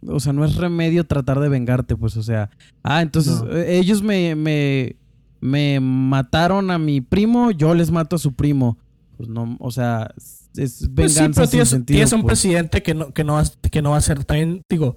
o 0.06 0.20
sea, 0.20 0.32
no 0.32 0.44
es 0.44 0.56
remedio 0.56 1.04
tratar 1.04 1.40
de 1.40 1.48
vengarte, 1.48 1.96
pues, 1.96 2.16
o 2.16 2.22
sea, 2.22 2.50
ah, 2.82 3.02
entonces 3.02 3.40
No. 3.42 3.52
eh, 3.56 3.78
ellos 3.78 4.02
me, 4.02 4.34
me, 4.34 4.96
me 5.40 5.80
mataron 5.80 6.70
a 6.70 6.78
mi 6.78 7.00
primo, 7.00 7.50
yo 7.50 7.74
les 7.74 7.90
mato 7.90 8.16
a 8.16 8.18
su 8.18 8.32
primo, 8.34 8.78
pues 9.16 9.28
no, 9.28 9.56
o 9.60 9.70
sea, 9.70 10.10
es- 10.16 10.40
es 10.56 10.88
Pues 10.94 11.12
sí, 11.14 11.18
venganza 11.20 11.42
pero 11.42 11.64
sin 11.64 11.66
sentido, 11.66 12.04
un 12.16 12.22
pues. 12.22 12.24
presidente 12.40 12.82
que 12.82 12.94
no, 12.94 13.12
que, 13.14 13.24
no 13.24 13.34
va, 13.34 13.44
que 13.70 13.80
no 13.82 13.90
va 13.92 13.96
a 13.96 14.00
ser 14.02 14.24
también, 14.24 14.62
digo, 14.68 14.96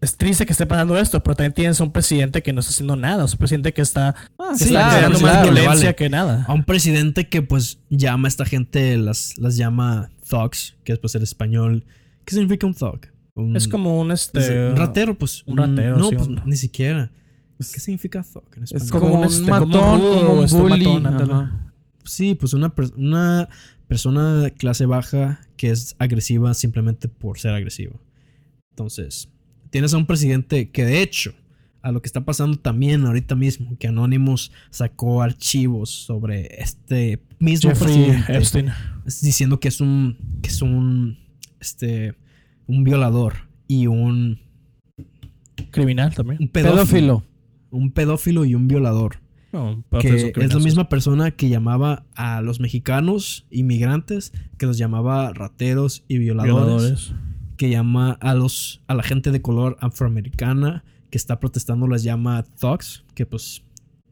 es 0.00 0.16
triste 0.16 0.46
que 0.46 0.52
esté 0.52 0.64
pasando 0.64 0.96
esto, 0.98 1.22
pero 1.22 1.34
también 1.34 1.52
tienes 1.52 1.78
un 1.80 1.90
presidente 1.92 2.42
que 2.42 2.52
no 2.54 2.60
está 2.60 2.70
haciendo 2.70 2.96
nada, 2.96 3.24
es 3.26 3.32
un 3.32 3.38
presidente 3.38 3.72
que 3.74 3.82
está, 3.82 4.14
Ah, 4.38 4.50
que 4.52 4.58
sí, 4.58 4.64
está 4.64 4.78
claro, 4.80 4.96
creando 4.96 5.18
claro, 5.18 5.36
más 5.38 5.46
le 5.46 5.52
violencia 5.60 5.86
vale. 5.88 5.96
que 5.96 6.08
nada. 6.08 6.44
A 6.48 6.54
un 6.54 6.64
presidente 6.64 7.28
que 7.28 7.42
pues 7.42 7.80
llama 7.90 8.28
a 8.28 8.30
esta 8.30 8.44
gente, 8.46 8.96
las, 8.96 9.36
las 9.38 9.56
llama 9.58 10.10
thugs, 10.28 10.76
que 10.84 10.92
es 10.92 10.98
pues 10.98 11.14
el 11.16 11.22
español. 11.22 11.84
¿Qué 12.24 12.34
significa 12.34 12.66
un 12.66 12.74
thug? 12.74 13.00
Un- 13.40 13.56
Es 13.56 13.66
como 13.68 14.00
un 14.00 14.12
es 14.12 14.22
este 14.34 14.70
un 14.70 14.76
ratero, 14.76 15.16
pues. 15.18 15.42
un 15.46 15.56
ratero, 15.56 15.96
No, 15.98 16.08
sí, 16.08 16.16
pues 16.16 16.28
un- 16.28 16.42
ni 16.46 16.56
siquiera. 16.56 17.10
¿Qué 17.58 17.80
significa 17.80 18.22
thug 18.22 18.44
en 18.56 18.62
español? 18.64 18.84
Es 18.86 18.90
como 18.90 19.00
como 19.04 19.14
un, 19.14 19.20
un 19.20 19.32
este, 19.32 19.50
matón, 19.50 19.70
como 19.70 19.92
un 19.94 20.00
rudo, 20.00 20.26
como 20.26 20.38
un 20.38 20.44
este, 20.44 20.58
bully, 20.58 21.00
matón. 21.00 21.72
Sí, 22.04 22.34
pues 22.34 22.54
una, 22.54 22.74
per- 22.74 22.92
una 22.96 23.48
persona 23.86 24.36
de 24.40 24.52
clase 24.52 24.86
baja 24.86 25.40
que 25.56 25.70
es 25.70 25.94
agresiva 25.98 26.54
simplemente 26.54 27.08
por 27.08 27.38
ser 27.38 27.52
agresiva. 27.52 27.96
Entonces, 28.70 29.28
tienes 29.70 29.92
a 29.94 29.98
un 29.98 30.06
presidente 30.06 30.70
que 30.70 30.84
de 30.84 31.02
hecho, 31.02 31.34
a 31.82 31.92
lo 31.92 32.00
que 32.02 32.06
está 32.06 32.24
pasando 32.24 32.58
también 32.58 33.04
ahorita 33.04 33.34
mismo, 33.36 33.76
que 33.78 33.88
Anonymous 33.88 34.52
sacó 34.70 35.22
archivos 35.22 35.90
sobre 35.90 36.62
este 36.62 37.20
mismo 37.38 37.70
Jeffrey 37.70 37.94
presidente. 37.94 38.36
Epstein. 38.36 38.70
diciendo 39.22 39.60
que 39.60 39.68
es 39.68 39.80
un 39.80 40.16
que 40.42 40.48
es 40.48 40.62
un 40.62 41.18
este 41.60 42.14
un 42.70 42.84
violador 42.84 43.34
y 43.66 43.86
un, 43.86 44.38
Criminal 45.70 46.14
también. 46.14 46.38
un 46.40 46.48
pedófilo, 46.48 46.76
Pedófilo. 46.86 47.24
un 47.70 47.92
pedófilo 47.92 48.44
y 48.44 48.54
un 48.54 48.66
violador 48.68 49.16
No, 49.52 49.84
que 50.00 50.32
es 50.36 50.54
la 50.54 50.60
misma 50.60 50.88
persona 50.88 51.32
que 51.32 51.48
llamaba 51.48 52.06
a 52.14 52.40
los 52.42 52.60
mexicanos 52.60 53.46
inmigrantes 53.50 54.32
que 54.58 54.66
los 54.66 54.78
llamaba 54.78 55.32
rateros 55.32 56.04
y 56.08 56.18
violadores, 56.18 56.54
Violadores. 56.54 57.12
que 57.56 57.70
llama 57.70 58.12
a 58.20 58.34
los 58.34 58.82
a 58.86 58.94
la 58.94 59.02
gente 59.02 59.30
de 59.32 59.42
color 59.42 59.76
afroamericana 59.80 60.84
que 61.10 61.18
está 61.18 61.40
protestando 61.40 61.86
las 61.88 62.02
llama 62.04 62.44
thugs 62.60 63.04
que 63.14 63.26
pues 63.26 63.62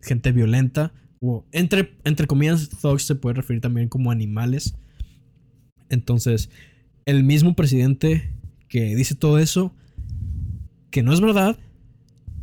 gente 0.03 0.33
violenta 0.33 0.93
o 1.21 1.45
entre 1.53 1.97
entre 2.05 2.27
comillas 2.27 2.69
thugs 2.69 3.05
se 3.05 3.15
puede 3.15 3.35
referir 3.35 3.61
también 3.63 3.89
como 3.89 4.11
animales 4.11 4.75
entonces 5.89 6.51
el 7.07 7.25
mismo 7.25 7.55
presidente 7.55 8.35
que 8.69 8.95
dice 8.97 9.15
todo 9.15 9.39
eso 9.39 9.75
que 10.91 11.03
no 11.03 11.13
es 11.13 11.21
verdad 11.21 11.59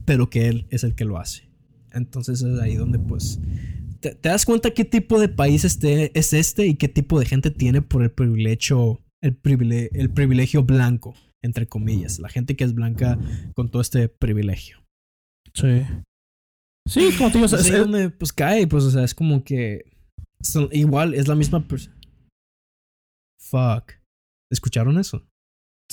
pero 0.05 0.29
que 0.29 0.47
él 0.47 0.65
es 0.69 0.83
el 0.83 0.95
que 0.95 1.05
lo 1.05 1.17
hace 1.17 1.49
entonces 1.93 2.41
es 2.41 2.59
ahí 2.59 2.75
donde 2.75 2.99
pues 2.99 3.39
te, 4.01 4.13
te 4.15 4.29
das 4.29 4.45
cuenta 4.45 4.71
qué 4.71 4.85
tipo 4.85 5.19
de 5.19 5.29
país 5.29 5.63
este, 5.65 6.17
es 6.17 6.33
este 6.33 6.67
y 6.67 6.75
qué 6.75 6.87
tipo 6.89 7.19
de 7.19 7.25
gente 7.25 7.49
tiene 7.49 7.81
por 7.81 8.03
el 8.03 8.11
privilegio, 8.11 9.01
el, 9.23 9.41
privile- 9.41 9.89
el 9.93 10.11
privilegio 10.11 10.63
blanco, 10.63 11.15
entre 11.41 11.65
comillas. 11.67 12.19
La 12.19 12.29
gente 12.29 12.55
que 12.55 12.65
es 12.65 12.75
blanca 12.75 13.17
con 13.55 13.71
todo 13.71 13.81
este 13.81 14.07
privilegio. 14.09 14.77
Sí. 15.55 15.81
Sí, 16.87 17.09
como 17.17 17.31
te 17.31 17.37
digo, 17.39 17.49
Pues 17.49 17.65
ahí 17.65 17.71
es- 17.71 17.79
donde, 17.79 18.09
pues 18.11 18.31
cae, 18.31 18.67
pues, 18.67 18.83
o 18.83 18.91
sea, 18.91 19.03
es 19.05 19.15
como 19.15 19.43
que. 19.43 19.85
son- 20.41 20.69
igual, 20.71 21.15
es 21.15 21.27
la 21.27 21.33
misma 21.35 21.65
persona. 21.67 21.95
Fuck. 23.39 23.93
¿Escucharon 24.51 24.99
eso? 24.99 25.25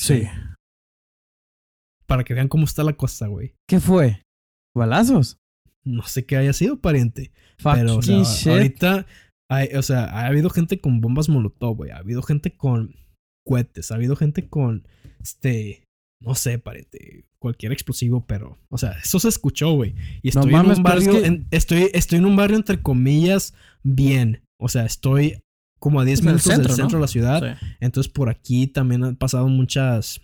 Sí. 0.03 0.22
Para 2.07 2.24
que 2.24 2.34
vean 2.34 2.48
cómo 2.48 2.64
está 2.64 2.84
la 2.84 2.92
cosa, 2.94 3.26
güey. 3.28 3.55
¿Qué 3.68 3.80
fue? 3.80 4.22
¿Balazos? 4.76 5.38
No 5.84 6.03
sé 6.05 6.24
qué 6.26 6.36
haya 6.36 6.53
sido, 6.53 6.80
pariente. 6.80 7.32
Fucking 7.59 7.80
Pero, 7.86 7.96
o 7.96 8.03
sea, 8.03 8.22
shit. 8.22 8.46
ahorita. 8.48 9.07
hay- 9.50 9.68
o 9.76 9.82
sea, 9.82 10.05
ha 10.05 10.26
habido 10.26 10.48
gente 10.50 10.80
con 10.80 11.00
bombas 11.00 11.28
molotov, 11.28 11.76
güey. 11.76 11.90
Ha 11.90 11.98
habido 11.98 12.22
gente 12.22 12.57
con 12.57 12.94
cohetes. 13.46 13.90
Ha 13.90 13.96
habido 13.96 14.16
gente 14.16 14.48
con. 14.48 14.86
Este. 15.20 15.84
No 16.20 16.34
sé, 16.34 16.59
pariente. 16.59 17.24
Cualquier 17.38 17.72
explosivo, 17.72 18.24
pero. 18.26 18.59
O 18.68 18.78
sea, 18.78 18.92
eso 18.92 19.18
se 19.18 19.28
escuchó, 19.28 19.72
güey. 19.72 19.94
Y 20.22 20.30
No 20.30 20.40
estoy 20.40 20.53
mames, 20.53 20.64
en 20.64 20.66
un 20.66 20.72
es 20.72 20.82
barrio. 20.82 21.12
que- 21.20 21.26
en- 21.26 21.46
estoy, 21.50 21.90
estoy 21.92 22.18
en 22.18 22.26
un 22.26 22.36
barrio, 22.36 22.57
entre 22.57 22.80
comillas, 22.80 23.55
bien. 23.82 24.42
O 24.61 24.68
sea, 24.68 24.84
estoy 24.86 25.40
como 25.83 26.01
a 26.01 26.05
10 26.05 26.20
En 26.20 26.26
el 26.26 26.33
minutos 26.35 26.45
centro, 26.53 26.62
del 26.62 26.70
¿no? 26.70 26.76
centro 26.76 26.99
de 26.99 27.03
la 27.03 27.09
ciudad. 27.09 27.59
Sí. 27.61 27.66
Entonces 27.80 28.12
por 28.12 28.28
aquí 28.30 28.68
también 28.68 29.03
han 29.03 29.16
pasado 29.16 29.49
muchas. 29.49 30.20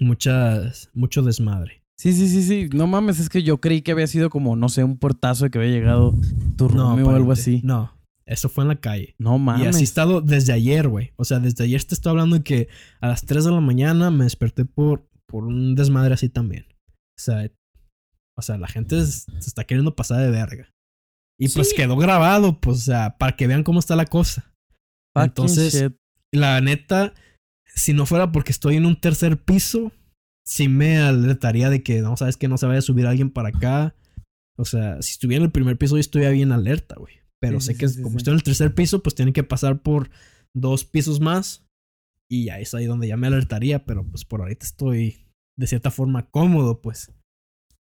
Muchas. 0.00 0.90
Mucho 0.92 1.22
desmadre. 1.22 1.82
Sí, 1.98 2.12
sí, 2.12 2.28
sí, 2.28 2.42
sí. 2.42 2.68
No 2.74 2.86
mames, 2.88 3.20
es 3.20 3.28
que 3.28 3.42
yo 3.44 3.60
creí 3.60 3.82
que 3.82 3.92
había 3.92 4.06
sido 4.08 4.28
como, 4.28 4.56
no 4.56 4.68
sé, 4.68 4.82
un 4.82 4.98
portazo 4.98 5.44
de 5.44 5.50
que 5.52 5.58
había 5.58 5.70
llegado 5.70 6.14
tu 6.56 6.68
No, 6.68 6.94
o 6.94 7.10
algo 7.10 7.30
así. 7.32 7.60
No. 7.62 7.92
Eso 8.26 8.48
fue 8.48 8.64
en 8.64 8.68
la 8.68 8.76
calle. 8.80 9.14
No 9.18 9.38
mames. 9.38 9.64
Y 9.64 9.68
así 9.68 9.80
he 9.82 9.84
estado 9.84 10.20
desde 10.20 10.52
ayer, 10.52 10.88
güey. 10.88 11.12
O 11.16 11.24
sea, 11.24 11.38
desde 11.38 11.62
ayer 11.64 11.82
te 11.84 11.94
estoy 11.94 12.10
hablando 12.10 12.36
de 12.36 12.42
que 12.42 12.68
a 13.00 13.08
las 13.08 13.24
3 13.24 13.44
de 13.44 13.50
la 13.52 13.60
mañana 13.60 14.10
me 14.10 14.24
desperté 14.24 14.64
por, 14.64 15.08
por 15.26 15.44
un 15.44 15.74
desmadre 15.76 16.14
así 16.14 16.28
también. 16.28 16.66
O 17.16 17.20
sea, 17.22 17.48
o 18.36 18.42
sea, 18.42 18.58
la 18.58 18.66
gente 18.68 18.98
es- 18.98 19.26
se 19.38 19.48
está 19.48 19.64
queriendo 19.64 19.94
pasar 19.94 20.20
de 20.20 20.30
verga. 20.30 20.68
Y 21.38 21.48
pues 21.48 21.72
quedó 21.74 21.96
grabado, 21.96 22.60
pues, 22.60 22.78
o 22.78 22.80
sea, 22.80 23.16
para 23.18 23.36
que 23.36 23.46
vean 23.46 23.64
cómo 23.64 23.78
está 23.80 23.96
la 23.96 24.06
cosa. 24.06 24.51
Fucking 25.14 25.28
Entonces, 25.28 25.74
shit. 25.74 25.92
la 26.32 26.60
neta, 26.60 27.14
si 27.66 27.92
no 27.92 28.06
fuera 28.06 28.32
porque 28.32 28.52
estoy 28.52 28.76
en 28.76 28.86
un 28.86 29.00
tercer 29.00 29.42
piso, 29.42 29.92
sí 30.46 30.68
me 30.68 30.98
alertaría 30.98 31.70
de 31.70 31.82
que, 31.82 32.00
no, 32.02 32.16
sabes 32.16 32.36
que 32.36 32.48
no 32.48 32.58
se 32.58 32.66
vaya 32.66 32.78
a 32.78 32.82
subir 32.82 33.06
alguien 33.06 33.30
para 33.30 33.50
acá. 33.50 33.94
O 34.58 34.64
sea, 34.64 35.00
si 35.02 35.12
estuviera 35.12 35.42
en 35.42 35.46
el 35.46 35.52
primer 35.52 35.78
piso, 35.78 35.96
yo 35.96 36.00
estuviera 36.00 36.30
bien 36.32 36.52
alerta, 36.52 36.96
güey. 36.96 37.14
Pero 37.40 37.60
Sí, 37.60 37.66
sé 37.66 37.72
sí, 37.72 37.78
que 37.78 37.88
sí, 37.88 38.02
como 38.02 38.12
sí. 38.12 38.16
estoy 38.18 38.32
en 38.32 38.36
el 38.38 38.42
tercer 38.44 38.74
piso, 38.74 39.02
pues 39.02 39.14
tienen 39.14 39.32
que 39.34 39.42
pasar 39.44 39.82
por 39.82 40.10
dos 40.54 40.84
pisos 40.84 41.20
más. 41.20 41.64
Y 42.30 42.48
ahí 42.50 42.62
es 42.62 42.74
ahí 42.74 42.86
donde 42.86 43.08
ya 43.08 43.16
me 43.16 43.26
alertaría, 43.26 43.84
pero 43.84 44.04
pues 44.08 44.24
por 44.24 44.40
ahorita 44.40 44.64
estoy 44.64 45.26
de 45.58 45.66
cierta 45.66 45.90
forma 45.90 46.30
cómodo, 46.30 46.80
pues. 46.80 47.12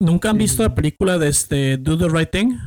¿Nunca 0.01 0.29
han 0.31 0.35
Sí, 0.35 0.39
visto 0.43 0.63
la 0.63 0.75
película 0.75 1.17
de 1.17 1.29
este 1.29 1.77
Do 1.77 1.97
the 1.97 2.09
Right 2.09 2.31
Thing? 2.31 2.57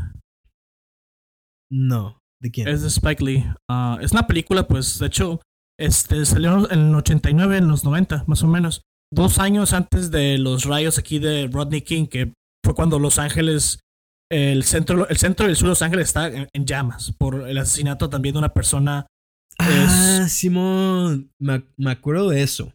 No. 1.71 2.18
¿De 2.41 2.51
quién? 2.51 2.69
Es 2.69 2.83
de 2.83 2.89
Spike 2.89 3.25
Lee. 3.25 3.45
Ah, 3.71 3.99
es 4.01 4.13
una 4.13 4.27
película, 4.27 4.67
pues, 4.67 4.99
de 4.99 5.07
hecho, 5.07 5.41
este 5.79 6.25
salió 6.25 6.71
en 6.71 6.89
el 6.89 6.95
89, 6.95 7.59
en 7.59 7.69
los 7.69 7.85
90, 7.85 8.25
más 8.27 8.43
o 8.43 8.47
menos. 8.47 8.83
Dos 9.13 9.39
años 9.39 9.73
antes 9.73 10.11
de 10.11 10.39
los 10.39 10.65
rayos 10.65 10.99
aquí 10.99 11.19
de 11.19 11.49
Rodney 11.51 11.83
King, 11.83 12.07
que 12.07 12.33
fue 12.65 12.75
cuando 12.75 12.99
Los 12.99 13.19
Ángeles, 13.19 13.81
el 14.31 14.65
centro, 14.65 15.09
el 15.09 15.17
centro 15.17 15.47
del 15.47 15.57
sur 15.57 15.67
de 15.67 15.71
Los 15.71 15.83
Ángeles 15.83 16.09
está 16.09 16.29
en, 16.29 16.49
en 16.53 16.67
llamas 16.67 17.13
por 17.17 17.49
el 17.49 17.57
asesinato 17.59 18.11
también 18.11 18.35
de 18.35 18.41
una 18.41 18.53
persona. 18.53 19.07
Ah, 19.59 20.27
Simón. 20.29 21.31
Me, 21.41 21.65
me 21.77 21.91
acuerdo 21.91 22.29
de 22.29 22.43
eso. 22.43 22.73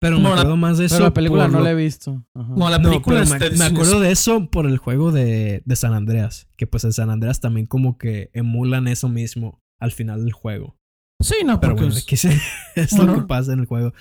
Pero 0.00 0.16
me 0.18 0.22
No, 0.22 0.28
la- 0.30 0.34
acuerdo 0.36 0.56
más 0.56 0.78
de 0.78 0.84
eso. 0.86 0.94
Pero 0.96 1.06
la 1.06 1.14
película 1.14 1.48
no 1.48 1.58
lo- 1.58 1.64
la 1.64 1.70
he 1.72 1.74
visto. 1.74 2.24
Ajá. 2.36 2.54
No, 2.56 2.70
la 2.70 2.78
No, 2.78 2.88
película 2.90 3.22
pero 3.24 3.34
este, 3.34 3.50
me, 3.50 3.56
me 3.58 3.64
acuerdo 3.64 4.00
de 4.00 4.10
eso 4.12 4.48
por 4.50 4.66
el 4.66 4.78
juego 4.78 5.10
de, 5.12 5.62
de 5.64 5.76
San 5.76 5.92
Andreas. 5.92 6.48
Que 6.56 6.66
pues 6.68 6.84
en 6.84 6.92
San 6.92 7.10
Andreas 7.10 7.40
también 7.40 7.66
como 7.66 7.98
que 7.98 8.30
emulan 8.32 8.86
eso 8.86 9.08
mismo 9.08 9.60
al 9.80 9.90
final 9.92 10.22
del 10.24 10.32
juego. 10.32 10.76
Sí, 11.20 11.34
no, 11.44 11.60
Pero 11.60 11.74
bueno, 11.74 11.88
es- 11.88 12.04
aquí 12.04 12.16
sí, 12.16 12.28
es 12.76 12.96
Bueno. 12.96 13.14
lo 13.14 13.20
que 13.22 13.26
pasa 13.26 13.52
en 13.52 13.60
el 13.60 13.66
juego. 13.66 13.92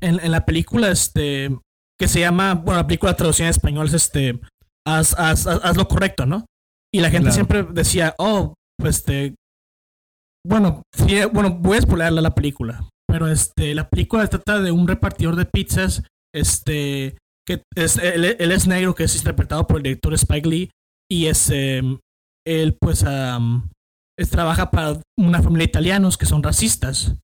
en, 0.00 0.20
en 0.20 0.30
la 0.30 0.44
película, 0.44 0.90
este, 0.90 1.56
que 1.98 2.06
se 2.06 2.20
llama, 2.20 2.54
bueno, 2.54 2.80
la 2.80 2.86
película 2.86 3.14
traducida 3.16 3.46
en 3.46 3.50
español 3.50 3.86
es 3.86 3.94
este, 3.94 4.38
haz, 4.86 5.14
haz, 5.18 5.46
haz, 5.46 5.60
haz 5.64 5.76
lo 5.76 5.88
correcto, 5.88 6.26
¿no? 6.26 6.44
Y 6.94 7.00
la 7.00 7.08
gente 7.10 7.30
Claro. 7.30 7.34
siempre 7.34 7.62
decía, 7.64 8.14
oh, 8.18 8.54
este, 8.84 9.34
bueno, 10.46 10.82
fui- 10.94 11.24
bueno, 11.32 11.50
voy 11.58 11.78
a 11.78 12.10
la 12.10 12.34
película, 12.34 12.88
pero 13.08 13.28
este, 13.28 13.74
la 13.74 13.88
película 13.88 14.26
trata 14.28 14.60
de 14.60 14.70
un 14.70 14.86
repartidor 14.86 15.36
de 15.36 15.46
pizzas, 15.46 16.02
este, 16.34 17.16
que 17.46 17.62
es, 17.74 17.96
él, 17.98 18.36
él 18.38 18.52
es 18.52 18.66
negro, 18.66 18.94
que 18.94 19.04
es 19.04 19.16
interpretado 19.16 19.66
por 19.66 19.78
el 19.78 19.82
director 19.84 20.12
Spike 20.14 20.48
Lee, 20.48 20.70
y 21.10 21.26
es, 21.26 21.48
em, 21.50 21.98
él 22.46 22.76
pues, 22.80 23.04
am, 23.04 23.68
es- 24.18 24.30
trabaja 24.30 24.70
para 24.70 25.00
una 25.18 25.42
familia 25.42 25.64
de 25.66 25.70
italianos 25.70 26.16
que 26.18 26.26
son 26.26 26.42
racistas. 26.42 27.16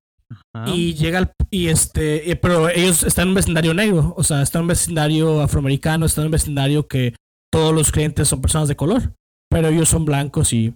Ajá. 0.55 0.71
Y 0.71 0.95
llega 0.95 1.19
al, 1.19 1.33
y 1.51 1.69
este, 1.69 2.31
eh, 2.31 2.37
pero 2.37 2.71
ellos 2.71 3.03
están 3.03 3.25
en 3.25 3.29
un 3.31 3.35
vecindario 3.35 3.75
negro, 3.75 4.15
o 4.17 4.25
sea, 4.25 4.41
están 4.43 4.61
en 4.61 4.65
un 4.65 4.69
vecindario 4.69 5.41
afroamericano, 5.43 6.07
están 6.07 6.23
en 6.23 6.27
un 6.29 6.33
vecindario 6.33 6.89
que 6.89 7.15
todos 7.53 7.75
los 7.75 7.93
clientes 7.93 8.27
son 8.29 8.41
personas 8.41 8.69
de 8.69 8.75
color, 8.77 9.13
pero 9.51 9.69
ellos 9.69 9.89
son 9.91 10.05
blancos 10.07 10.53
y, 10.55 10.75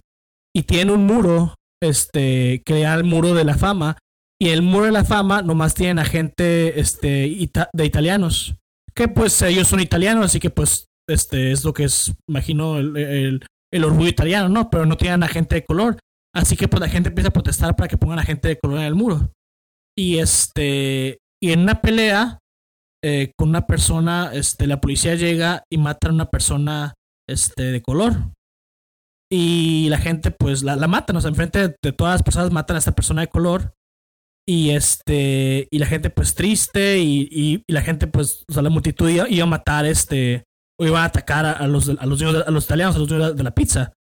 y 0.54 0.62
tienen 0.64 0.90
un 0.94 1.06
muro, 1.06 1.54
este, 1.82 2.62
crea 2.64 2.94
el 2.94 3.04
muro 3.04 3.32
de 3.34 3.44
la 3.44 3.56
fama, 3.56 3.96
y 4.41 4.51
el 4.51 4.62
muro 4.62 4.86
de 4.86 4.93
la 4.93 5.05
fama 5.05 5.43
nomás 5.43 5.74
tienen 5.74 5.99
a 5.99 6.05
gente, 6.05 6.78
este, 6.78 7.28
de 7.72 7.84
italianos, 7.84 8.55
que 8.95 9.09
pues 9.09 9.41
ellos 9.43 9.68
son 9.68 9.80
italianos, 9.80 10.26
así 10.26 10.41
que 10.41 10.51
pues, 10.51 10.86
este, 11.09 11.53
es 11.53 11.64
lo 11.64 11.72
que 11.72 11.84
es, 11.84 12.12
imagino, 12.28 12.78
el, 12.78 13.41
el, 13.72 13.84
orgullo 13.84 14.09
italiano, 14.09 14.49
¿no? 14.49 14.70
Pero 14.70 14.86
no 14.86 14.97
tienen 14.97 15.22
a 15.22 15.28
gente 15.28 15.57
de 15.57 15.64
color. 15.64 15.99
Así 16.34 16.57
que 16.57 16.68
pues 16.68 16.80
la 16.80 16.89
gente 16.89 17.09
empieza 17.09 17.28
a 17.28 17.32
protestar 17.32 17.74
para 17.74 17.89
que 17.89 17.97
pongan 17.97 18.18
a 18.18 18.24
gente 18.24 18.49
de 18.49 18.59
color 18.59 18.78
en 18.78 18.84
el 18.84 18.95
muro. 18.95 19.32
Y 19.97 20.18
este. 20.18 21.18
Y 21.41 21.53
en 21.53 21.61
una 21.61 21.80
pelea 21.80 22.39
eh, 23.03 23.32
con 23.39 23.49
una 23.49 23.66
persona, 23.66 24.30
este, 24.34 24.66
la 24.66 24.80
policía 24.80 25.14
llega 25.14 25.62
y 25.72 25.78
matan 25.78 26.11
a 26.11 26.14
una 26.14 26.30
persona 26.30 26.95
este, 27.28 27.62
de 27.64 27.82
color. 27.82 28.14
Y 29.30 29.89
la 29.89 29.99
gente, 29.99 30.30
pues, 30.30 30.62
la, 30.62 30.76
la 30.76 30.89
matan. 30.89 31.16
O 31.16 31.20
sea, 31.20 31.30
enfrente 31.30 31.76
de 31.82 31.93
todas 31.93 32.14
las 32.14 32.22
personas 32.22 32.51
matan 32.53 32.76
a 32.76 32.78
esta 32.80 32.93
persona 32.93 33.22
de 33.22 33.28
color. 33.28 33.72
Y 34.49 34.70
este. 34.70 35.68
Y 35.70 35.78
la 35.78 35.86
gente, 35.86 36.09
pues, 36.09 36.34
triste. 36.34 36.99
Y, 36.99 37.28
y, 37.30 37.62
la 37.72 37.82
gente, 37.82 38.07
pues, 38.07 38.44
o 38.49 38.53
sea, 38.55 38.62
la 38.62 38.70
multitud 38.70 39.09
iba, 39.11 39.28
iba 39.28 39.42
a 39.44 39.46
matar 39.46 39.84
este. 39.84 40.44
O 40.80 40.86
iba 40.86 41.03
a 41.03 41.07
atacar 41.07 41.44
a, 41.44 41.66
los, 41.66 41.88
a 41.88 42.07
los, 42.07 42.18
de- 42.20 42.44
a 42.46 42.51
los 42.51 42.64
italianos, 42.64 42.96
a 42.96 42.99
los 43.01 43.36
de 43.36 43.42
la- 43.42 43.55
pizza. 43.55 43.92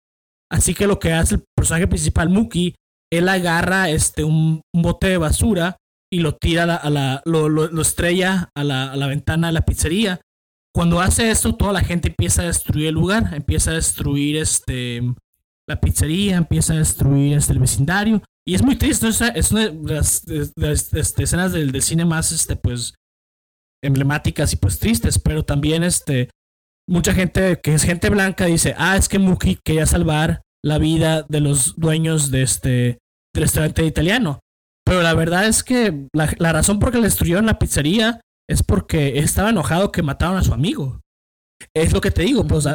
Así 0.53 0.75
que 0.75 0.87
lo 0.87 0.99
que 1.01 1.13
hace 1.13 1.37
el 1.37 1.45
personaje 1.57 1.89
principal, 1.89 2.29
Muki, 2.29 2.75
él 3.13 3.29
agarra 3.29 3.89
este, 3.91 4.23
un, 4.25 4.61
un 4.75 4.83
bote 4.83 5.09
de 5.09 5.17
basura 5.17 5.77
y 6.13 6.21
lo 6.21 6.37
tira 6.37 6.63
a 6.65 6.67
la, 6.67 6.77
a 6.77 6.91
la- 6.91 7.23
lo, 7.25 7.49
lo- 7.49 7.69
lo 7.69 7.83
estrella 7.83 8.51
a 8.55 8.63
la, 8.63 8.93
a 8.93 8.97
la 8.97 9.07
ventana 9.07 9.47
de 9.49 9.55
la 9.55 9.63
pizzería. 9.63 10.21
Cuando 10.73 11.01
hace 11.01 11.31
esto, 11.31 11.57
toda 11.57 11.73
la 11.73 11.81
gente 11.81 12.09
empieza 12.09 12.43
a 12.43 12.47
destruir 12.47 12.89
el 12.89 12.95
lugar, 12.95 13.33
empieza 13.35 13.71
a 13.71 13.75
destruir 13.75 14.37
este, 14.37 15.01
la 15.67 15.81
pizzería, 15.81 16.37
empieza 16.37 16.75
a 16.75 16.77
destruir 16.77 17.33
este, 17.39 17.55
el 17.55 17.59
vecindario. 17.59 18.23
Y 18.49 18.55
es 18.55 18.63
muy 18.63 18.77
triste, 18.77 19.09
es, 19.09 19.51
una 19.51 19.69
de 19.69 19.95
las, 19.95 20.23
este, 20.27 21.23
escenas 21.25 21.53
del, 21.53 21.73
del 21.73 21.83
cine 21.83 22.05
más 22.05 22.31
este, 22.31 22.55
pues, 22.55 22.95
emblemáticas 23.83 24.53
y 24.53 24.57
pues 24.57 24.79
tristes, 24.79 25.19
pero 25.19 25.45
también 25.45 25.83
este, 25.83 26.31
mucha 26.89 27.13
gente 27.13 27.61
que 27.61 27.75
es 27.75 27.83
gente 27.83 28.11
blanca 28.11 28.47
dice, 28.47 28.75
ah, 28.79 28.97
es 28.97 29.09
que 29.09 29.19
Muki 29.19 29.59
quería 29.65 29.87
salvar 29.87 30.43
la 30.65 30.79
vida 30.79 31.25
de 31.29 31.41
los 31.41 31.77
dueños 31.77 32.31
de 32.31 32.43
este 32.43 32.99
restaurante 33.35 33.85
italiano. 33.85 34.41
Pero 34.85 35.03
la 35.03 35.15
verdad 35.15 35.47
es 35.47 35.65
que 35.65 36.07
la, 36.13 36.53
razón 36.53 36.79
por 36.79 36.93
que 36.93 36.99
le 36.99 37.05
destruyeron 37.05 37.47
la 37.47 37.59
pizzería 37.59 38.21
es 38.49 38.63
porque 38.63 39.19
estaba 39.19 39.51
enojado 39.51 39.91
que 39.91 40.03
mataron 40.03 40.37
a 40.37 40.45
su 40.45 40.55
amigo. 40.55 41.01
Es 41.75 41.93
lo 41.93 42.01
que 42.01 42.13
te 42.13 42.23
digo, 42.23 42.47
pues 42.47 42.69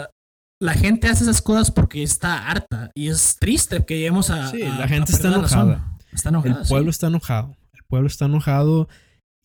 la 0.62 0.74
gente 0.74 1.08
hace 1.08 1.24
esas 1.24 1.42
cosas 1.42 1.72
porque 1.72 2.04
está 2.04 2.48
harta 2.50 2.92
y 2.96 3.08
es 3.08 3.38
triste 3.40 3.84
que 3.86 3.96
lleguemos 3.96 4.30
a... 4.30 4.48
Sí, 4.52 4.62
a- 4.62 4.78
la 4.78 4.88
gente 4.88 5.12
está 5.12 5.30
enojada. 5.30 5.98
Está 6.12 6.30
enojada. 6.30 6.62
El 6.62 6.68
pueblo 6.68 6.90
está 6.92 7.08
enojado. 7.08 7.58
El 7.74 7.84
pueblo 7.90 8.08
está 8.08 8.26
enojado 8.26 8.88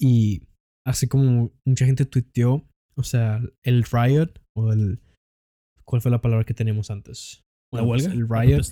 y 0.00 0.42
así 0.86 1.08
como 1.08 1.52
mucha 1.66 1.86
gente 1.86 2.04
tuiteó, 2.04 2.66
o 2.96 3.02
sea, 3.02 3.40
el 3.64 3.84
riot 3.84 4.28
o 4.56 4.72
el... 4.72 5.00
¿Cuál 5.84 6.02
fue 6.02 6.10
la 6.10 6.20
palabra 6.20 6.44
que 6.44 6.54
teníamos 6.54 6.90
antes? 6.90 7.42
¿La 7.72 7.82
Bueno, 7.82 7.92
huelga? 7.92 8.12
El 8.12 8.26
¿La 8.28 8.42
riot 8.42 8.62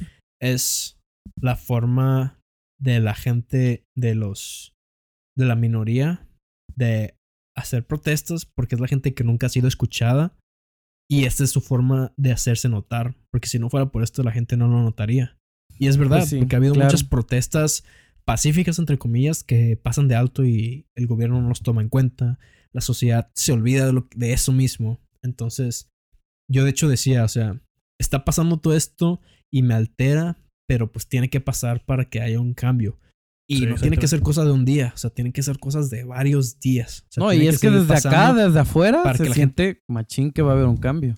es 0.42 0.99
la 1.40 1.57
forma 1.57 2.38
de 2.80 3.01
la 3.01 3.14
gente 3.14 3.84
de 3.97 4.14
los... 4.14 4.74
de 5.36 5.47
la 5.47 5.55
minoría 5.57 6.26
de 6.76 7.14
hacer 7.57 7.86
protestas 7.86 8.45
porque 8.47 8.74
es 8.74 8.80
la 8.80 8.88
gente 8.88 9.14
que 9.14 9.22
nunca 9.24 9.47
ha 9.47 9.51
sido 9.51 9.68
escuchada 9.68 10.36
y 11.09 11.24
esta 11.24 11.44
es 11.44 11.50
su 11.50 11.61
forma 11.61 12.12
de 12.16 12.32
hacerse 12.32 12.68
notar 12.68 13.16
porque 13.30 13.48
si 13.48 13.59
no 13.59 13.68
fuera 13.68 13.90
por 13.90 14.02
esto 14.02 14.22
la 14.22 14.32
gente 14.32 14.57
no 14.57 14.68
lo 14.68 14.80
notaría. 14.82 15.36
Y 15.78 15.88
es 15.88 15.96
verdad, 15.96 16.18
Pues 16.18 16.30
sí, 16.30 16.38
porque 16.38 16.55
ha 16.55 16.59
habido 16.59 16.74
claro. 16.74 16.86
muchas 16.86 17.02
protestas 17.02 17.84
pacíficas, 18.24 18.78
entre 18.78 18.96
comillas, 18.96 19.42
que 19.42 19.76
pasan 19.76 20.07
de 20.07 20.14
alto 20.14 20.44
y 20.44 20.86
el 20.94 21.07
gobierno 21.07 21.40
no 21.40 21.48
los 21.48 21.62
toma 21.62 21.82
en 21.82 21.88
cuenta. 21.88 22.38
La 22.72 22.80
sociedad 22.80 23.30
se 23.34 23.52
olvida 23.52 23.86
de, 23.86 23.92
lo, 23.92 24.09
de 24.14 24.32
eso 24.32 24.52
mismo. 24.52 25.00
Entonces, 25.22 25.90
yo 26.48 26.64
de 26.64 26.70
hecho 26.70 26.88
decía, 26.88 27.24
o 27.24 27.28
sea, 27.28 27.61
está 28.00 28.24
pasando 28.24 28.59
todo 28.59 28.76
esto 28.76 29.20
y 29.52 29.62
me 29.62 29.74
altera, 29.74 30.38
pero 30.68 30.92
pues 30.92 31.09
tiene 31.09 31.28
que 31.28 31.40
pasar 31.40 31.84
para 31.84 32.09
que 32.09 32.20
haya 32.20 32.40
un 32.40 32.55
cambio. 32.55 32.98
Y 33.49 33.59
Sí, 33.59 33.66
no 33.66 33.74
tiene 33.74 33.99
que 33.99 34.09
ser 34.09 34.20
cosa 34.20 34.45
de 34.45 34.53
un 34.53 34.64
día, 34.64 34.92
o 34.95 34.97
sea, 34.97 35.11
tienen 35.11 35.32
que 35.32 35.42
ser 35.42 35.59
cosas 35.59 35.90
de 35.90 36.05
varios 36.05 36.59
días. 36.61 37.05
O 37.09 37.12
sea, 37.12 37.24
No, 37.24 37.32
y 37.32 37.47
es 37.47 37.61
que 37.61 37.70
desde 37.70 37.95
acá, 37.95 38.32
desde 38.32 38.59
afuera, 38.61 39.03
para 39.03 39.18
se 39.18 39.24
que 39.24 39.28
la 39.28 39.34
siente 39.34 39.82
machín 39.86 40.30
que 40.32 40.40
va 40.42 40.53
a 40.53 40.55
haber 40.55 40.66
un 40.66 40.78
cambio. 40.78 41.16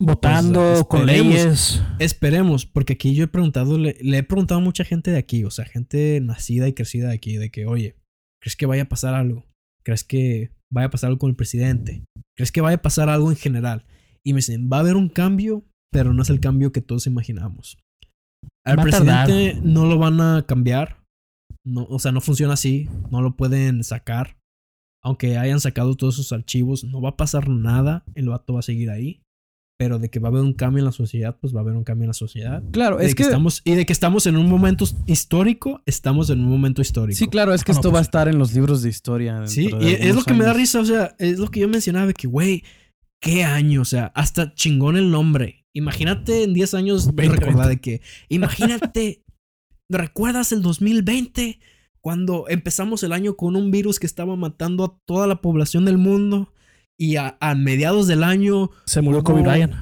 Votando 0.00 0.60
Pues, 0.60 0.84
con 0.84 1.00
esperemos. 1.08 1.34
leyes. 1.34 1.82
Esperemos, 1.98 2.66
porque 2.66 2.92
aquí 2.92 3.14
yo 3.14 3.24
he 3.24 3.28
preguntado, 3.28 3.78
le, 3.78 3.96
le 4.00 4.18
he 4.18 4.22
preguntado 4.22 4.60
a 4.60 4.62
mucha 4.62 4.84
gente 4.84 5.10
de 5.10 5.18
aquí, 5.18 5.42
o 5.44 5.50
sea, 5.50 5.64
gente 5.64 6.20
nacida 6.20 6.68
y 6.68 6.74
crecida 6.74 7.08
de 7.08 7.14
aquí, 7.14 7.36
de 7.36 7.50
que, 7.50 7.66
oye, 7.66 7.96
¿crees 8.40 8.56
que 8.56 8.66
vaya 8.66 8.82
a 8.82 8.88
pasar 8.88 9.14
algo? 9.14 9.46
¿Crees 9.84 10.04
que 10.04 10.52
vaya 10.70 10.88
a 10.88 10.90
pasar 10.90 11.08
algo 11.08 11.18
con 11.18 11.30
el 11.30 11.36
presidente? 11.36 12.04
¿Crees 12.36 12.52
que 12.52 12.60
vaya 12.60 12.76
a 12.76 12.82
pasar 12.82 13.08
algo 13.08 13.30
en 13.30 13.36
general? 13.36 13.86
Y 14.22 14.34
me 14.34 14.38
dicen, 14.38 14.68
va 14.70 14.76
a 14.76 14.80
haber 14.80 14.96
un 14.96 15.08
cambio, 15.08 15.64
pero 15.90 16.12
no 16.12 16.22
es 16.22 16.30
el 16.30 16.40
cambio 16.40 16.72
que 16.72 16.82
todos 16.82 17.06
imaginamos. 17.06 17.78
Al 18.66 18.78
Va 18.78 18.82
a 18.82 18.86
tardar. 18.90 19.26
presidente 19.26 19.60
no 19.64 19.86
lo 19.86 19.96
van 19.98 20.20
a 20.20 20.44
cambiar, 20.46 20.98
no, 21.64 21.86
o 21.90 21.98
sea, 21.98 22.12
no 22.12 22.20
funciona 22.20 22.54
así, 22.54 22.88
no 23.10 23.22
lo 23.22 23.36
pueden 23.36 23.84
sacar. 23.84 24.36
Aunque 25.02 25.38
hayan 25.38 25.60
sacado 25.60 25.94
todos 25.94 26.16
sus 26.16 26.32
archivos, 26.32 26.84
no 26.84 27.00
va 27.00 27.10
a 27.10 27.16
pasar 27.16 27.48
nada, 27.48 28.04
el 28.14 28.28
vato 28.28 28.54
va 28.54 28.60
a 28.60 28.62
seguir 28.62 28.90
ahí. 28.90 29.20
Pero 29.78 29.98
de 29.98 30.08
que 30.08 30.20
va 30.20 30.28
a 30.28 30.30
haber 30.30 30.42
un 30.42 30.54
cambio 30.54 30.78
en 30.78 30.86
la 30.86 30.92
sociedad, 30.92 31.36
pues 31.38 31.54
va 31.54 31.58
a 31.58 31.62
haber 31.62 31.76
un 31.76 31.84
cambio 31.84 32.04
en 32.04 32.08
la 32.08 32.14
sociedad. 32.14 32.62
Claro, 32.72 32.96
De 32.96 33.04
es 33.04 33.14
que, 33.14 33.18
que. 33.18 33.22
estamos, 33.24 33.60
y 33.62 33.74
de 33.74 33.84
que 33.84 33.92
estamos 33.92 34.26
en 34.26 34.38
un 34.38 34.48
momento 34.48 34.86
histórico, 35.04 35.82
estamos 35.84 36.30
en 36.30 36.40
un 36.40 36.48
momento 36.48 36.80
histórico. 36.80 37.18
Sí, 37.18 37.28
claro, 37.28 37.52
es 37.52 37.62
que 37.62 37.72
Ah, 37.72 37.74
no, 37.74 37.80
esto 37.80 37.90
pues 37.90 37.94
va 37.96 37.98
a 37.98 38.02
estar 38.02 38.28
en 38.28 38.38
los 38.38 38.54
libros 38.54 38.80
de 38.82 38.88
historia. 38.88 39.46
Sí, 39.46 39.68
de 39.68 39.84
y 39.84 40.08
es 40.08 40.14
lo 40.14 40.22
que 40.22 40.32
me 40.32 40.44
da 40.44 40.54
risa, 40.54 40.80
o 40.80 40.84
sea, 40.84 41.14
es 41.18 41.38
lo 41.38 41.50
que 41.50 41.60
yo 41.60 41.68
mencionaba, 41.68 42.06
de 42.06 42.14
que, 42.14 42.26
güey, 42.26 42.64
qué 43.20 43.44
año, 43.44 43.82
o 43.82 43.84
sea, 43.84 44.06
hasta 44.14 44.54
chingón 44.54 44.96
el 44.96 45.10
nombre. 45.10 45.66
Imagínate 45.74 46.44
en 46.44 46.54
10 46.54 46.72
años 46.72 47.04
2020. 47.04 47.36
recordar 47.44 47.68
de 47.68 47.78
que, 47.78 48.00
imagínate, 48.30 49.24
¿recuerdas 49.90 50.52
el 50.52 50.62
2020? 50.62 51.60
Cuando 52.00 52.46
empezamos 52.48 53.02
el 53.02 53.12
año 53.12 53.36
con 53.36 53.56
un 53.56 53.70
virus 53.70 53.98
que 53.98 54.06
estaba 54.06 54.36
matando 54.36 54.84
a 54.84 54.98
toda 55.06 55.26
la 55.26 55.40
población 55.40 55.84
del 55.84 55.98
mundo 55.98 56.52
y 56.98 57.16
a, 57.16 57.36
a 57.40 57.54
mediados 57.54 58.06
del 58.06 58.22
año 58.22 58.70
Se 58.86 59.00
murió 59.02 59.22
Kobe 59.22 59.42
Bryant. 59.42 59.74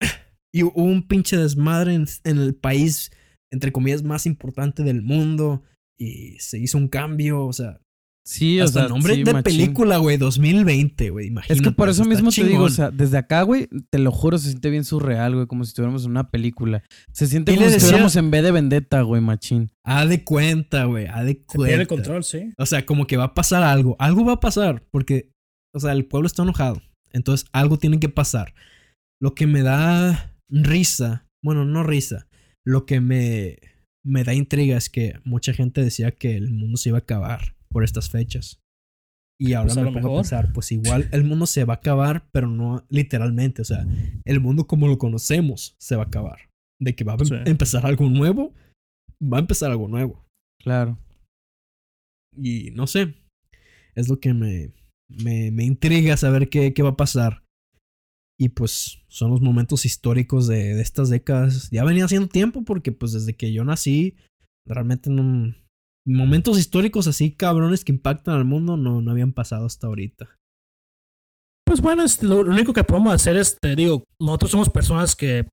y 0.54 0.62
hubo 0.62 0.82
un 0.82 1.06
pinche 1.06 1.36
desmadre 1.36 1.94
en, 1.94 2.06
en 2.24 2.38
el 2.38 2.54
país, 2.54 3.10
entre 3.50 3.72
comillas, 3.72 4.02
más 4.02 4.26
importante 4.26 4.82
del 4.82 5.02
mundo 5.02 5.62
y 5.98 6.38
se 6.40 6.58
hizo 6.58 6.78
un 6.78 6.88
cambio, 6.88 7.46
o 7.46 7.52
sea, 7.52 7.80
Sí, 8.24 8.60
o 8.60 8.64
hasta 8.64 8.80
sea, 8.80 8.82
el 8.84 8.88
nombre 8.90 9.14
sí, 9.14 9.24
de 9.24 9.32
machín. 9.32 9.42
película, 9.42 9.96
güey, 9.98 10.16
2020, 10.16 11.10
güey, 11.10 11.26
imagínate. 11.26 11.54
Es 11.54 11.60
que 11.60 11.72
por 11.72 11.88
eso 11.88 12.04
mismo 12.04 12.30
te 12.30 12.44
digo, 12.44 12.64
o 12.64 12.68
sea, 12.70 12.90
desde 12.92 13.18
acá, 13.18 13.42
güey, 13.42 13.68
te 13.90 13.98
lo 13.98 14.12
juro, 14.12 14.38
se 14.38 14.50
siente 14.50 14.70
bien 14.70 14.84
surreal, 14.84 15.34
güey, 15.34 15.46
como 15.46 15.64
si 15.64 15.70
estuviéramos 15.70 16.04
en 16.04 16.12
una 16.12 16.30
película. 16.30 16.84
Se 17.12 17.26
siente 17.26 17.54
como 17.54 17.68
si 17.68 17.74
estuviéramos 17.76 18.14
en 18.14 18.30
B 18.30 18.42
de 18.42 18.52
Vendetta, 18.52 19.02
güey, 19.02 19.20
machín. 19.20 19.70
Ha 19.84 20.06
de 20.06 20.22
cuenta, 20.22 20.84
güey, 20.84 21.06
ha 21.06 21.24
de 21.24 21.32
Se 21.32 21.44
cuenta. 21.46 21.66
pierde 21.66 21.82
el 21.82 21.88
control, 21.88 22.22
sí. 22.22 22.52
O 22.58 22.66
sea, 22.66 22.86
como 22.86 23.08
que 23.08 23.16
va 23.16 23.24
a 23.24 23.34
pasar 23.34 23.64
algo. 23.64 23.96
Algo 23.98 24.24
va 24.24 24.34
a 24.34 24.40
pasar 24.40 24.84
porque, 24.92 25.32
o 25.74 25.80
sea, 25.80 25.90
el 25.92 26.04
pueblo 26.06 26.28
está 26.28 26.42
enojado. 26.42 26.80
Entonces, 27.10 27.48
algo 27.52 27.78
tiene 27.78 27.98
que 27.98 28.08
pasar. 28.08 28.54
Lo 29.20 29.34
que 29.34 29.48
me 29.48 29.62
da 29.62 30.36
risa, 30.48 31.26
bueno, 31.42 31.64
no 31.64 31.82
risa, 31.82 32.28
lo 32.64 32.86
que 32.86 33.00
me, 33.00 33.58
me 34.04 34.22
da 34.22 34.32
intriga 34.32 34.76
es 34.76 34.88
que 34.88 35.18
mucha 35.24 35.52
gente 35.52 35.82
decía 35.82 36.12
que 36.12 36.36
el 36.36 36.50
mundo 36.52 36.76
se 36.76 36.90
iba 36.90 36.98
a 36.98 37.00
acabar 37.00 37.56
por 37.72 37.84
estas 37.84 38.10
fechas. 38.10 38.60
Y 39.40 39.54
ahora 39.54 39.74
Pues 39.74 39.76
me 39.84 39.90
lo 39.90 39.92
pongo 40.00 40.18
a 40.18 40.22
pensar, 40.22 40.52
pues 40.52 40.70
igual 40.72 41.08
el 41.12 41.24
mundo 41.24 41.46
se 41.46 41.64
va 41.64 41.74
a 41.74 41.76
acabar, 41.78 42.28
pero 42.32 42.46
no 42.48 42.84
literalmente. 42.90 43.62
O 43.62 43.64
sea, 43.64 43.84
el 44.24 44.40
mundo 44.40 44.66
como 44.66 44.86
lo 44.88 44.98
conocemos 44.98 45.74
se 45.80 45.96
va 45.96 46.04
a 46.04 46.06
acabar. 46.06 46.50
De 46.80 46.94
que 46.94 47.04
va 47.04 47.14
a 47.14 47.16
em- 47.16 47.24
Sí. 47.26 47.34
empezar 47.46 47.86
algo 47.86 48.08
nuevo, 48.08 48.54
va 49.22 49.38
a 49.38 49.40
empezar 49.40 49.70
algo 49.70 49.88
nuevo. 49.88 50.24
Claro. 50.60 50.98
Y 52.36 52.70
no 52.72 52.86
sé. 52.86 53.14
Es 53.94 54.08
lo 54.08 54.20
que 54.20 54.32
me, 54.32 54.72
me, 55.08 55.50
me 55.50 55.64
intriga 55.64 56.16
saber 56.16 56.48
qué, 56.48 56.72
qué 56.72 56.82
va 56.82 56.90
a 56.90 56.96
pasar. 56.96 57.42
Y 58.38 58.48
pues 58.50 58.98
son 59.08 59.30
los 59.30 59.40
momentos 59.40 59.84
históricos 59.84 60.46
de, 60.48 60.74
de 60.74 60.82
estas 60.82 61.10
décadas. 61.10 61.70
Ya 61.70 61.84
venía 61.84 62.04
haciendo 62.04 62.28
tiempo 62.28 62.62
porque 62.64 62.90
pues 62.92 63.12
desde 63.12 63.34
que 63.34 63.52
yo 63.52 63.64
nací, 63.64 64.16
realmente 64.66 65.10
no... 65.10 65.54
Momentos 66.06 66.58
históricos 66.58 67.06
así 67.06 67.32
cabrones 67.32 67.84
que 67.84 67.92
impactan 67.92 68.34
al 68.34 68.44
mundo 68.44 68.76
no, 68.76 69.00
no 69.00 69.10
habían 69.10 69.32
pasado 69.32 69.66
hasta 69.66 69.86
ahorita. 69.86 70.36
Pues 71.64 71.80
bueno, 71.80 72.02
este, 72.02 72.26
lo, 72.26 72.40
único 72.40 72.72
que 72.72 72.84
podemos 72.84 73.14
hacer 73.14 73.36
es, 73.36 73.56
te 73.60 73.76
digo, 73.76 74.04
nosotros 74.20 74.50
somos 74.50 74.68
personas 74.68 75.14
que, 75.14 75.48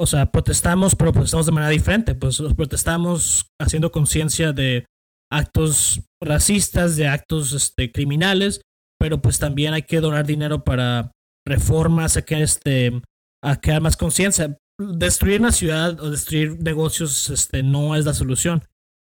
o 0.00 0.06
sea, 0.06 0.30
protestamos, 0.30 0.94
pero 0.94 1.12
protestamos 1.12 1.46
de 1.46 1.52
manera 1.52 1.70
diferente. 1.70 2.14
Pues 2.14 2.40
protestamos 2.56 3.46
haciendo 3.60 3.90
conciencia 3.90 4.52
de 4.52 4.86
actos 5.30 6.00
racistas, 6.22 6.96
de 6.96 7.08
actos 7.08 7.52
este, 7.52 7.90
criminales, 7.90 8.60
pero 8.98 9.20
pues 9.20 9.38
también 9.38 9.74
hay 9.74 9.82
que 9.82 10.00
donar 10.00 10.26
dinero 10.26 10.62
para 10.62 11.10
reformas, 11.46 12.16
a, 12.16 12.22
que, 12.22 12.42
este, 12.42 13.02
a 13.42 13.60
crear 13.60 13.82
más 13.82 13.96
conciencia. 13.96 14.56
Destruir 14.78 15.40
una 15.40 15.52
ciudad 15.52 16.00
o 16.00 16.10
destruir 16.10 16.62
negocios 16.62 17.28
este, 17.30 17.62
no 17.62 17.96
es 17.96 18.06
la 18.06 18.14
solución. 18.14 18.62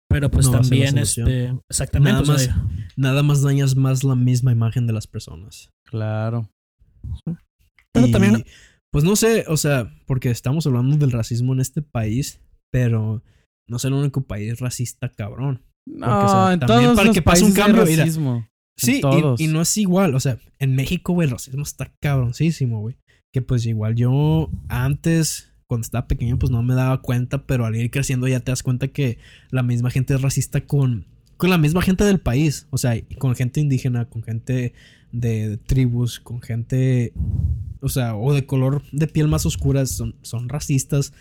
Pero 0.10 0.32
pues 0.32 0.48
No 0.48 0.54
también, 0.54 0.98
este, 0.98 1.54
exactamente. 1.70 2.22
Nada 2.22 2.34
más, 2.34 2.50
nada 2.98 3.24
más 3.24 3.42
dañas 3.44 3.76
más 3.76 4.04
la 4.04 4.16
misma 4.16 4.52
imagen 4.52 4.88
de 4.88 4.94
las 4.94 5.06
personas. 5.08 5.70
Claro. 5.86 6.50
Pero 7.94 8.08
Y, 8.08 8.12
también- 8.12 8.44
Pues 8.92 9.04
no 9.04 9.16
sé, 9.16 9.46
o 9.48 9.56
sea, 9.56 9.94
porque 10.08 10.32
estamos 10.32 10.66
hablando 10.66 10.98
del 10.98 11.12
racismo 11.12 11.54
en 11.54 11.60
este 11.60 11.84
país, 11.84 12.42
pero 12.72 13.24
no 13.68 13.78
es 13.78 13.86
el 13.86 13.94
único 13.94 14.22
país 14.24 14.60
racista 14.60 15.10
cabrón. 15.10 15.62
No, 15.88 16.08
Porque, 16.08 16.26
o 16.26 16.30
sea, 16.30 16.54
en 16.54 16.60
también 16.60 16.84
todos 16.84 16.96
para 16.96 17.08
los 17.08 17.14
que 17.16 17.22
pase 17.22 17.46
un 17.46 17.54
cambio, 17.54 17.86
mira, 17.86 18.04
racismo. 18.04 18.48
Sí, 18.78 19.02
y-. 19.38 19.44
Y, 19.44 19.48
no 19.48 19.62
es 19.62 19.78
igual, 19.78 20.16
o 20.16 20.20
sea, 20.20 20.40
en 20.58 20.76
México, 20.76 21.14
güey, 21.14 21.28
el 21.28 21.32
racismo 21.32 21.62
está 21.62 21.92
cabroncísimo, 22.02 22.82
güey. 22.82 22.98
Que 23.32 23.44
pues 23.44 23.66
igual 23.68 23.94
yo 23.94 24.50
antes, 24.70 25.49
cuando 25.70 25.86
estaba 25.86 26.08
pequeño, 26.08 26.40
pues 26.40 26.52
no 26.52 26.64
me 26.64 26.74
daba 26.74 27.00
cuenta, 27.00 27.46
pero 27.46 27.64
al 27.64 27.76
ir 27.76 27.92
creciendo 27.92 28.28
ya 28.28 28.40
te 28.40 28.52
das 28.52 28.64
cuenta 28.64 28.88
que 28.88 29.20
la 29.52 29.62
misma 29.62 29.92
gente 29.92 30.16
es 30.16 30.22
racista 30.24 30.62
con, 30.62 31.06
con 31.38 31.52
la 31.52 31.60
misma 31.60 31.84
gente 31.84 32.04
del 32.04 32.20
país. 32.20 32.66
O 32.72 32.80
sea, 32.80 33.00
con 33.20 33.36
gente 33.36 33.62
indígena, 33.62 34.06
con 34.06 34.24
gente 34.24 34.74
de, 35.12 35.58
tribus, 35.58 36.20
con 36.20 36.42
gente, 36.42 37.14
o 37.82 37.88
sea, 37.88 38.16
o 38.16 38.34
de 38.34 38.48
color 38.48 38.82
de 38.92 39.06
piel 39.06 39.28
más 39.28 39.46
oscura, 39.46 39.86
son, 39.86 40.16
son 40.24 40.50
racistas 40.50 41.14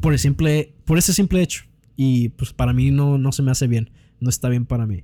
por 0.00 0.14
el 0.14 0.18
simple, 0.18 0.72
por 0.86 0.96
ese 0.96 1.12
simple 1.12 1.42
hecho. 1.42 1.64
Y 1.94 2.30
pues 2.30 2.54
para 2.54 2.72
mí 2.72 2.90
no, 2.90 3.18
no 3.18 3.32
se 3.32 3.42
me 3.42 3.50
hace 3.50 3.66
bien, 3.66 3.90
no 4.18 4.30
está 4.30 4.48
bien 4.48 4.64
para 4.64 4.86
mí. 4.86 5.02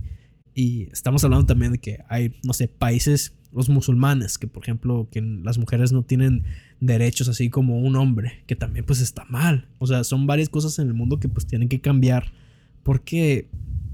Y 0.59 0.85
estamos 0.91 1.23
hablando 1.23 1.45
también 1.45 1.73
de 1.73 1.79
que 1.79 1.99
hay, 2.09 2.35
no 2.43 2.55
sé, 2.55 2.67
países, 2.67 3.35
los 3.53 3.69
musulmanes, 3.69 4.39
que 4.39 4.47
por 4.47 4.63
ejemplo, 4.63 5.07
que 5.13 5.21
las 5.21 5.59
mujeres 5.59 5.93
no 5.93 6.03
tienen 6.03 6.45
derechos 6.81 7.29
así 7.29 7.51
como 7.51 7.79
un 7.79 7.95
hombre, 7.97 8.43
que 8.47 8.57
también 8.57 8.87
pues 8.87 9.03
está 9.03 9.27
mal. 9.27 9.69
O 9.79 9.87
sea, 9.87 10.03
son 10.03 10.27
varias 10.27 10.49
cosas 10.49 10.79
en 10.79 10.89
el 10.89 10.95
mundo 10.95 11.21
que 11.21 11.29
pues 11.29 11.47
tienen 11.47 11.69
que 11.69 11.83
cambiar 11.83 12.33
porque 12.83 13.51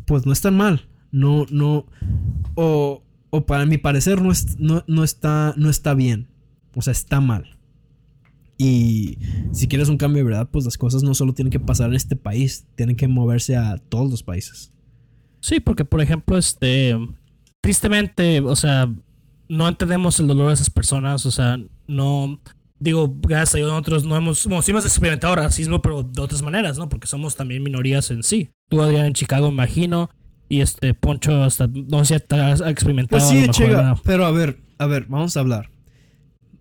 pues 0.07 0.25
no 0.25 0.33
están 0.33 0.57
mal. 0.57 0.89
No, 1.11 1.47
no, 1.51 1.87
o, 2.55 3.03
o 3.31 3.45
para 3.47 3.67
mi 3.67 3.77
parecer 3.79 4.23
no, 4.23 4.31
es- 4.31 4.57
no, 4.61 4.85
no, 4.87 5.03
está, 5.03 5.55
no 5.57 5.69
está 5.69 5.95
bien. 5.95 6.29
O 6.77 6.81
sea, 6.81 6.93
está 6.93 7.21
mal. 7.21 7.59
Y 8.57 9.19
si 9.53 9.67
quieres 9.67 9.89
un 9.89 9.97
cambio 9.99 10.19
de 10.19 10.31
verdad, 10.31 10.49
pues 10.51 10.65
las 10.65 10.79
cosas 10.79 11.03
no 11.03 11.15
solo 11.15 11.35
tienen 11.35 11.51
que 11.51 11.59
pasar 11.61 11.91
en 11.91 11.97
este 11.97 12.15
país, 12.15 12.67
tienen 12.77 12.95
que 12.95 13.09
moverse 13.09 13.57
a 13.57 13.79
todos 13.79 14.11
los 14.11 14.23
países. 14.23 14.73
Sí, 15.43 15.59
porque 15.59 15.85
por 15.85 16.01
ejemplo, 16.01 16.39
este, 16.39 16.97
tristemente, 17.61 18.41
o 18.41 18.55
sea, 18.55 18.89
no 19.49 19.69
entendemos 19.69 20.19
el 20.21 20.29
dolor 20.29 20.49
de 20.49 20.55
esas 20.55 20.71
personas, 20.71 21.27
o 21.27 21.33
sea, 21.33 21.59
no, 21.89 22.41
digo, 22.79 23.13
gracias 23.21 23.55
a 23.55 23.59
Dios 23.59 23.71
nosotros 23.71 24.05
no 24.05 24.17
hemos, 24.17 24.47
bueno, 24.47 24.63
sí 24.63 24.71
hemos 24.71 24.85
experimentado 24.85 25.35
racismo, 25.35 25.83
pero 25.83 26.05
de 26.05 26.23
otras 26.23 26.43
maneras, 26.43 26.79
¿no? 26.79 26.89
Porque 26.89 27.09
somos 27.09 27.35
también 27.35 27.63
minorías 27.63 28.11
en 28.13 28.23
sí. 28.23 28.51
Tú, 28.69 28.81
Adrián, 28.81 29.07
en 29.07 29.13
Chicago, 29.15 29.49
imagino, 29.49 30.11
y 30.49 30.61
este, 30.61 30.95
Poncho, 30.95 31.43
hasta, 31.43 31.67
no 31.67 32.05
sé 32.05 32.25
has 32.31 32.61
experimentado. 32.61 33.21
Pues 33.21 33.25
a 33.25 33.45
sí, 33.45 33.49
chica, 33.51 33.69
¿verdad? 33.69 33.99
pero 34.05 34.25
a 34.25 34.31
ver, 34.31 34.61
a 34.79 34.87
ver, 34.87 35.07
vamos 35.09 35.37
a 35.37 35.41
hablar. 35.41 35.71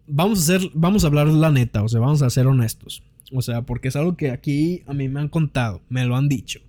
Vamos 0.08 0.40
a 0.40 0.56
hacer, 0.56 0.72
vamos 0.74 1.04
a 1.04 1.08
hablar 1.08 1.28
la 1.28 1.52
neta, 1.52 1.84
o 1.84 1.88
sea, 1.88 2.00
vamos 2.00 2.24
a 2.24 2.30
ser 2.32 2.48
honestos. 2.48 3.04
O 3.32 3.44
sea, 3.44 3.62
porque 3.62 3.90
es 3.90 3.96
algo 3.96 4.18
que 4.18 4.32
aquí 4.32 4.82
a 4.88 4.94
mí 4.94 5.08
me 5.08 5.20
han 5.20 5.30
contado, 5.30 5.82
me 5.88 6.04
lo 6.06 6.18
han 6.18 6.28
dicho, 6.28 6.62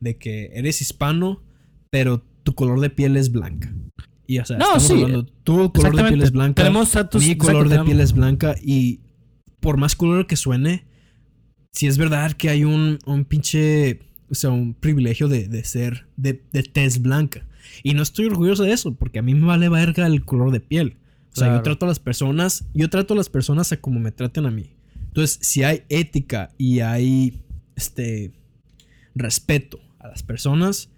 de 0.00 0.16
que 0.16 0.50
eres 0.52 0.80
hispano, 0.80 1.40
pero 1.90 2.24
tu 2.42 2.54
color 2.54 2.80
de 2.80 2.90
piel 2.90 3.16
es 3.16 3.30
blanca. 3.30 3.72
Y 4.26 4.38
o 4.38 4.44
sea, 4.44 4.56
No, 4.58 4.76
estamos 4.76 4.86
sí, 4.86 4.92
hablando, 4.94 5.26
tu 5.44 5.72
color 5.72 5.96
de 5.96 6.04
piel 6.04 6.22
es 6.22 6.30
blanca, 6.32 6.62
Tenemos 6.62 6.94
mi 7.14 7.36
color 7.36 7.68
de 7.68 7.80
piel 7.84 8.00
es 8.00 8.12
blanca 8.12 8.54
y 8.62 9.00
por 9.58 9.76
más 9.76 9.96
color 9.96 10.26
que 10.26 10.36
suene, 10.36 10.86
si 11.72 11.86
es 11.86 11.98
verdad 11.98 12.32
que 12.32 12.48
hay 12.48 12.64
un, 12.64 12.98
un 13.06 13.24
pinche, 13.24 14.00
o 14.30 14.34
sea, 14.34 14.50
un 14.50 14.74
privilegio 14.74 15.28
de, 15.28 15.48
de 15.48 15.64
ser 15.64 16.06
de, 16.16 16.42
de 16.52 16.62
tez 16.62 17.02
blanca. 17.02 17.46
Y 17.82 17.94
no 17.94 18.02
estoy 18.02 18.26
orgulloso 18.26 18.62
de 18.62 18.72
eso, 18.72 18.94
porque 18.94 19.18
a 19.18 19.22
mí 19.22 19.34
me 19.34 19.46
vale 19.46 19.68
verga 19.68 20.06
el 20.06 20.24
color 20.24 20.50
de 20.52 20.60
piel. 20.60 20.96
O 21.32 21.36
sea, 21.36 21.46
Claro. 21.48 21.56
yo 21.58 21.62
trato 21.62 21.84
a 21.86 21.88
las 21.88 21.98
personas, 22.00 22.64
yo 22.74 22.88
trato 22.88 23.14
a 23.14 23.16
las 23.16 23.28
personas 23.28 23.70
a 23.72 23.76
como 23.80 24.00
me 24.00 24.10
traten 24.12 24.46
a 24.46 24.50
mí. 24.50 24.70
Entonces, 25.08 25.38
si 25.42 25.62
hay 25.62 25.82
ética 25.88 26.50
y 26.56 26.80
hay 26.80 27.42
este 27.76 28.32
respeto 29.14 29.80
a 29.98 30.08
las 30.08 30.22
personas 30.22 30.88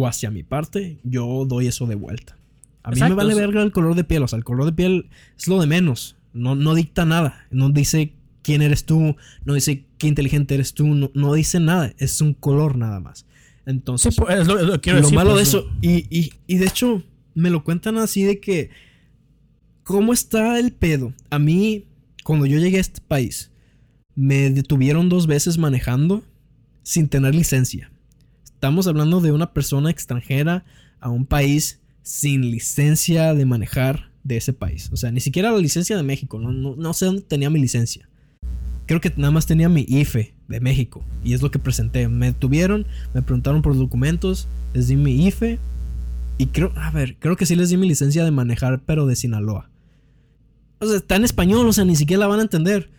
o 0.00 0.06
hacia 0.06 0.30
mi 0.30 0.44
parte, 0.44 0.98
yo 1.02 1.44
doy 1.44 1.66
eso 1.66 1.86
de 1.86 1.96
vuelta. 1.96 2.36
A 2.84 2.90
mí 2.90 2.94
Exacto, 2.94 3.16
me 3.16 3.24
vale 3.24 3.34
verga 3.34 3.62
el 3.64 3.72
color 3.72 3.96
de 3.96 4.04
piel, 4.04 4.22
o 4.22 4.28
sea, 4.28 4.36
el 4.36 4.44
color 4.44 4.64
de 4.66 4.72
piel 4.72 5.08
es 5.36 5.48
lo 5.48 5.60
de 5.60 5.66
menos. 5.66 6.14
No, 6.32 6.54
no 6.54 6.74
dicta 6.74 7.04
nada. 7.04 7.46
No 7.50 7.70
dice 7.70 8.12
quién 8.42 8.62
eres 8.62 8.84
tú, 8.84 9.16
no 9.44 9.54
dice 9.54 9.86
qué 9.98 10.06
inteligente 10.06 10.54
eres 10.54 10.72
tú, 10.74 10.86
no, 10.86 11.10
no 11.14 11.34
dice 11.34 11.58
nada. 11.58 11.92
Es 11.98 12.20
un 12.20 12.32
color 12.32 12.76
nada 12.78 13.00
más. 13.00 13.18
Sí, 13.20 13.24
Entonces, 13.66 14.14
pues, 14.16 14.38
es 14.38 14.46
lo, 14.46 14.58
es 14.60 14.66
lo 14.66 14.72
que 14.74 14.80
quiero 14.80 14.98
lo 15.00 15.02
decir, 15.02 15.16
malo 15.16 15.30
de 15.30 15.42
pues, 15.42 15.48
eso, 15.48 15.66
y, 15.82 16.06
y- 16.16 16.32
y 16.46 16.58
de 16.58 16.66
hecho, 16.66 17.02
me 17.34 17.50
lo 17.50 17.64
cuentan 17.64 17.98
así 17.98 18.22
de 18.22 18.38
que, 18.38 18.70
¿cómo 19.82 20.12
está 20.12 20.58
el 20.60 20.72
pedo? 20.72 21.12
A 21.30 21.38
mí, 21.40 21.86
cuando 22.22 22.46
yo 22.46 22.58
llegué 22.60 22.78
a 22.78 22.82
este 22.82 23.00
país, 23.00 23.50
me 24.14 24.48
detuvieron 24.50 25.08
dos 25.08 25.26
veces 25.26 25.58
manejando 25.58 26.22
sin 26.84 27.08
tener 27.08 27.34
licencia. 27.34 27.90
Estamos 28.58 28.88
hablando 28.88 29.20
de 29.20 29.30
una 29.30 29.52
persona 29.52 29.88
extranjera 29.88 30.64
a 30.98 31.10
un 31.10 31.26
país 31.26 31.78
sin 32.02 32.50
licencia 32.50 33.32
de 33.32 33.46
manejar 33.46 34.10
de 34.24 34.36
ese 34.36 34.52
país. 34.52 34.90
O 34.92 34.96
sea, 34.96 35.12
ni 35.12 35.20
siquiera 35.20 35.52
la 35.52 35.58
licencia 35.58 35.96
de 35.96 36.02
México. 36.02 36.40
No, 36.40 36.50
no, 36.50 36.74
no 36.74 36.92
sé 36.92 37.06
dónde 37.06 37.22
tenía 37.22 37.50
mi 37.50 37.60
licencia. 37.60 38.08
Creo 38.86 39.00
que 39.00 39.12
nada 39.16 39.30
más 39.30 39.46
tenía 39.46 39.68
mi 39.68 39.86
IFE 39.88 40.34
de 40.48 40.58
México. 40.58 41.04
Y 41.22 41.34
es 41.34 41.40
lo 41.42 41.52
que 41.52 41.60
presenté. 41.60 42.08
Me 42.08 42.32
tuvieron, 42.32 42.84
me 43.14 43.22
preguntaron 43.22 43.62
por 43.62 43.76
documentos, 43.76 44.48
les 44.74 44.88
di 44.88 44.96
mi 44.96 45.28
IFE. 45.28 45.60
Y 46.36 46.46
creo, 46.46 46.72
a 46.74 46.90
ver, 46.90 47.14
creo 47.20 47.36
que 47.36 47.46
sí 47.46 47.54
les 47.54 47.70
di 47.70 47.76
mi 47.76 47.86
licencia 47.86 48.24
de 48.24 48.32
manejar, 48.32 48.80
pero 48.84 49.06
de 49.06 49.14
Sinaloa. 49.14 49.70
O 50.80 50.86
sea, 50.86 50.96
está 50.96 51.14
en 51.14 51.22
español, 51.22 51.68
o 51.68 51.72
sea, 51.72 51.84
ni 51.84 51.94
siquiera 51.94 52.22
la 52.22 52.26
van 52.26 52.40
a 52.40 52.42
entender. 52.42 52.90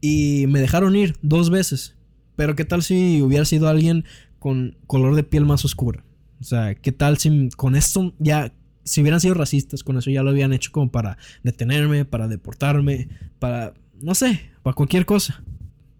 Y 0.00 0.44
me 0.46 0.60
dejaron 0.60 0.94
ir 0.94 1.16
dos 1.20 1.50
veces. 1.50 1.96
Pero 2.36 2.54
qué 2.54 2.64
tal 2.64 2.84
si 2.84 3.20
hubiera 3.22 3.44
sido 3.44 3.66
alguien 3.66 4.04
con 4.40 4.76
color 4.88 5.14
de 5.14 5.22
piel 5.22 5.44
más 5.46 5.64
oscura. 5.64 6.02
O 6.40 6.44
sea, 6.44 6.74
qué 6.74 6.90
tal 6.90 7.18
si 7.18 7.50
con 7.56 7.76
esto 7.76 8.12
ya, 8.18 8.52
si 8.82 9.02
hubieran 9.02 9.20
sido 9.20 9.34
racistas, 9.34 9.84
con 9.84 9.96
eso 9.98 10.10
ya 10.10 10.22
lo 10.24 10.30
habían 10.30 10.52
hecho 10.52 10.72
como 10.72 10.90
para 10.90 11.16
detenerme, 11.44 12.04
para 12.04 12.26
deportarme, 12.26 13.08
para, 13.38 13.74
no 14.00 14.14
sé, 14.16 14.50
para 14.64 14.74
cualquier 14.74 15.06
cosa. 15.06 15.44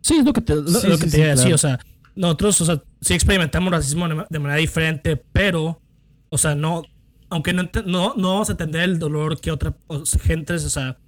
Sí, 0.01 0.17
es 0.17 0.25
lo 0.25 0.33
que 0.33 0.41
te, 0.41 0.57
lo, 0.57 0.67
Sí, 0.67 0.89
lo 0.89 0.97
sí, 0.97 1.05
que 1.05 1.11
te 1.11 1.37
sí, 1.37 1.43
claro. 1.43 1.55
o 1.55 1.59
sea, 1.59 1.79
nosotros, 2.17 2.61
o 2.63 2.65
sea, 2.65 2.83
sí 3.01 3.15
experimentamos 3.15 3.71
racismo 3.71 4.09
de, 4.09 4.15
ma- 4.15 4.27
de 4.29 4.39
manera 4.39 4.59
diferente, 4.59 5.17
pero, 5.17 5.81
o 6.31 6.39
sea, 6.39 6.55
no, 6.55 6.83
aunque 7.29 7.53
no, 7.53 7.65
no, 7.87 8.15
no 8.17 8.29
vamos 8.33 8.49
a 8.49 8.53
entender 8.53 8.83
el 8.83 8.99
dolor 8.99 9.41
que 9.41 9.51
otras 9.51 9.75
gentes, 10.23 10.65
o 10.65 10.71
sea, 10.71 10.99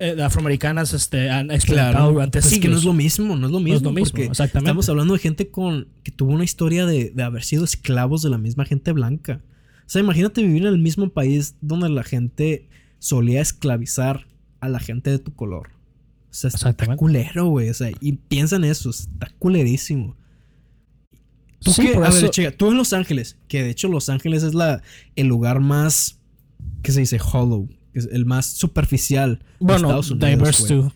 eh, 0.00 0.16
afroamericanas 0.22 0.92
este, 0.94 1.28
han 1.30 1.50
experimentado 1.50 2.12
durante 2.12 2.38
Pues 2.38 2.44
es 2.46 2.50
siglos. 2.52 2.62
que 2.64 2.70
no 2.72 2.78
es 2.78 2.84
lo 2.84 2.92
mismo, 2.92 3.36
no 3.36 3.46
es 3.46 3.52
lo 3.52 3.58
No 3.58 3.64
mismo. 3.64 3.76
es 3.76 3.82
lo 3.82 3.92
mismo, 3.92 4.10
porque 4.12 4.26
exactamente. 4.26 4.68
Estamos 4.70 4.88
hablando 4.88 5.14
de 5.14 5.20
gente 5.20 5.50
con 5.50 5.88
que 6.04 6.12
tuvo 6.12 6.32
una 6.32 6.44
historia 6.44 6.86
de, 6.86 7.10
de 7.10 7.22
haber 7.22 7.42
sido 7.42 7.64
esclavos 7.64 8.22
de 8.22 8.30
la 8.30 8.38
misma 8.38 8.64
gente 8.64 8.92
blanca. 8.92 9.40
O 9.86 9.90
sea, 9.90 10.00
imagínate 10.00 10.42
vivir 10.42 10.62
en 10.62 10.68
el 10.68 10.78
mismo 10.78 11.08
país 11.08 11.56
donde 11.60 11.88
la 11.88 12.04
gente 12.04 12.68
solía 12.98 13.40
esclavizar 13.40 14.26
a 14.60 14.68
la 14.68 14.78
gente 14.80 15.10
de 15.10 15.18
tu 15.18 15.34
color. 15.34 15.70
O 16.30 16.34
sea, 16.34 16.48
está 16.50 16.96
culero, 16.96 17.46
güey. 17.46 17.70
O 17.70 17.74
sea, 17.74 17.90
y 18.00 18.12
piensa 18.12 18.56
en 18.56 18.64
eso, 18.64 18.90
está 18.90 19.30
culerísimo. 19.38 20.14
Tú 21.60 21.72
Sí, 21.72 21.82
que, 21.88 21.98
ver, 21.98 22.08
eso- 22.10 22.28
chica, 22.28 22.50
tú 22.52 22.68
en 22.70 22.76
Los 22.76 22.92
Ángeles, 22.92 23.36
que 23.48 23.62
de 23.64 23.70
hecho 23.70 23.88
Los 23.88 24.08
Ángeles 24.08 24.42
es 24.44 24.54
la, 24.54 24.82
el 25.16 25.26
lugar 25.26 25.58
más, 25.60 26.20
¿qué 26.82 26.92
se 26.92 27.00
dice? 27.00 27.18
Hollow, 27.32 27.68
que 27.98 28.08
es 28.08 28.14
el 28.14 28.26
más 28.26 28.46
superficial 28.46 29.38
de 29.38 29.44
bueno, 29.60 29.86
Estados 29.88 30.10
Unidos. 30.10 30.30
diverse 30.30 30.74
güey 30.76 30.88
too. 30.88 30.92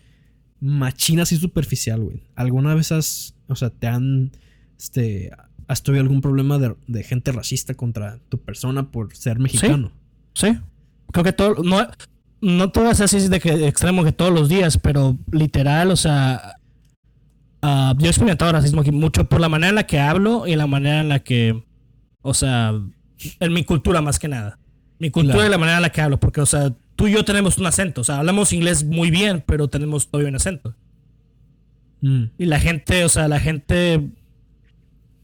machina 0.59 1.23
así 1.23 1.37
superficial, 1.37 2.01
güey. 2.01 2.23
¿Alguna 2.35 2.73
vez 2.75 2.91
has, 2.91 3.35
o 3.47 3.55
sea, 3.55 3.69
te 3.69 3.87
han, 3.87 4.31
este, 4.79 5.31
has 5.67 5.83
tenido 5.83 6.01
algún 6.01 6.21
problema 6.21 6.57
de, 6.57 6.75
de 6.87 7.03
gente 7.03 7.31
racista 7.31 7.73
contra 7.73 8.19
tu 8.29 8.37
persona 8.39 8.91
por 8.91 9.15
ser 9.15 9.39
mexicano? 9.39 9.91
Sí. 10.33 10.57
Creo 11.11 11.23
que 11.23 11.33
todo, 11.33 11.63
no, 11.63 11.87
no 12.41 12.71
todo 12.71 12.89
es 12.89 12.99
así 13.01 13.27
de 13.27 13.39
que 13.39 13.67
extremo 13.67 14.03
que 14.03 14.11
todos 14.11 14.33
los 14.33 14.49
días, 14.49 14.77
pero 14.77 15.17
literal, 15.31 15.91
o 15.91 15.95
sea, 15.95 16.55
ah, 17.61 17.93
yo 17.99 18.05
he 18.05 18.09
experimentado 18.09 18.51
racismo 18.51 18.81
aquí 18.81 18.91
mucho 18.91 19.27
por 19.29 19.39
la 19.39 19.49
manera 19.49 19.69
en 19.69 19.75
la 19.75 19.85
que 19.87 19.99
hablo 19.99 20.47
y 20.47 20.55
la 20.55 20.67
manera 20.67 21.01
en 21.01 21.09
la 21.09 21.19
que, 21.19 21.63
o 22.21 22.33
sea, 22.33 22.73
en 23.39 23.53
mi 23.53 23.63
cultura 23.63 24.01
más 24.01 24.17
que 24.19 24.27
nada. 24.27 24.59
Mi 24.99 25.09
cultura 25.11 25.35
Claro. 25.35 25.47
y 25.49 25.51
la 25.51 25.57
manera 25.57 25.77
en 25.77 25.81
la 25.83 25.91
que 25.91 26.01
hablo, 26.01 26.19
porque, 26.19 26.39
o 26.41 26.45
sea, 26.45 26.73
tú 27.03 27.07
y 27.09 27.11
yo 27.11 27.25
tenemos 27.25 27.57
un 27.57 27.65
acento, 27.65 27.99
o 27.99 28.03
sea, 28.05 28.19
hablamos 28.19 28.53
inglés 28.53 28.85
muy 28.85 29.11
bien, 29.11 29.43
pero 29.45 29.67
tenemos 29.67 30.07
todavía 30.07 30.29
un 30.29 30.37
acento. 30.37 30.73
Mm, 31.99 32.23
Y 32.37 32.45
la 32.45 32.61
gente, 32.61 33.03
o 33.03 33.09
sea, 33.09 33.27
la 33.27 33.41
gente. 33.41 33.99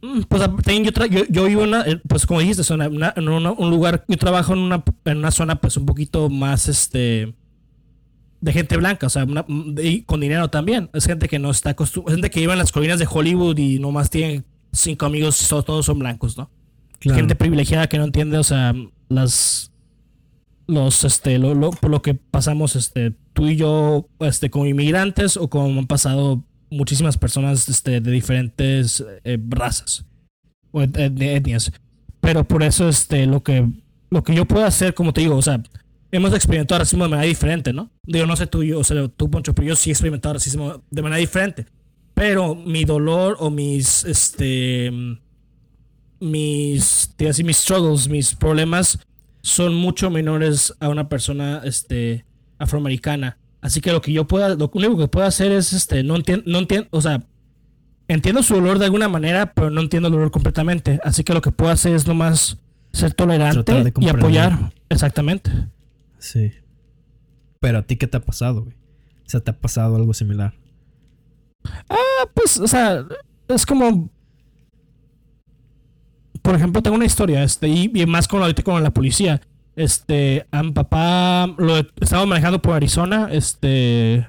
mm, 0.01 0.23
Pues 0.27 0.41
también 0.41 0.83
yo, 0.83 0.91
tra- 0.91 1.07
yo, 1.09 1.21
yo 1.29 1.45
vivo 1.45 1.61
en 1.63 1.69
una, 1.69 1.83
eh, 1.83 2.01
pues 2.05 2.25
como 2.25 2.41
dijiste, 2.41 2.73
una- 2.73 2.89
una- 2.89 3.13
en 3.15 3.29
una- 3.29 3.53
un 3.53 3.69
lugar, 3.69 4.03
yo 4.09 4.17
trabajo 4.17 4.51
en 4.51 4.59
una, 4.59 4.83
en 5.05 5.17
una 5.19 5.31
zona 5.31 5.61
pues 5.61 5.77
un 5.77 5.85
poquito 5.85 6.29
más 6.29 6.67
este 6.67 7.33
de 8.41 8.51
gente 8.53 8.75
blanca, 8.75 9.07
o 9.07 9.09
sea, 9.09 9.25
y 9.81 10.01
con 10.03 10.19
dinero 10.19 10.49
también. 10.49 10.89
Es 10.93 11.05
gente 11.05 11.29
que 11.29 11.39
no 11.39 11.49
está 11.51 11.69
acostumbrada, 11.69 12.15
gente 12.17 12.29
que 12.29 12.41
vive 12.41 12.51
en 12.53 12.59
las 12.59 12.73
colinas 12.73 12.99
de 12.99 13.07
Hollywood 13.09 13.57
y 13.57 13.79
nomás 13.79 14.09
tiene 14.09 14.43
cinco 14.73 15.05
amigos 15.05 15.47
todos 15.47 15.85
son 15.85 15.99
blancos, 15.99 16.37
¿no? 16.37 16.49
claro. 16.99 17.17
Gente 17.19 17.35
privilegiada 17.35 17.87
que 17.87 17.97
no 17.97 18.03
entiende, 18.03 18.37
o 18.37 18.43
sea, 18.43 18.73
las 19.07 19.71
los 20.69 21.03
este 21.03 21.39
lo, 21.39 21.53
lo- 21.55 21.71
por 21.71 21.89
lo 21.89 22.01
que 22.01 22.13
pasamos 22.13 22.75
este 22.75 23.13
tú 23.33 23.47
y 23.47 23.55
yo 23.55 24.07
este 24.19 24.49
como 24.49 24.65
inmigrantes 24.67 25.35
o 25.37 25.49
como 25.49 25.79
han 25.79 25.87
pasado 25.87 26.43
muchísimas 26.69 27.17
personas 27.17 27.67
este 27.69 27.99
de 28.01 28.11
diferentes 28.11 29.03
eh, 29.23 29.37
razas 29.49 30.05
o 30.71 30.81
et- 30.81 30.95
et- 30.97 31.21
etnias. 31.21 31.71
Pero 32.21 32.43
por 32.47 32.63
eso 32.63 32.87
este 32.89 33.25
lo 33.25 33.41
que 33.43 33.67
lo 34.11 34.23
que 34.23 34.33
yo 34.35 34.45
puedo 34.45 34.65
hacer, 34.65 34.93
como 34.93 35.13
te 35.13 35.21
digo, 35.21 35.35
o 35.35 35.41
sea, 35.41 35.61
hemos 36.11 36.33
experimentado 36.33 36.79
racismo 36.79 37.03
de 37.03 37.09
manera 37.11 37.27
diferente, 37.27 37.73
¿no? 37.73 37.91
Digo, 38.03 38.25
no 38.25 38.35
sé 38.35 38.47
tú, 38.47 38.63
yo, 38.63 38.79
o 38.79 38.83
sea, 38.83 39.07
tú, 39.07 39.29
Poncho, 39.29 39.53
pero 39.53 39.67
yo 39.67 39.75
sí 39.75 39.89
he 39.89 39.93
experimentado 39.93 40.33
racismo 40.33 40.83
de 40.89 41.01
manera 41.01 41.19
diferente. 41.19 41.65
Pero 42.15 42.55
mi 42.55 42.85
dolor 42.85 43.37
o 43.39 43.49
mis, 43.51 44.03
este, 44.05 44.91
mis, 46.19 47.13
te 47.15 47.43
mis 47.43 47.57
struggles, 47.57 48.07
mis 48.09 48.35
problemas 48.35 48.99
son 49.41 49.73
mucho 49.73 50.09
menores 50.09 50.73
a 50.79 50.89
una 50.89 51.09
persona, 51.09 51.61
este, 51.63 52.25
afroamericana. 52.57 53.37
Así 53.61 53.81
que 53.81 53.91
lo 53.91 54.01
que 54.01 54.13
yo 54.13 54.27
pueda, 54.27 54.49
lo 54.55 54.69
único 54.73 54.97
que 54.97 55.07
puedo 55.07 55.25
hacer 55.25 55.51
es, 55.51 55.73
este, 55.73 56.03
no 56.03 56.15
entiendo, 56.15 56.43
no 56.47 56.59
entiendo, 56.59 56.87
o 56.91 57.01
sea, 57.01 57.23
entiendo 58.07 58.43
su 58.43 58.55
dolor 58.55 58.79
de 58.79 58.85
alguna 58.85 59.07
manera, 59.07 59.53
pero 59.53 59.69
no 59.69 59.81
entiendo 59.81 60.07
el 60.07 60.13
dolor 60.13 60.31
completamente. 60.31 60.99
Así 61.03 61.23
que 61.23 61.33
lo 61.33 61.41
que 61.41 61.51
puedo 61.51 61.71
hacer 61.71 61.93
es 61.93 62.07
nomás 62.07 62.57
ser 62.91 63.13
tolerante 63.13 63.93
y 63.99 64.09
apoyar. 64.09 64.73
Exactamente. 64.89 65.51
Sí. 66.17 66.51
Pero 67.59 67.79
a 67.79 67.81
ti, 67.83 67.97
¿qué 67.97 68.07
te 68.07 68.17
ha 68.17 68.21
pasado, 68.21 68.63
güey? 68.63 68.75
O 69.25 69.29
sea, 69.29 69.41
¿te 69.41 69.51
ha 69.51 69.57
pasado 69.57 69.95
algo 69.95 70.13
similar? 70.13 70.53
Ah, 71.89 72.25
pues, 72.33 72.59
o 72.59 72.67
sea, 72.67 73.05
es 73.47 73.65
como. 73.65 74.09
Por 76.49 76.55
ejemplo, 76.55 76.81
tengo 76.81 76.95
una 76.95 77.05
historia, 77.05 77.43
este, 77.43 77.67
y, 77.67 77.89
más 78.07 78.27
con 78.27 78.41
ahorita 78.41 78.63
con 78.63 78.81
la 78.81 78.89
policía. 78.89 79.39
Este, 79.75 80.47
a 80.49 80.63
mi 80.63 80.71
papá 80.71 81.45
lo 81.59 81.77
estaba 82.01 82.25
manejando 82.25 82.59
por 82.59 82.73
Arizona, 82.73 83.29
este, 83.31 84.27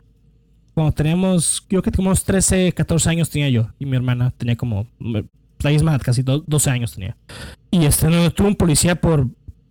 cuando 0.74 0.92
teníamos, 0.92 1.66
yo 1.70 1.80
que 1.80 1.90
unos 1.96 2.22
13, 2.24 2.74
14 2.74 3.08
años 3.08 3.30
tenía 3.30 3.48
yo, 3.48 3.68
y 3.78 3.86
mi 3.86 3.96
hermana 3.96 4.34
tenía 4.36 4.54
como, 4.54 4.86
es 5.64 5.82
más, 5.82 6.02
casi 6.02 6.20
do- 6.20 6.44
12 6.46 6.68
años 6.68 6.92
tenía. 6.92 7.16
Y 7.70 7.86
este, 7.86 8.10
nos 8.10 8.24
detuvo 8.24 8.48
un 8.48 8.54
policía 8.56 9.00
por, 9.00 9.26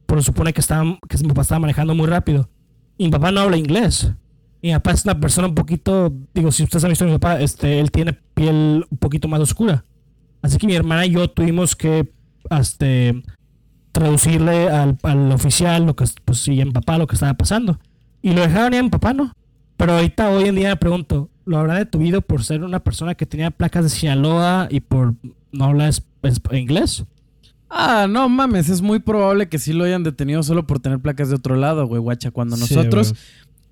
por 0.08 0.24
supone 0.24 0.52
que, 0.52 0.62
estaba, 0.62 0.98
que 1.08 1.20
mi 1.20 1.28
papá 1.28 1.44
estaba 1.44 1.60
manejando 1.60 1.94
muy 1.94 2.08
rápido. 2.08 2.50
Y 2.98 3.06
mi 3.06 3.12
papá 3.12 3.32
no 3.32 3.42
habla 3.42 3.58
inglés. 3.58 4.12
Y 4.64 4.70
mi 4.70 4.74
papá 4.74 4.94
es 4.94 5.06
una 5.06 5.20
persona 5.20 5.50
un 5.50 5.54
poquito, 5.54 6.12
digo, 6.34 6.52
si 6.52 6.64
ustedes 6.64 6.84
han 6.84 6.90
visto 6.90 7.06
a 7.06 7.10
mi 7.10 7.14
papá, 7.14 7.40
este, 7.42 7.80
él 7.80 7.92
tiene 7.92 8.14
piel 8.34 8.88
un 8.90 8.98
poquito 8.98 9.28
más 9.28 9.40
oscura. 9.40 9.86
Así 10.42 10.58
que 10.58 10.66
mi 10.66 10.74
hermana 10.74 11.06
y 11.06 11.12
yo 11.12 11.30
tuvimos 11.30 11.76
que, 11.76 12.12
este, 12.52 13.22
traducirle 13.92 14.70
al, 14.70 14.98
al 15.04 15.32
oficial 15.32 15.86
lo 15.86 15.96
que, 15.96 16.06
pues 16.26 16.40
sí, 16.40 16.52
mi 16.52 16.72
papá 16.72 16.98
lo 16.98 17.08
que 17.08 17.16
estaba 17.16 17.34
pasando. 17.34 17.80
Y 18.22 18.32
lo 18.34 18.42
dejaron 18.42 18.74
a 18.74 18.84
mi 18.84 18.90
papá 18.90 19.14
no. 19.14 19.34
Pero 19.78 19.94
ahorita, 19.94 20.30
hoy 20.30 20.46
en 20.50 20.56
día 20.56 20.70
me 20.70 20.76
pregunto, 20.76 21.30
¿lo 21.46 21.58
habrá 21.58 21.76
detuvido 21.76 22.22
por 22.22 22.44
ser 22.44 22.64
una 22.64 22.80
persona 22.82 23.16
que 23.16 23.26
tenía 23.26 23.50
placas 23.52 23.84
de 23.86 23.90
Sinaloa 23.90 24.68
y 24.70 24.82
por 24.82 25.16
no 25.52 25.66
hablar 25.66 25.90
es- 25.90 26.04
es- 26.24 26.42
inglés? 26.52 27.06
Ah, 27.70 28.08
no 28.10 28.28
mames, 28.30 28.68
es 28.70 28.82
muy 28.82 29.00
probable 29.00 29.48
que 29.48 29.60
sí 29.60 29.74
lo 29.74 29.84
hayan 29.86 30.04
detenido 30.04 30.42
solo 30.44 30.66
por 30.68 30.80
tener 30.80 31.00
placas 31.00 31.30
de 31.30 31.36
otro 31.36 31.56
lado, 31.56 31.86
güey, 31.88 32.02
guacha. 32.02 32.32
Cuando 32.32 32.58
nosotros, 32.58 33.14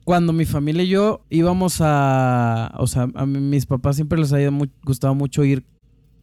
cuando 0.05 0.31
mi 0.33 0.45
familia 0.45 0.83
y 0.83 0.87
yo 0.89 1.25
íbamos 1.29 1.77
a. 1.81 2.73
O 2.77 2.87
sea, 2.87 3.07
a 3.15 3.25
mis 3.25 3.65
papás 3.65 3.95
siempre 3.97 4.19
les 4.19 4.31
había 4.31 4.51
mu- 4.51 4.67
gustado 4.83 5.13
mucho 5.15 5.43
ir 5.43 5.65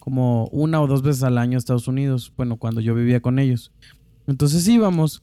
como 0.05 0.49
una 0.49 0.83
o 0.83 0.87
dos 0.87 1.01
veces 1.01 1.23
al 1.23 1.39
año 1.39 1.57
a 1.57 1.59
Estados 1.59 1.89
Unidos. 1.89 2.31
Bueno, 2.37 2.59
cuando 2.59 2.83
yo 2.83 2.95
vivía 2.95 3.23
con 3.23 3.39
ellos. 3.39 3.73
Entonces 4.27 4.69
íbamos. 4.69 5.23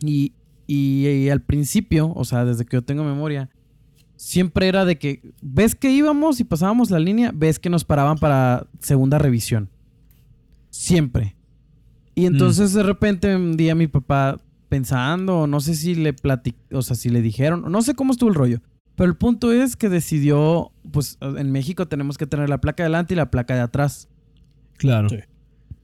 Y, 0.00 0.32
y, 0.66 1.06
y 1.06 1.28
al 1.28 1.42
principio, 1.42 2.10
o 2.14 2.24
sea, 2.24 2.46
desde 2.46 2.64
que 2.64 2.78
yo 2.78 2.82
tengo 2.82 3.04
memoria, 3.04 3.50
siempre 4.16 4.66
era 4.66 4.86
de 4.86 4.98
que, 4.98 5.34
ves 5.42 5.74
que 5.74 5.90
íbamos 5.90 6.40
y 6.40 6.44
pasábamos 6.44 6.90
la 6.90 6.98
línea, 6.98 7.32
ves 7.34 7.58
que 7.58 7.68
nos 7.68 7.84
paraban 7.84 8.16
para 8.16 8.66
segunda 8.80 9.18
revisión. 9.18 9.68
Siempre. 10.70 11.36
Y 12.14 12.24
entonces 12.24 12.72
de 12.72 12.82
repente 12.82 13.36
un 13.36 13.58
día 13.58 13.74
mi 13.74 13.88
papá 13.88 14.40
pensando, 14.70 15.46
no 15.46 15.60
sé 15.60 15.74
si 15.74 15.94
le 15.94 16.14
platicó, 16.14 16.58
o 16.72 16.80
sea, 16.80 16.96
si 16.96 17.10
le 17.10 17.20
dijeron, 17.20 17.70
no 17.70 17.82
sé 17.82 17.92
cómo 17.92 18.12
estuvo 18.12 18.30
el 18.30 18.34
rollo. 18.34 18.62
Pero 18.96 19.10
el 19.10 19.16
punto 19.18 19.52
es 19.52 19.76
que 19.76 19.90
decidió, 19.90 20.72
pues 20.90 21.18
en 21.20 21.50
México 21.52 21.86
tenemos 21.88 22.18
que 22.18 22.26
tener 22.26 22.48
la 22.48 22.60
placa 22.60 22.82
de 22.82 22.86
adelante 22.86 23.14
y 23.14 23.16
la 23.16 23.30
placa 23.30 23.54
de 23.54 23.60
atrás. 23.60 24.08
Claro. 24.76 25.08
Sí. 25.08 25.16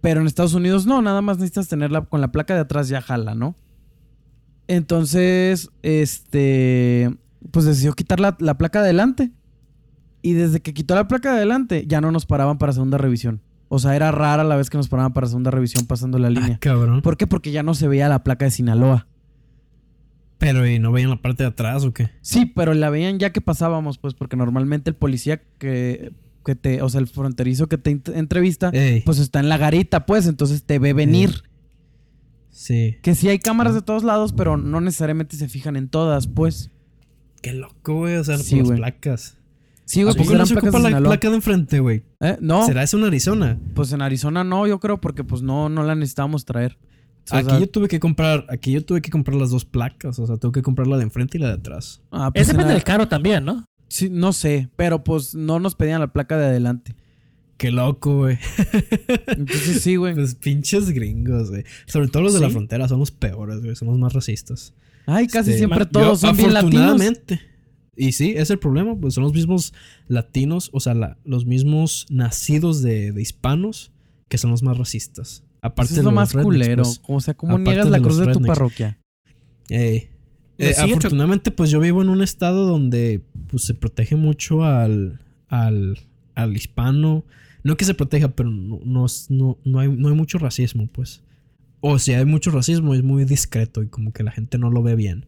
Pero 0.00 0.20
en 0.20 0.26
Estados 0.26 0.54
Unidos 0.54 0.86
no, 0.86 1.00
nada 1.02 1.22
más 1.22 1.38
necesitas 1.38 1.68
tenerla 1.68 2.02
con 2.02 2.20
la 2.20 2.30
placa 2.32 2.54
de 2.54 2.60
atrás 2.60 2.88
ya 2.88 3.00
jala, 3.00 3.34
¿no? 3.34 3.54
Entonces, 4.66 5.70
este, 5.82 7.14
pues 7.50 7.64
decidió 7.66 7.92
quitar 7.92 8.20
la, 8.20 8.36
la 8.40 8.56
placa 8.56 8.80
de 8.80 8.86
adelante. 8.86 9.30
Y 10.22 10.32
desde 10.32 10.60
que 10.60 10.72
quitó 10.72 10.94
la 10.94 11.06
placa 11.06 11.30
de 11.32 11.36
adelante, 11.38 11.84
ya 11.86 12.00
no 12.00 12.10
nos 12.10 12.24
paraban 12.24 12.56
para 12.56 12.72
segunda 12.72 12.96
revisión. 12.96 13.42
O 13.68 13.78
sea, 13.78 13.94
era 13.94 14.10
rara 14.10 14.42
la 14.44 14.56
vez 14.56 14.70
que 14.70 14.78
nos 14.78 14.88
paraban 14.88 15.12
para 15.12 15.26
segunda 15.26 15.50
revisión 15.50 15.86
pasando 15.86 16.18
la 16.18 16.28
Ah, 16.28 16.30
línea. 16.30 16.58
cabrón. 16.60 17.02
¿Por 17.02 17.16
qué? 17.18 17.26
Porque 17.26 17.50
ya 17.52 17.62
no 17.62 17.74
se 17.74 17.88
veía 17.88 18.08
la 18.08 18.22
placa 18.24 18.46
de 18.46 18.50
Sinaloa. 18.50 19.06
Pero, 20.44 20.66
¿y 20.66 20.78
no 20.78 20.92
veían 20.92 21.10
la 21.10 21.22
parte 21.22 21.42
de 21.42 21.48
atrás 21.48 21.84
o 21.84 21.92
qué? 21.94 22.10
Sí, 22.20 22.44
pero 22.46 22.74
la 22.74 22.90
veían 22.90 23.18
ya 23.18 23.32
que 23.32 23.40
pasábamos, 23.40 23.98
pues, 23.98 24.14
porque 24.14 24.36
normalmente 24.36 24.90
el 24.90 24.96
policía 24.96 25.42
que, 25.58 26.12
que 26.44 26.54
te, 26.54 26.82
o 26.82 26.88
sea, 26.88 27.00
el 27.00 27.06
fronterizo 27.06 27.66
que 27.68 27.78
te 27.78 27.98
entrevista, 28.14 28.70
Ey. 28.74 29.00
pues 29.02 29.18
está 29.18 29.40
en 29.40 29.48
la 29.48 29.56
garita, 29.56 30.04
pues, 30.06 30.26
entonces 30.26 30.62
te 30.64 30.78
ve 30.78 30.92
venir. 30.92 31.44
Sí. 32.50 32.96
Que 33.02 33.14
sí 33.14 33.28
hay 33.28 33.38
cámaras 33.38 33.74
de 33.74 33.82
todos 33.82 34.04
lados, 34.04 34.32
pero 34.32 34.56
no 34.56 34.80
necesariamente 34.80 35.36
se 35.36 35.48
fijan 35.48 35.76
en 35.76 35.88
todas, 35.88 36.26
pues. 36.28 36.70
Qué 37.42 37.52
loco, 37.52 37.94
güey. 37.96 38.16
O 38.16 38.24
sea, 38.24 38.38
Sí, 38.38 38.56
por 38.60 38.68
las 38.68 38.78
placas. 38.78 39.38
Sí, 39.86 40.00
¿A 40.00 40.04
güey, 40.04 40.16
pues 40.16 40.28
poco 40.28 40.38
no 40.38 40.46
se 40.46 40.54
ocupa 40.54 40.78
la 40.78 40.88
Sinaloa. 40.88 41.10
placa 41.10 41.28
de 41.30 41.36
enfrente, 41.36 41.80
güey? 41.80 42.04
¿Eh? 42.20 42.38
No, 42.40 42.64
¿Será 42.64 42.82
eso 42.82 42.96
en 42.96 43.04
Arizona? 43.04 43.58
pues 43.74 43.92
en 43.92 44.00
Arizona 44.02 44.42
no, 44.44 44.66
yo 44.66 44.80
creo, 44.80 45.00
porque 45.00 45.24
pues 45.24 45.42
no, 45.42 45.68
no 45.68 45.82
la 45.82 45.94
necesitábamos 45.94 46.44
traer. 46.44 46.78
O 47.24 47.28
sea, 47.28 47.38
Aquí 47.38 47.58
yo 47.60 47.68
tuve 47.70 47.88
que 47.88 47.98
comprar, 48.00 48.44
aquí 48.50 48.72
yo 48.72 48.84
tuve 48.84 49.00
que 49.00 49.10
comprar 49.10 49.36
las 49.36 49.50
dos 49.50 49.64
placas. 49.64 50.18
O 50.18 50.26
sea, 50.26 50.36
tengo 50.36 50.52
que 50.52 50.62
comprar 50.62 50.86
la 50.86 50.96
de 50.98 51.04
enfrente 51.04 51.38
y 51.38 51.40
la 51.40 51.48
de 51.48 51.54
atrás. 51.54 52.02
ah, 52.10 52.30
pues 52.32 52.42
Es 52.42 52.48
en 52.50 52.56
depende 52.56 52.74
del 52.74 52.84
carro 52.84 53.08
también, 53.08 53.44
¿no? 53.44 53.64
Sí, 53.88 54.08
no 54.10 54.32
sé, 54.32 54.68
pero 54.76 55.04
pues 55.04 55.34
no 55.34 55.58
nos 55.60 55.74
pedían 55.74 56.00
la 56.00 56.12
placa 56.12 56.36
de 56.36 56.46
adelante. 56.46 56.94
Qué 57.56 57.70
loco, 57.70 58.16
güey. 58.18 58.38
Entonces 59.28 59.80
sí, 59.82 59.96
güey. 59.96 60.14
Pues 60.14 60.34
pinches 60.34 60.90
gringos, 60.90 61.50
güey. 61.50 61.64
Sobre 61.86 62.08
todo 62.08 62.22
los 62.24 62.34
de 62.34 62.40
la 62.40 62.50
frontera 62.50 62.88
son 62.88 62.98
los 62.98 63.10
peores, 63.10 63.60
güey. 63.62 63.76
Son 63.76 63.88
los 63.88 63.98
más 63.98 64.12
racistas. 64.12 64.74
Ay, 65.06 65.26
casi 65.28 65.50
Este, 65.50 65.58
siempre 65.60 65.86
todos 65.86 66.20
yo, 66.22 66.28
son 66.28 66.36
bien 66.36 66.52
latinos. 66.54 66.82
afortunadamente, 66.82 67.40
Y 67.96 68.12
sí, 68.12 68.34
es 68.36 68.50
el 68.50 68.58
problema, 68.58 68.96
pues 68.96 69.14
son 69.14 69.22
los 69.24 69.32
mismos 69.34 69.72
latinos, 70.08 70.70
o 70.72 70.80
sea, 70.80 70.94
la- 70.94 71.16
los 71.24 71.46
mismos 71.46 72.06
nacidos 72.10 72.82
de, 72.82 73.12
de 73.12 73.22
hispanos 73.22 73.92
que 74.28 74.38
son 74.38 74.50
los 74.50 74.62
más 74.62 74.76
racistas. 74.78 75.44
Aparte 75.64 75.92
Eso 75.94 76.00
es 76.00 76.04
de 76.04 76.10
lo 76.10 76.12
más 76.12 76.34
rednecks, 76.34 76.44
culero. 76.44 76.82
pues. 76.82 77.00
O 77.06 77.20
sea, 77.20 77.32
¿cómo 77.34 77.58
niegas 77.58 77.88
la 77.88 77.98
cruz 77.98 78.18
de 78.18 78.32
tu 78.34 78.42
parroquia? 78.42 78.98
Ey. 79.70 80.10
Me 80.58 80.68
Eh, 80.68 80.74
afortunadamente, 80.78 81.50
pues 81.50 81.70
yo 81.70 81.80
vivo 81.80 82.02
en 82.02 82.10
un 82.10 82.22
estado 82.22 82.66
donde 82.66 83.22
pues, 83.48 83.64
se 83.64 83.72
protege 83.72 84.14
mucho 84.14 84.62
al, 84.62 85.20
al, 85.48 85.98
al 86.34 86.54
hispano. 86.54 87.24
No 87.62 87.78
que 87.78 87.86
se 87.86 87.94
proteja, 87.94 88.28
pero 88.28 88.50
no, 88.50 88.78
no, 88.84 89.06
no, 89.30 89.58
no 89.64 89.78
hay, 89.80 89.88
no 89.88 90.08
hay 90.08 90.14
mucho 90.14 90.36
racismo, 90.36 90.86
pues. 90.86 91.22
O 91.80 91.98
si 91.98 92.12
hay 92.12 92.26
mucho 92.26 92.50
racismo, 92.50 92.94
es 92.94 93.02
muy 93.02 93.24
discreto 93.24 93.82
y 93.82 93.88
como 93.88 94.12
que 94.12 94.22
la 94.22 94.32
gente 94.32 94.58
no 94.58 94.68
lo 94.68 94.82
ve 94.82 94.96
bien. 94.96 95.24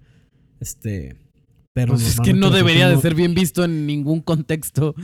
Este. 0.60 1.16
Pero 1.72 1.94
Pues 1.94 2.06
es 2.08 2.20
que 2.20 2.34
no 2.34 2.50
debería 2.50 2.88
de 2.90 2.98
ser 2.98 3.14
bien 3.14 3.34
visto 3.34 3.64
en 3.64 3.86
ningún 3.86 4.20
contexto. 4.20 4.94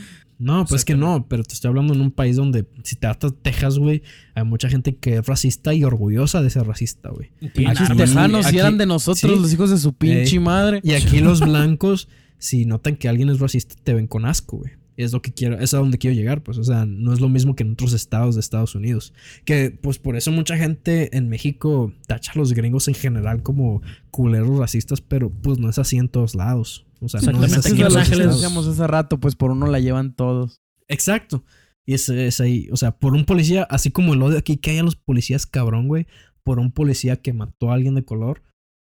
No, 0.43 0.65
pues 0.67 0.85
que 0.85 0.97
no, 0.97 1.27
pero 1.29 1.45
te 1.45 1.55
estoy 1.55 1.69
hablando 1.69 1.95
en 1.95 2.01
un 2.01 2.11
país 2.11 2.35
donde, 2.37 2.67
si 2.83 2.97
te 2.97 3.03
tratas 3.03 3.33
Texas, 3.43 3.79
güey, 3.79 4.03
hay 4.35 4.43
mucha 4.45 4.69
gente 4.69 4.97
que 4.97 5.19
es 5.19 5.27
racista 5.27 5.73
y 5.73 5.85
orgullosa 5.85 6.43
de 6.43 6.51
ser 6.51 6.67
racista, 6.67 7.11
güey. 7.11 7.31
Armas. 7.65 7.97
tejanos 7.97 8.47
aquí- 8.47 8.57
si 8.57 8.61
eran 8.61 8.77
de 8.77 8.87
nosotros, 8.87 9.21
sí. 9.21 9.41
los 9.41 9.53
hijos 9.53 9.71
de 9.71 9.79
su 9.79 9.93
pinche 9.93 10.41
madre. 10.41 10.81
Y 10.83 10.93
aquí 10.95 11.21
los 11.21 11.41
blancos, 11.41 12.09
si 12.39 12.67
notan 12.67 12.97
que 12.97 13.09
alguien 13.09 13.29
es 13.29 13.39
racista, 13.39 13.77
te 13.85 13.95
ven 13.95 14.09
con 14.09 14.25
asco, 14.27 14.59
güey. 14.59 14.73
Es 14.97 15.13
lo 15.13 15.23
que 15.23 15.33
quiero, 15.33 15.59
es 15.59 15.73
a 15.75 15.79
donde 15.79 15.99
quiero 15.99 16.15
llegar, 16.15 16.43
pues. 16.43 16.59
O 16.59 16.65
sea, 16.65 16.85
no 16.87 17.13
es 17.13 17.21
lo 17.21 17.29
mismo 17.29 17.57
que 17.57 17.63
en 17.63 17.73
otros 17.73 17.93
estados 17.95 18.35
de 18.35 18.41
Estados 18.41 18.75
Unidos. 18.75 19.15
Que, 19.45 19.71
pues, 19.71 19.99
por 19.99 20.17
eso 20.17 20.31
mucha 20.31 20.57
gente 20.59 21.17
en 21.17 21.29
México 21.29 21.93
tacha 22.07 22.33
a 22.33 22.39
los 22.39 22.53
gringos 22.53 22.89
en 22.89 22.95
general 22.95 23.43
como 23.43 23.81
culeros 24.11 24.59
racistas, 24.59 25.01
pero 25.01 25.31
pues 25.31 25.59
no 25.59 25.71
es 25.71 25.79
así 25.79 25.97
en 25.97 26.09
todos 26.09 26.35
lados. 26.35 26.85
O 27.01 27.09
sea, 27.09 27.21
no 27.33 27.43
es 27.45 27.57
así 27.57 27.73
en 27.73 27.81
Los 27.81 27.97
Ángeles- 27.97 28.27
decíamos 28.35 28.67
hace 28.67 28.87
rato, 28.87 29.19
pues 29.19 29.35
por 29.35 29.51
uno 29.51 29.67
la 29.67 29.81
llevan 29.81 30.15
todos. 30.15 30.61
Exacto. 30.89 31.45
Y 31.87 31.95
es, 31.95 32.09
es 32.09 32.41
ahí, 32.41 32.69
o 32.71 32.77
sea, 32.77 32.93
por 32.99 33.15
un 33.15 33.25
policía, 33.25 33.65
así 33.65 33.91
como 33.91 34.15
el 34.15 34.23
odio 34.23 34.39
aquí 34.39 34.57
que 34.59 34.71
hay 34.73 34.79
a 34.79 34.83
los 34.85 34.95
policías 34.95 35.47
cabrón, 35.47 35.89
güey, 35.89 36.07
por 36.45 36.61
un 36.61 36.71
policía 36.71 37.17
que 37.21 37.33
mató 37.33 37.71
a 37.71 37.75
alguien 37.75 37.95
de 37.97 38.05
color, 38.05 38.43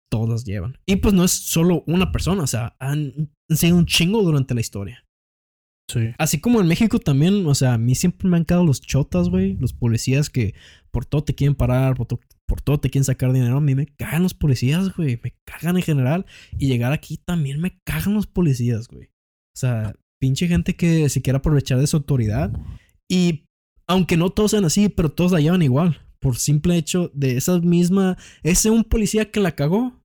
todas 0.10 0.44
llevan. 0.46 0.78
Y 0.88 0.96
pues 0.96 1.14
no 1.14 1.24
es 1.24 1.32
solo 1.32 1.84
una 1.86 2.12
persona, 2.12 2.42
o 2.42 2.48
sea, 2.48 2.76
han, 2.80 3.30
han 3.50 3.58
sido 3.58 3.76
un 3.78 3.86
chingo 3.86 4.24
durante 4.24 4.56
la 4.56 4.62
historia. 4.62 5.06
Sí. 5.90 6.12
Así 6.20 6.40
como 6.40 6.62
en 6.62 6.68
México 6.68 7.00
también, 7.00 7.46
o 7.48 7.56
sea, 7.56 7.74
a 7.74 7.78
mí 7.80 7.96
siempre 7.96 8.30
me 8.30 8.38
han 8.38 8.46
quedado 8.46 8.64
los 8.64 8.80
chotas, 8.80 9.30
güey, 9.30 9.58
los 9.58 9.74
policías 9.74 10.30
que 10.30 10.54
por 10.92 11.06
todo 11.06 11.24
te 11.24 11.34
quieren 11.34 11.56
parar, 11.56 11.96
por, 11.96 12.08
por 12.46 12.62
todo 12.62 12.80
te 12.80 12.90
quieren 12.90 13.06
sacar 13.06 13.34
dinero. 13.34 13.58
A 13.58 13.62
mí 13.62 13.74
me 13.74 13.88
cagan 13.88 14.24
los 14.24 14.34
policías, 14.34 14.96
güey, 14.96 15.20
me 15.24 15.36
cagan 15.46 15.78
en 15.78 15.84
general. 15.84 16.26
Y 16.58 16.68
llegar 16.68 16.92
aquí 16.92 17.18
también 17.18 17.60
me 17.60 17.80
cagan 17.84 18.14
los 18.14 18.28
policías, 18.28 18.88
güey. 18.88 19.06
O 19.08 19.60
sea, 19.60 19.94
pinche 20.20 20.48
gente 20.48 20.76
que 20.76 21.10
se 21.10 21.22
quiere 21.22 21.38
aprovechar 21.38 21.80
de 21.80 21.88
su 21.88 21.98
autoridad. 21.98 22.52
Y 23.10 23.46
aunque 23.88 24.18
no 24.18 24.30
todos 24.30 24.52
sean 24.52 24.66
así, 24.66 24.90
pero 24.90 25.10
todos 25.10 25.32
la 25.32 25.42
llevan 25.42 25.62
igual. 25.62 26.00
Por 26.20 26.38
simple 26.38 26.78
hecho 26.78 27.12
de 27.14 27.38
esa 27.38 27.60
misma. 27.60 28.18
Ese 28.44 28.70
un 28.70 28.84
policía 28.84 29.32
que 29.32 29.40
la 29.40 29.56
cagó. 29.56 30.04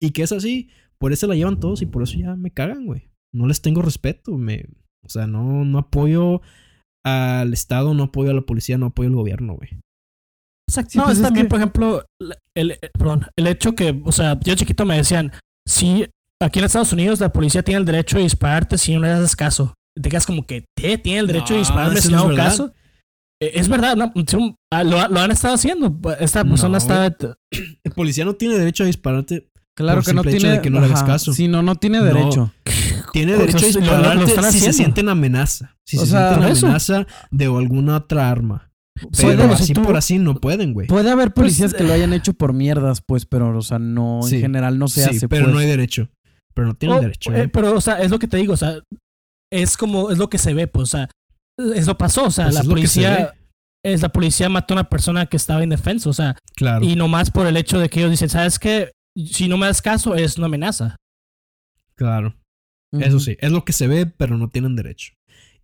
Y 0.00 0.10
que 0.10 0.22
es 0.22 0.32
así. 0.32 0.70
Por 0.98 1.12
eso 1.12 1.26
la 1.26 1.34
llevan 1.34 1.60
todos 1.60 1.82
y 1.82 1.86
por 1.86 2.02
eso 2.02 2.18
ya 2.18 2.34
me 2.34 2.50
cagan, 2.50 2.86
güey. 2.86 3.10
No 3.32 3.46
les 3.46 3.60
tengo 3.60 3.82
respeto. 3.82 4.36
Me, 4.36 4.66
o 5.08 5.10
sea, 5.10 5.26
no, 5.26 5.64
no 5.64 5.78
apoyo 5.78 6.40
al 7.04 7.52
Estado, 7.52 7.94
no 7.94 8.04
apoyo 8.04 8.30
a 8.30 8.34
la 8.34 8.42
policía, 8.42 8.78
no 8.78 8.86
apoyo 8.86 9.08
al 9.08 9.14
gobierno, 9.16 9.54
güey. 9.54 9.70
Exacto. 10.68 10.90
Sí, 10.90 10.98
no, 10.98 11.04
pues 11.04 11.16
es 11.18 11.22
también, 11.22 11.46
que- 11.46 11.50
por 11.50 11.58
ejemplo, 11.58 12.04
el, 12.54 12.72
el- 12.72 12.78
perdón, 12.98 13.26
el 13.36 13.46
hecho 13.46 13.74
que, 13.74 14.00
o 14.04 14.12
sea, 14.12 14.38
yo 14.40 14.54
chiquito 14.54 14.84
me 14.84 14.96
decían, 14.96 15.32
si 15.66 16.06
aquí 16.42 16.58
en 16.58 16.64
Estados 16.66 16.92
Unidos 16.92 17.20
la 17.20 17.32
policía 17.32 17.62
tiene 17.62 17.78
el 17.80 17.86
derecho 17.86 18.18
de 18.18 18.24
dispararte 18.24 18.76
si 18.78 18.94
no 18.94 19.00
le 19.00 19.08
haces 19.10 19.34
caso. 19.34 19.74
Te 20.00 20.08
quedas 20.10 20.26
como 20.26 20.46
que, 20.46 20.66
¿qué? 20.76 20.98
¿Tiene 20.98 21.20
el 21.20 21.26
derecho 21.26 21.54
de 21.54 21.60
dispararme 21.60 22.00
si 22.00 22.12
no 22.12 22.18
hago 22.18 22.34
caso? 22.36 22.72
Eh, 23.40 23.52
Es 23.54 23.68
verdad, 23.68 23.96
no, 23.96 24.12
sí, 24.26 24.54
ah, 24.72 24.84
lo, 24.84 25.08
lo 25.08 25.20
han 25.20 25.30
estado 25.30 25.54
haciendo. 25.54 25.96
Esta 26.20 26.44
No, 26.44 26.50
persona 26.50 26.78
está... 26.78 27.06
El 27.06 27.92
policía 27.94 28.24
no 28.24 28.34
tiene 28.34 28.58
derecho 28.58 28.82
a 28.84 28.86
dispararte. 28.86 29.48
Claro 29.78 30.02
que 30.02 30.12
no 30.12 30.22
tiene. 30.24 30.50
de 30.50 30.60
que 30.60 30.70
no 30.70 30.80
le 30.80 30.86
hagas 30.86 31.04
caso. 31.04 31.32
Sí, 31.32 31.46
no, 31.48 31.62
no 31.62 31.76
tiene 31.76 31.98
No. 31.98 32.04
derecho. 32.04 32.52
Tiene 33.12 33.34
Pues 33.36 33.46
derecho 33.54 33.78
a 33.78 34.14
dispararte 34.14 34.26
si 34.26 34.32
se 34.34 34.40
haciendo. 34.40 34.72
siente 34.76 35.00
en 35.00 35.08
amenaza. 35.08 35.76
Si 35.86 35.96
O 35.96 36.00
se 36.00 36.06
sea, 36.08 36.34
sienten 36.34 36.56
amenaza 36.64 37.06
de 37.30 37.44
alguna 37.46 37.96
otra 37.98 38.28
arma. 38.28 38.70
Pero 39.16 39.56
si 39.56 39.62
así 39.62 39.72
tú- 39.74 39.82
por 39.82 39.96
así 39.96 40.18
no 40.18 40.34
pueden, 40.40 40.74
güey. 40.74 40.88
Puede 40.88 41.10
haber 41.10 41.32
policías 41.32 41.70
Pues, 41.70 41.80
que 41.82 41.86
lo 41.88 41.94
hayan 41.94 42.12
hecho 42.12 42.34
por 42.34 42.52
mierdas, 42.52 43.00
pues, 43.06 43.24
pero, 43.24 43.56
o 43.56 43.62
sea, 43.62 43.78
no, 43.78 44.20
Sí. 44.24 44.34
en 44.36 44.40
general 44.42 44.78
no 44.78 44.88
se 44.88 45.04
sí, 45.04 45.16
hace. 45.16 45.28
pero 45.28 45.44
pues. 45.44 45.54
no 45.54 45.60
hay 45.60 45.66
derecho. 45.68 46.08
Pero 46.54 46.66
no 46.66 46.74
tienen 46.74 46.98
Oh, 46.98 47.00
derecho. 47.00 47.30
eh, 47.30 47.34
güey. 47.36 47.48
pero, 47.48 47.74
o 47.76 47.80
sea, 47.80 48.02
es 48.02 48.10
lo 48.10 48.18
que 48.18 48.26
te 48.26 48.36
digo, 48.36 48.54
o 48.54 48.56
sea, 48.56 48.80
es 49.52 49.76
como, 49.76 50.10
es 50.10 50.18
lo 50.18 50.28
que 50.28 50.38
se 50.38 50.52
ve, 50.52 50.66
pues, 50.66 50.82
o 50.82 50.96
sea, 50.98 51.08
eso 51.76 51.96
pasó, 51.96 52.24
o 52.24 52.30
sea, 52.32 52.46
Pues 52.46 52.54
la 52.56 52.60
es 52.62 52.66
policía, 52.66 53.34
es 53.84 54.02
la 54.02 54.08
policía 54.08 54.48
mató 54.48 54.74
a 54.74 54.78
una 54.78 54.88
persona 54.88 55.26
que 55.26 55.36
estaba 55.36 55.62
indefensa, 55.62 56.10
o 56.10 56.12
sea, 56.12 56.36
claro. 56.56 56.84
y 56.84 56.96
nomás 56.96 57.30
por 57.30 57.46
el 57.46 57.56
hecho 57.56 57.78
de 57.78 57.88
que 57.88 58.00
ellos 58.00 58.10
dicen, 58.10 58.28
¿sabes 58.28 58.58
qué? 58.58 58.90
Si 59.26 59.48
no 59.48 59.56
me 59.58 59.66
das 59.66 59.82
caso, 59.82 60.14
es 60.14 60.36
una 60.38 60.46
amenaza. 60.46 60.96
Claro. 61.96 62.34
Eso 62.92 63.20
sí, 63.20 63.36
es 63.40 63.52
lo 63.52 63.64
que 63.64 63.72
se 63.72 63.86
ve, 63.86 64.06
pero 64.06 64.38
no 64.38 64.48
tienen 64.48 64.76
derecho. 64.76 65.12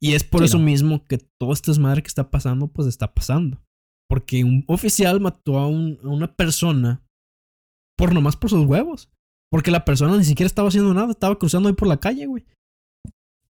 Y 0.00 0.12
es 0.14 0.24
por 0.24 0.40
Sí, 0.40 0.46
eso 0.46 0.59
no. 0.59 0.64
mismo 0.64 1.05
que 1.07 1.18
todo 1.40 1.52
este 1.52 1.70
desmadre 1.70 2.02
que 2.02 2.09
está 2.09 2.30
pasando, 2.30 2.66
pues 2.68 2.86
está 2.88 3.14
pasando. 3.14 3.62
Porque 4.11 4.44
un 4.44 4.64
oficial 4.68 5.20
mató 5.20 5.59
a, 5.59 5.66
un- 5.66 5.98
a 6.05 6.09
una 6.09 6.34
persona 6.34 7.02
por 7.96 8.12
nomás 8.12 8.36
por 8.36 8.50
sus 8.50 8.66
huevos. 8.66 9.09
Porque 9.50 9.70
la 9.70 9.84
persona 9.84 10.16
ni 10.18 10.24
siquiera 10.24 10.46
estaba 10.48 10.68
haciendo 10.68 10.92
nada, 10.92 11.12
estaba 11.12 11.38
cruzando 11.38 11.68
ahí 11.68 11.74
por 11.74 11.88
la 11.88 11.98
calle, 12.00 12.26
güey. 12.26 12.44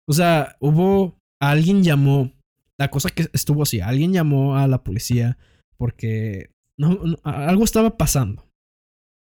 O 0.09 0.12
sea, 0.12 0.57
hubo. 0.61 1.16
Alguien 1.40 1.82
llamó. 1.82 2.32
La 2.78 2.90
cosa 2.90 3.09
que 3.11 3.28
estuvo 3.32 3.62
así, 3.62 3.80
alguien 3.80 4.12
llamó 4.12 4.57
a 4.57 4.66
la 4.66 4.82
policía 4.82 5.38
porque 5.78 6.50
no, 6.78 6.98
algo 7.22 7.64
estaba 7.64 7.96
pasando. 7.96 8.44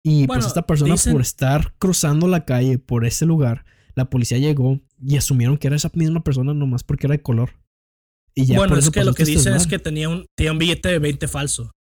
Y 0.04 0.26
Bueno, 0.28 0.41
pues 0.41 0.47
esta 0.47 0.66
persona 0.66 0.93
dicen- 0.93 1.14
por 1.14 1.22
estar 1.22 1.74
cruzando 1.78 2.28
la 2.28 2.45
calle 2.45 2.78
por 2.80 3.06
ese 3.06 3.26
lugar, 3.26 3.66
la 3.95 4.10
policía 4.10 4.38
llegó 4.38 4.80
y 5.04 5.18
asumieron 5.18 5.58
que 5.58 5.68
era 5.68 5.76
esa 5.76 5.91
misma 5.93 6.24
persona 6.24 6.54
nomás 6.54 6.84
porque 6.84 7.08
era 7.08 7.14
de 7.16 7.22
color. 7.22 7.52
Y 8.36 8.45
ya 8.45 8.56
bueno, 8.58 8.70
por 8.70 8.80
es 8.80 8.89
que 8.91 9.04
lo 9.04 9.14
que 9.14 9.24
este 9.24 9.36
dicen 9.36 9.54
es 9.56 9.68
que 9.68 9.80
tenía 9.80 10.08
un, 10.08 10.26
tenía 10.38 10.52
un 10.54 10.58
billete 10.60 10.88
de 10.89 11.00
20 11.00 11.28
falso. 11.28 11.72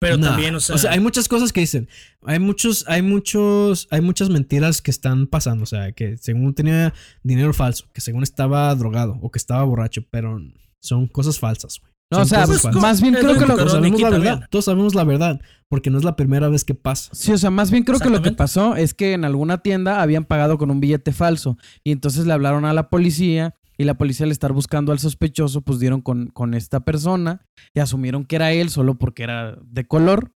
Pero 0.00 0.18
Nah. 0.18 0.30
también, 0.30 0.54
o 0.56 0.60
sea, 0.60 0.90
hay 0.90 0.98
muchas 0.98 1.28
cosas 1.28 1.52
que 1.52 1.60
dicen. 1.60 1.88
Hay 2.22 2.40
muchos, 2.40 2.84
hay 2.88 3.02
muchos, 3.02 3.86
hay 3.90 4.00
muchas 4.00 4.28
mentiras 4.30 4.82
que 4.82 4.90
están 4.90 5.28
pasando. 5.28 5.62
O 5.62 5.66
sea, 5.66 5.92
que 5.92 6.16
según 6.18 6.54
tenía 6.54 6.92
dinero 7.22 7.52
falso, 7.54 7.86
que 7.94 8.00
según 8.00 8.24
estaba 8.24 8.74
drogado 8.74 9.16
o 9.22 9.30
que 9.30 9.38
estaba 9.38 9.62
borracho, 9.62 10.04
pero 10.10 10.40
son 10.82 11.06
cosas 11.06 11.38
falsas, 11.38 11.78
güey. 11.80 11.91
No, 12.12 12.22
o 12.22 12.24
sea, 12.26 12.44
pues, 12.44 12.64
más 12.74 13.00
bien 13.00 13.14
creo 13.14 13.38
que 13.38 13.46
lo, 13.46 13.56
que 13.56 13.64
Todos 13.64 13.72
sabemos 13.72 14.00
la 14.00 14.10
verdad. 14.10 14.46
Todos 14.50 14.64
sabemos 14.66 14.94
la 14.94 15.04
verdad. 15.04 15.40
Porque 15.68 15.88
no 15.88 15.96
es 15.96 16.04
la 16.04 16.14
primera 16.14 16.48
vez 16.48 16.64
que 16.64 16.74
pasa. 16.74 17.10
Sí, 17.14 17.32
o 17.32 17.38
sea, 17.38 17.50
más 17.50 17.70
bien 17.70 17.84
creo 17.84 17.98
que 17.98 18.10
lo 18.10 18.20
que 18.20 18.32
pasó 18.32 18.76
es 18.76 18.92
que 18.92 19.14
en 19.14 19.24
alguna 19.24 19.58
tienda 19.58 20.02
habían 20.02 20.24
pagado 20.24 20.58
con 20.58 20.70
un 20.70 20.80
billete 20.80 21.12
falso 21.12 21.56
y 21.82 21.92
entonces 21.92 22.26
le 22.26 22.34
hablaron 22.34 22.66
a 22.66 22.74
la 22.74 22.90
policía 22.90 23.54
y 23.78 23.84
la 23.84 23.94
policía 23.94 24.26
al 24.26 24.32
estar 24.32 24.52
buscando 24.52 24.92
al 24.92 24.98
sospechoso 24.98 25.62
pues 25.62 25.78
dieron 25.78 26.02
con, 26.02 26.26
con 26.26 26.52
esta 26.52 26.80
persona 26.80 27.46
y 27.72 27.80
asumieron 27.80 28.26
que 28.26 28.36
era 28.36 28.52
él 28.52 28.68
solo 28.68 28.98
porque 28.98 29.22
era 29.22 29.56
de 29.64 29.86
color 29.86 30.32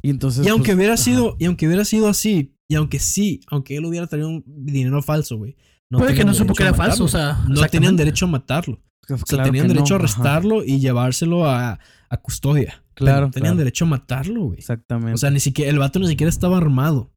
y 0.00 0.08
entonces... 0.08 0.46
Y 0.46 0.48
aunque 0.48 0.68
pues, 0.68 0.76
hubiera 0.76 0.94
ajá. 0.94 1.02
sido, 1.02 1.36
y 1.38 1.44
aunque 1.44 1.66
hubiera 1.66 1.84
sido 1.84 2.08
así, 2.08 2.54
y 2.68 2.74
aunque 2.74 2.98
sí, 2.98 3.40
aunque 3.48 3.76
él 3.76 3.84
hubiera 3.84 4.06
traído 4.06 4.28
un 4.28 4.44
dinero 4.46 5.02
falso, 5.02 5.36
güey. 5.36 5.56
No 5.90 5.98
puede 5.98 6.12
que 6.12 6.18
tenían 6.18 6.32
no 6.32 6.34
supo 6.34 6.54
que 6.54 6.62
era 6.62 6.74
falso, 6.74 7.04
o 7.04 7.08
sea. 7.08 7.42
No 7.48 7.66
tenían 7.66 7.96
derecho 7.96 8.26
a 8.26 8.28
matarlo. 8.28 8.80
O 9.10 9.18
sea, 9.26 9.42
tenían 9.44 9.68
derecho 9.68 9.94
a 9.94 9.96
ajá. 9.96 10.04
arrestarlo 10.04 10.64
y 10.64 10.80
llevárselo 10.80 11.46
a, 11.46 11.78
a 12.10 12.16
custodia. 12.18 12.82
Claro, 12.94 13.30
tenían 13.30 13.52
claro. 13.52 13.58
derecho 13.58 13.84
a 13.84 13.88
matarlo, 13.88 14.42
güey. 14.46 14.58
Exactamente. 14.58 15.14
O 15.14 15.16
sea, 15.18 15.30
ni 15.30 15.40
siquiera, 15.40 15.70
el 15.70 15.78
vato 15.78 15.98
ni 15.98 16.08
siquiera 16.08 16.28
estaba 16.28 16.56
armado. 16.58 17.12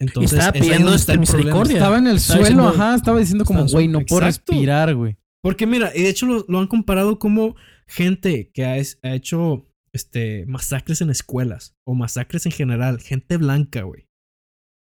Entonces, 0.00 0.32
estaba 0.38 0.52
pidiendo 0.52 0.94
está 0.94 1.16
misericordia. 1.16 1.74
estaba 1.74 1.98
en 1.98 2.06
el 2.08 2.16
estaba 2.16 2.40
suelo, 2.40 2.62
diciendo- 2.64 2.68
ajá, 2.82 2.94
estaba 2.96 3.18
diciendo 3.20 3.44
como, 3.44 3.66
güey, 3.66 3.86
no 3.88 4.00
puedo 4.00 4.22
respirar, 4.22 4.94
güey. 4.94 5.16
Porque 5.42 5.66
mira, 5.66 5.92
y 5.94 6.02
de 6.02 6.08
hecho 6.08 6.26
lo, 6.26 6.44
lo 6.48 6.58
han 6.60 6.66
comparado 6.66 7.18
como 7.18 7.54
gente 7.86 8.50
que 8.52 8.64
ha, 8.64 8.76
es- 8.78 8.98
ha 9.02 9.14
hecho 9.14 9.64
este, 9.92 10.44
masacres 10.46 11.02
en 11.02 11.10
escuelas 11.10 11.74
o 11.86 11.94
masacres 11.94 12.46
en 12.46 12.52
general, 12.52 13.00
gente 13.00 13.36
blanca, 13.36 13.82
güey. 13.82 14.06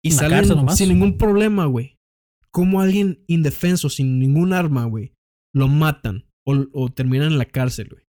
Y 0.05 0.13
salen 0.13 0.49
nomás. 0.49 0.79
sin 0.79 0.89
ningún 0.89 1.19
problema, 1.19 1.67
güey. 1.67 1.97
Como 2.51 2.81
alguien 2.81 3.23
indefenso, 3.27 3.89
sin 3.91 4.19
ningún 4.19 4.53
arma, 4.53 4.85
güey, 4.85 5.13
lo 5.55 5.69
matan 5.69 6.25
o, 6.47 6.67
o 6.73 6.89
terminan 6.93 7.33
en 7.33 7.39
la 7.39 7.45
cárcel, 7.45 7.89
güey. 7.91 8.05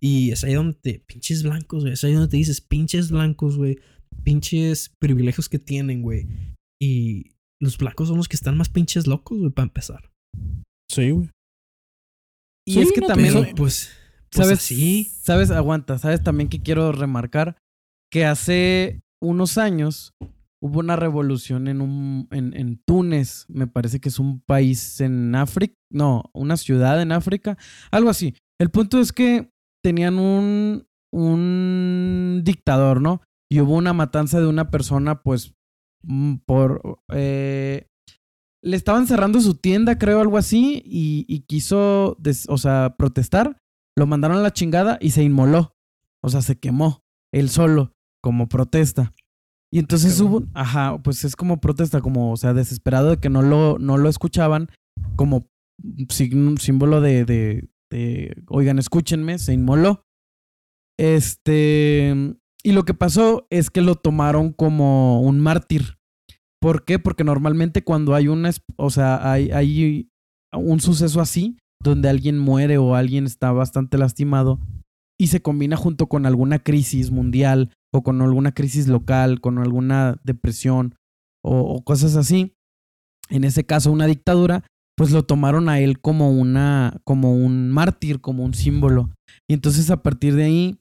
Y 0.00 0.32
es 0.32 0.42
ahí 0.42 0.54
donde 0.54 0.74
te, 0.74 0.98
pinches 0.98 1.44
blancos, 1.44 1.82
güey. 1.82 1.92
Es 1.92 2.02
ahí 2.02 2.12
donde 2.12 2.28
te 2.28 2.36
dices, 2.36 2.60
pinches 2.60 3.10
blancos, 3.12 3.56
güey. 3.56 3.78
Pinches 4.24 4.90
privilegios 4.98 5.48
que 5.48 5.60
tienen, 5.60 6.02
güey. 6.02 6.26
Y 6.80 7.36
los 7.60 7.78
blancos 7.78 8.08
son 8.08 8.16
los 8.16 8.26
que 8.26 8.34
están 8.34 8.56
más 8.56 8.68
pinches 8.68 9.06
locos, 9.06 9.38
güey, 9.38 9.50
para 9.52 9.66
empezar. 9.66 10.10
Sí, 10.90 11.10
güey. 11.10 11.30
Y 12.66 12.74
Sí, 12.74 12.80
es 12.80 12.92
que 12.92 13.00
no, 13.00 13.06
también... 13.06 13.32
Pero, 13.32 13.54
pues, 13.54 13.92
pues 14.30 14.46
¿Sabes? 14.46 14.58
así. 14.58 15.04
¿Sabes? 15.04 15.52
Aguanta. 15.52 15.98
¿Sabes 15.98 16.22
también 16.24 16.48
que 16.48 16.60
quiero 16.60 16.90
remarcar? 16.90 17.56
Que 18.10 18.24
hace 18.24 19.02
unos 19.20 19.56
años 19.56 20.14
hubo 20.62 20.78
una 20.78 20.96
revolución 20.96 21.66
en 21.66 21.80
un 21.80 22.28
en, 22.30 22.54
en 22.54 22.80
Túnez. 22.86 23.46
Me 23.48 23.66
parece 23.66 24.00
que 24.00 24.08
es 24.08 24.18
un 24.18 24.40
país 24.40 25.00
en 25.00 25.34
África. 25.34 25.74
No, 25.90 26.30
una 26.32 26.56
ciudad 26.56 27.02
en 27.02 27.12
África. 27.12 27.58
Algo 27.90 28.08
así. 28.10 28.34
El 28.58 28.70
punto 28.70 29.00
es 29.00 29.12
que 29.12 29.50
tenían 29.82 30.18
un, 30.18 30.86
un 31.12 32.42
dictador, 32.44 33.02
¿no? 33.02 33.20
Y 33.50 33.60
hubo 33.60 33.74
una 33.74 33.92
matanza 33.92 34.40
de 34.40 34.46
una 34.46 34.70
persona, 34.70 35.20
pues, 35.22 35.54
mm, 36.04 36.36
por... 36.46 37.00
eh, 37.12 37.88
le 38.64 38.76
estaban 38.76 39.08
cerrando 39.08 39.40
su 39.40 39.56
tienda, 39.56 39.98
creo, 39.98 40.20
algo 40.20 40.38
así, 40.38 40.80
y, 40.86 41.40
quiso, 41.48 42.16
o 42.48 42.58
sea, 42.58 42.94
protestar. 42.96 43.58
Lo 43.96 44.06
mandaron 44.06 44.38
a 44.38 44.42
la 44.42 44.52
chingada 44.52 44.98
y 45.00 45.10
se 45.10 45.24
inmoló. 45.24 45.74
O 46.22 46.28
sea, 46.28 46.40
se 46.40 46.60
quemó 46.60 47.02
él 47.32 47.50
solo, 47.50 47.92
como 48.22 48.48
protesta. 48.48 49.12
Y 49.72 49.78
entonces 49.78 50.20
hubo, 50.20 50.42
ajá, 50.52 50.98
pues 51.02 51.24
es 51.24 51.34
como 51.34 51.58
protesta, 51.58 52.02
como, 52.02 52.32
o 52.32 52.36
sea, 52.36 52.52
desesperado 52.52 53.10
de 53.10 53.16
que 53.16 53.30
no 53.30 53.40
lo, 53.40 53.78
no 53.78 53.96
lo 53.96 54.10
escuchaban, 54.10 54.68
como 55.16 55.46
símbolo 56.10 57.00
de, 57.00 57.24
de, 57.24 57.70
de, 57.90 58.42
oigan, 58.48 58.78
escúchenme, 58.78 59.38
se 59.38 59.54
inmoló. 59.54 60.04
Este, 61.00 62.14
y 62.62 62.72
lo 62.72 62.84
que 62.84 62.92
pasó 62.92 63.46
es 63.48 63.70
que 63.70 63.80
lo 63.80 63.94
tomaron 63.94 64.52
como 64.52 65.22
un 65.22 65.40
mártir. 65.40 65.96
¿Por 66.60 66.84
qué? 66.84 66.98
Porque 66.98 67.24
normalmente 67.24 67.82
cuando 67.82 68.14
hay 68.14 68.28
una, 68.28 68.50
o 68.76 68.90
sea, 68.90 69.32
hay, 69.32 69.52
hay 69.52 70.10
un 70.52 70.80
suceso 70.80 71.22
así, 71.22 71.56
donde 71.82 72.10
alguien 72.10 72.38
muere 72.38 72.76
o 72.76 72.94
alguien 72.94 73.24
está 73.24 73.52
bastante 73.52 73.96
lastimado 73.96 74.60
y 75.18 75.28
se 75.28 75.40
combina 75.40 75.76
junto 75.76 76.08
con 76.08 76.26
alguna 76.26 76.58
crisis 76.58 77.10
mundial 77.10 77.72
o 77.92 78.02
con 78.02 78.20
alguna 78.22 78.52
crisis 78.52 78.88
local, 78.88 79.40
con 79.40 79.58
alguna 79.58 80.16
depresión 80.24 80.96
o, 81.44 81.60
o 81.60 81.84
cosas 81.84 82.16
así, 82.16 82.56
en 83.28 83.44
ese 83.44 83.64
caso 83.64 83.92
una 83.92 84.06
dictadura, 84.06 84.64
pues 84.96 85.10
lo 85.10 85.24
tomaron 85.24 85.68
a 85.68 85.80
él 85.80 86.00
como 86.00 86.30
una, 86.30 87.00
como 87.04 87.34
un 87.34 87.70
mártir, 87.70 88.20
como 88.20 88.44
un 88.44 88.54
símbolo. 88.54 89.10
Y 89.48 89.54
entonces 89.54 89.90
a 89.90 90.02
partir 90.02 90.34
de 90.34 90.44
ahí, 90.44 90.78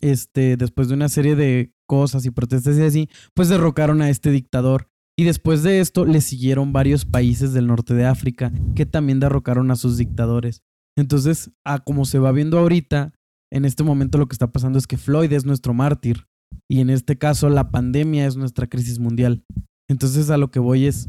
este, 0.00 0.56
después 0.56 0.88
de 0.88 0.94
una 0.94 1.08
serie 1.08 1.34
de 1.34 1.72
cosas 1.86 2.26
y 2.26 2.30
protestas 2.30 2.76
y 2.76 2.82
así, 2.82 3.08
pues 3.34 3.48
derrocaron 3.48 4.02
a 4.02 4.10
este 4.10 4.30
dictador. 4.30 4.88
Y 5.16 5.24
después 5.24 5.62
de 5.62 5.80
esto 5.80 6.04
le 6.04 6.20
siguieron 6.20 6.72
varios 6.72 7.04
países 7.04 7.52
del 7.52 7.68
norte 7.68 7.94
de 7.94 8.04
África 8.04 8.52
que 8.74 8.84
también 8.84 9.20
derrocaron 9.20 9.70
a 9.70 9.76
sus 9.76 9.96
dictadores. 9.96 10.62
Entonces, 10.96 11.50
a 11.64 11.78
como 11.78 12.04
se 12.04 12.18
va 12.18 12.32
viendo 12.32 12.58
ahorita, 12.58 13.12
en 13.52 13.64
este 13.64 13.84
momento 13.84 14.18
lo 14.18 14.26
que 14.26 14.34
está 14.34 14.50
pasando 14.50 14.78
es 14.78 14.86
que 14.86 14.96
Floyd 14.96 15.32
es 15.32 15.44
nuestro 15.44 15.72
mártir. 15.72 16.26
Y 16.70 16.80
en 16.80 16.90
este 16.90 17.18
caso, 17.18 17.48
la 17.48 17.70
pandemia 17.70 18.26
es 18.26 18.36
nuestra 18.36 18.66
crisis 18.66 18.98
mundial. 18.98 19.44
Entonces, 19.88 20.30
a 20.30 20.38
lo 20.38 20.50
que 20.50 20.60
voy 20.60 20.86
es. 20.86 21.08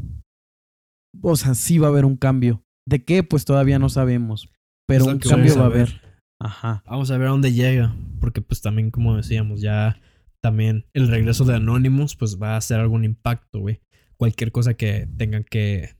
O 1.22 1.36
sea, 1.36 1.54
sí 1.54 1.78
va 1.78 1.86
a 1.86 1.90
haber 1.90 2.04
un 2.04 2.16
cambio. 2.16 2.62
¿De 2.86 3.04
qué? 3.04 3.22
Pues 3.22 3.44
todavía 3.44 3.78
no 3.78 3.88
sabemos. 3.88 4.50
Pero 4.86 5.06
un 5.06 5.18
cambio 5.18 5.56
va 5.56 5.62
a 5.62 5.66
haber. 5.66 6.00
Ajá. 6.40 6.82
Vamos 6.86 7.10
a 7.10 7.18
ver 7.18 7.28
a 7.28 7.30
dónde 7.30 7.52
llega. 7.52 7.96
Porque 8.20 8.42
pues 8.42 8.60
también, 8.60 8.90
como 8.90 9.16
decíamos, 9.16 9.60
ya 9.60 10.00
también 10.42 10.84
el 10.94 11.08
regreso 11.08 11.44
de 11.44 11.56
Anonymous 11.56 12.14
pues 12.14 12.40
va 12.40 12.54
a 12.54 12.58
hacer 12.58 12.78
algún 12.78 13.04
impacto, 13.04 13.60
güey. 13.60 13.80
Cualquier 14.16 14.52
cosa 14.52 14.74
que 14.74 15.08
tengan 15.16 15.44
que 15.44 15.96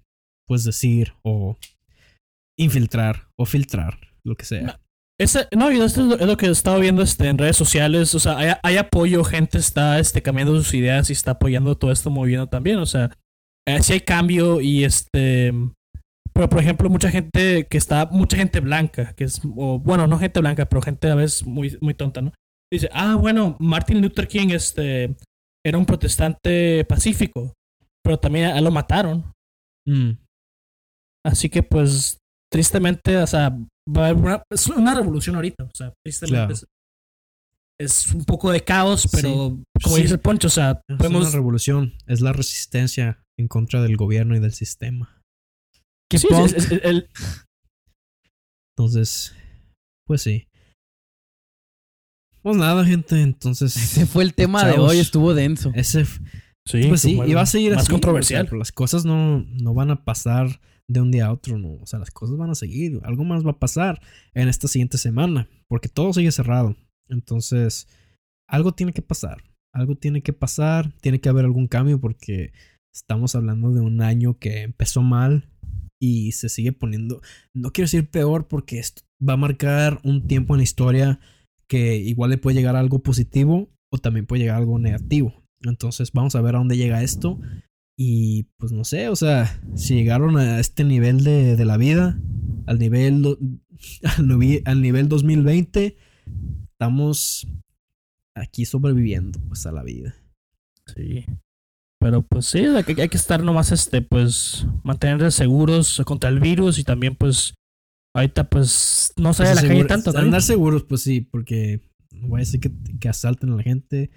pues 0.46 0.64
decir 0.64 1.14
o 1.22 1.56
infiltrar 2.58 3.28
o 3.36 3.44
filtrar, 3.44 3.98
lo 4.24 4.36
que 4.36 4.44
sea. 4.44 4.80
Ese, 5.18 5.48
no, 5.56 5.72
y 5.72 5.80
esto 5.80 6.02
es 6.02 6.06
lo, 6.06 6.14
es 6.16 6.26
lo 6.26 6.36
que 6.36 6.46
he 6.46 6.50
estado 6.50 6.78
viendo 6.78 7.02
este, 7.02 7.28
en 7.28 7.38
redes 7.38 7.56
sociales. 7.56 8.14
O 8.14 8.20
sea, 8.20 8.36
hay, 8.36 8.52
hay 8.62 8.76
apoyo, 8.76 9.24
gente 9.24 9.58
está 9.58 9.98
este, 9.98 10.22
cambiando 10.22 10.54
sus 10.56 10.74
ideas 10.74 11.08
y 11.08 11.14
está 11.14 11.32
apoyando 11.32 11.76
todo 11.76 11.90
esto 11.90 12.10
moviendo 12.10 12.48
también. 12.48 12.78
O 12.78 12.86
sea, 12.86 13.10
eh, 13.66 13.82
sí 13.82 13.94
hay 13.94 14.00
cambio 14.00 14.60
y 14.60 14.84
este. 14.84 15.52
Pero 16.34 16.50
por 16.50 16.60
ejemplo, 16.60 16.90
mucha 16.90 17.10
gente 17.10 17.66
que 17.66 17.78
está, 17.78 18.06
mucha 18.06 18.36
gente 18.36 18.60
blanca, 18.60 19.14
que 19.14 19.24
es, 19.24 19.40
o, 19.56 19.78
bueno, 19.78 20.06
no 20.06 20.18
gente 20.18 20.40
blanca, 20.40 20.66
pero 20.66 20.82
gente 20.82 21.10
a 21.10 21.14
veces 21.14 21.46
muy, 21.46 21.78
muy 21.80 21.94
tonta, 21.94 22.20
¿no? 22.20 22.32
Dice, 22.70 22.90
ah, 22.92 23.14
bueno, 23.14 23.56
Martin 23.58 24.02
Luther 24.02 24.28
King 24.28 24.48
este, 24.50 25.16
era 25.64 25.78
un 25.78 25.86
protestante 25.86 26.84
pacífico, 26.84 27.54
pero 28.04 28.18
también 28.18 28.50
a 28.50 28.60
lo 28.60 28.70
mataron. 28.70 29.32
Mm. 29.86 30.18
Así 31.24 31.48
que 31.48 31.62
pues 31.62 32.18
tristemente, 32.52 33.16
o 33.18 33.26
sea, 33.26 33.50
va 33.88 34.06
a 34.06 34.08
haber 34.10 34.22
una, 34.24 34.42
es 34.50 34.66
una 34.68 34.94
revolución 34.94 35.36
ahorita, 35.36 35.64
o 35.64 35.70
sea, 35.74 35.92
tristemente 36.04 36.36
Claro. 36.36 36.52
es, 36.54 36.66
es 37.78 38.14
un 38.14 38.24
poco 38.24 38.50
de 38.50 38.62
caos, 38.64 39.08
pero 39.12 39.58
como 39.82 39.96
Sí. 39.96 40.02
dice 40.02 40.14
el 40.14 40.20
Poncho, 40.20 40.46
o 40.48 40.50
sea, 40.50 40.80
Es 40.88 40.96
podemos 40.96 41.22
una 41.22 41.30
revolución, 41.30 41.92
es 42.06 42.20
la 42.20 42.32
resistencia 42.32 43.22
en 43.38 43.48
contra 43.48 43.82
del 43.82 43.96
gobierno 43.96 44.34
y 44.36 44.40
del 44.40 44.52
sistema. 44.52 45.20
¿Qué 46.10 46.18
Sí, 46.18 46.28
punk? 46.28 46.46
es- 46.46 46.52
es- 46.54 46.72
es- 46.72 46.84
el- 46.84 47.08
Entonces, 48.78 49.34
pues 50.06 50.22
sí. 50.22 50.46
Pues 52.42 52.56
nada, 52.56 52.84
gente, 52.84 53.20
entonces 53.22 53.74
Ese 53.76 54.06
fue 54.06 54.22
el 54.22 54.34
tema 54.34 54.64
de 54.64 54.78
hoy, 54.78 54.98
estuvo 54.98 55.34
denso. 55.34 55.72
ese 55.74 56.04
sí, 56.04 56.86
pues 56.88 57.00
sí, 57.00 57.18
y 57.26 57.34
va 57.34 57.42
a 57.42 57.46
seguir 57.46 57.72
más 57.74 57.82
así, 57.84 57.90
controversial. 57.92 58.44
pero 58.46 58.58
las 58.58 58.72
cosas 58.72 59.04
no, 59.04 59.40
no 59.40 59.74
van 59.74 59.90
a 59.90 60.04
pasar 60.04 60.60
de 60.88 61.00
un 61.00 61.10
día 61.10 61.26
a 61.26 61.32
otro, 61.32 61.58
no. 61.58 61.74
O 61.74 61.86
sea, 61.86 61.98
las 61.98 62.10
cosas 62.10 62.36
van 62.36 62.50
a 62.50 62.54
seguir. 62.54 63.00
Algo 63.04 63.24
más 63.24 63.44
va 63.44 63.52
a 63.52 63.58
pasar 63.58 64.00
en 64.34 64.48
esta 64.48 64.68
siguiente 64.68 64.98
semana. 64.98 65.48
Porque 65.68 65.88
todo 65.88 66.12
sigue 66.12 66.30
cerrado. 66.30 66.76
Entonces, 67.08 67.88
algo 68.48 68.72
tiene 68.72 68.92
que 68.92 69.02
pasar. 69.02 69.42
Algo 69.74 69.96
tiene 69.96 70.22
que 70.22 70.32
pasar. 70.32 70.92
Tiene 71.00 71.20
que 71.20 71.28
haber 71.28 71.44
algún 71.44 71.66
cambio. 71.66 72.00
Porque 72.00 72.52
estamos 72.94 73.34
hablando 73.34 73.72
de 73.72 73.80
un 73.80 74.00
año 74.00 74.38
que 74.38 74.62
empezó 74.62 75.02
mal. 75.02 75.48
Y 76.00 76.32
se 76.32 76.48
sigue 76.48 76.72
poniendo. 76.72 77.20
No 77.54 77.72
quiero 77.72 77.86
decir 77.86 78.08
peor. 78.08 78.46
Porque 78.46 78.78
esto 78.78 79.02
va 79.26 79.34
a 79.34 79.38
marcar 79.38 80.00
un 80.04 80.26
tiempo 80.26 80.54
en 80.54 80.58
la 80.58 80.64
historia. 80.64 81.20
Que 81.68 81.96
igual 81.96 82.30
le 82.30 82.38
puede 82.38 82.56
llegar 82.56 82.76
algo 82.76 83.00
positivo. 83.00 83.68
O 83.92 83.98
también 83.98 84.26
puede 84.26 84.42
llegar 84.42 84.58
algo 84.58 84.78
negativo. 84.78 85.42
Entonces, 85.62 86.12
vamos 86.12 86.36
a 86.36 86.42
ver 86.42 86.54
a 86.54 86.58
dónde 86.58 86.76
llega 86.76 87.02
esto. 87.02 87.40
Y 87.98 88.44
pues 88.58 88.72
no 88.72 88.84
sé, 88.84 89.08
o 89.08 89.16
sea, 89.16 89.60
si 89.74 89.94
llegaron 89.94 90.36
a 90.36 90.60
este 90.60 90.84
nivel 90.84 91.24
de, 91.24 91.56
de 91.56 91.64
la 91.64 91.76
vida, 91.78 92.18
al 92.66 92.78
nivel, 92.78 93.22
do- 93.22 93.38
al, 94.66 94.82
nivel 94.82 95.08
2020, 95.08 95.96
estamos 96.72 97.46
aquí 98.36 98.66
sobreviviendo 98.66 99.40
pues 99.48 99.64
a 99.66 99.72
la 99.72 99.82
vida. 99.82 100.14
Sí. 100.94 101.24
Pero 101.98 102.20
pues 102.22 102.44
sí, 102.46 102.58
hay 102.58 102.84
que, 102.84 103.00
hay 103.00 103.08
que 103.08 103.16
estar 103.16 103.42
nomás, 103.42 103.72
este, 103.72 104.02
pues, 104.02 104.66
mantenerse 104.84 105.30
seguros 105.30 106.02
contra 106.04 106.28
el 106.28 106.38
virus 106.40 106.78
y 106.78 106.84
también, 106.84 107.16
pues, 107.16 107.54
ahorita, 108.14 108.50
pues, 108.50 109.14
no 109.16 109.32
salir 109.32 109.52
a 109.52 109.54
la 109.54 109.60
Pues, 109.62 109.70
calle 109.72 109.84
tanto. 109.86 110.16
Andar 110.16 110.42
seguros, 110.42 110.84
pues 110.84 111.00
sí, 111.00 111.22
porque 111.22 111.80
no 112.12 112.28
voy 112.28 112.40
a 112.40 112.44
decir 112.44 112.60
que, 112.60 112.70
que 113.00 113.08
asalten 113.08 113.50
a 113.50 113.56
la 113.56 113.62
gente. 113.62 114.10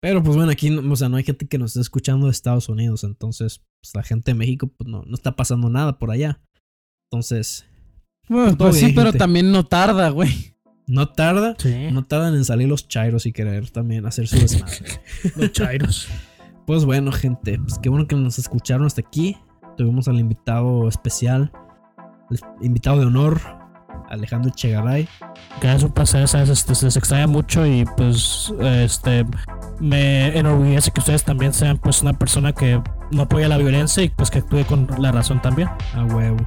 Pero 0.00 0.22
pues 0.22 0.36
bueno, 0.36 0.52
aquí, 0.52 0.70
no- 0.70 0.92
o 0.92 0.96
sea, 0.96 1.08
no 1.08 1.16
hay 1.16 1.24
gente 1.24 1.46
que 1.46 1.58
nos 1.58 1.70
esté 1.70 1.80
escuchando 1.80 2.26
de 2.26 2.32
Estados 2.32 2.68
Unidos. 2.68 3.02
Entonces, 3.04 3.62
pues 3.82 3.94
la 3.94 4.02
gente 4.02 4.30
de 4.32 4.34
México, 4.34 4.68
pues 4.76 4.88
no, 4.88 5.02
no 5.06 5.14
está 5.14 5.34
pasando 5.36 5.68
nada 5.70 5.98
por 5.98 6.10
allá. 6.10 6.40
Entonces, 7.10 7.66
Bueno, 8.28 8.56
Todo 8.56 8.68
pues 8.70 8.80
sí, 8.80 8.92
pero 8.94 9.12
también 9.12 9.52
no 9.52 9.64
tarda, 9.64 10.08
güey. 10.10 10.54
no 10.88 11.08
tarda. 11.08 11.54
Sí, 11.58 11.90
No 11.92 12.04
tardan 12.04 12.34
en 12.34 12.44
salir 12.44 12.68
los 12.68 12.88
chairos 12.88 13.24
y 13.26 13.32
querer 13.32 13.70
también 13.70 14.04
hacer 14.06 14.26
su 14.28 14.36
desmadre. 14.38 15.00
los 15.36 15.52
chairos. 15.52 16.08
Pues 16.66 16.84
bueno, 16.84 17.12
gente, 17.12 17.58
pues 17.60 17.78
qué 17.78 17.88
bueno 17.88 18.06
que 18.08 18.16
nos 18.16 18.38
escucharon 18.40 18.86
hasta 18.86 19.00
aquí. 19.00 19.36
Tuvimos 19.76 20.08
al 20.08 20.18
invitado 20.18 20.88
especial, 20.88 21.52
el 22.30 22.38
invitado 22.66 22.98
de 22.98 23.06
honor, 23.06 23.40
Alejandro 24.10 24.50
Chegaray. 24.54 25.08
Que 25.60 25.72
es 25.72 25.82
un 25.82 25.92
placer, 25.92 26.26
¿sabes? 26.28 26.48
Este, 26.48 26.74
se 26.74 26.86
les 26.86 26.96
extraña 26.96 27.26
mucho 27.26 27.66
y 27.66 27.84
pues 27.96 28.52
este 28.60 29.26
me 29.80 30.36
enorgullece 30.36 30.90
que 30.90 31.00
ustedes 31.00 31.24
también 31.24 31.52
sean 31.52 31.78
pues 31.78 32.02
una 32.02 32.12
persona 32.12 32.52
que 32.52 32.80
no 33.10 33.22
apoya 33.22 33.48
la 33.48 33.58
violencia 33.58 34.02
y 34.02 34.08
pues 34.08 34.30
que 34.30 34.38
actúe 34.38 34.64
con 34.66 34.88
la 34.98 35.12
razón 35.12 35.40
también. 35.42 35.68
A 35.94 36.04
huevo, 36.04 36.38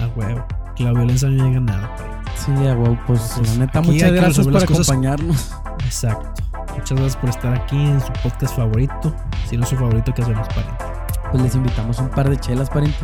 a 0.00 0.06
huevo. 0.18 0.44
Que 0.76 0.84
la 0.84 0.92
violencia 0.92 1.28
no 1.28 1.44
llega 1.44 1.58
a 1.58 1.60
nada. 1.60 1.96
Sí, 2.36 2.52
a 2.52 2.74
huevo, 2.74 2.98
pues 3.06 3.34
Pues, 3.36 3.56
la 3.56 3.66
neta, 3.66 3.78
aquí 3.80 3.90
muchas 3.90 4.12
gracias 4.12 4.46
por 4.46 4.62
acompañarnos. 4.62 5.52
Exacto. 5.84 6.42
Muchas 6.76 6.98
gracias 6.98 7.16
por 7.16 7.30
estar 7.30 7.54
aquí 7.54 7.76
en 7.76 8.00
su 8.00 8.12
podcast 8.22 8.56
favorito. 8.56 9.14
Si 9.48 9.56
no 9.56 9.64
es 9.64 9.68
su 9.68 9.76
favorito, 9.76 10.14
que 10.14 10.22
hacemos 10.22 10.46
pariente. 10.48 10.84
Pues 11.30 11.42
les 11.42 11.54
invitamos 11.54 11.98
un 11.98 12.08
par 12.08 12.30
de 12.30 12.38
chelas, 12.38 12.70
pariente. 12.70 12.98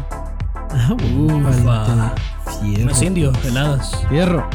Ufa. 0.76 2.14
Fierro. 2.60 2.90
Incendio, 2.90 3.32
heladas. 3.44 3.92
Fierro. 4.08 4.48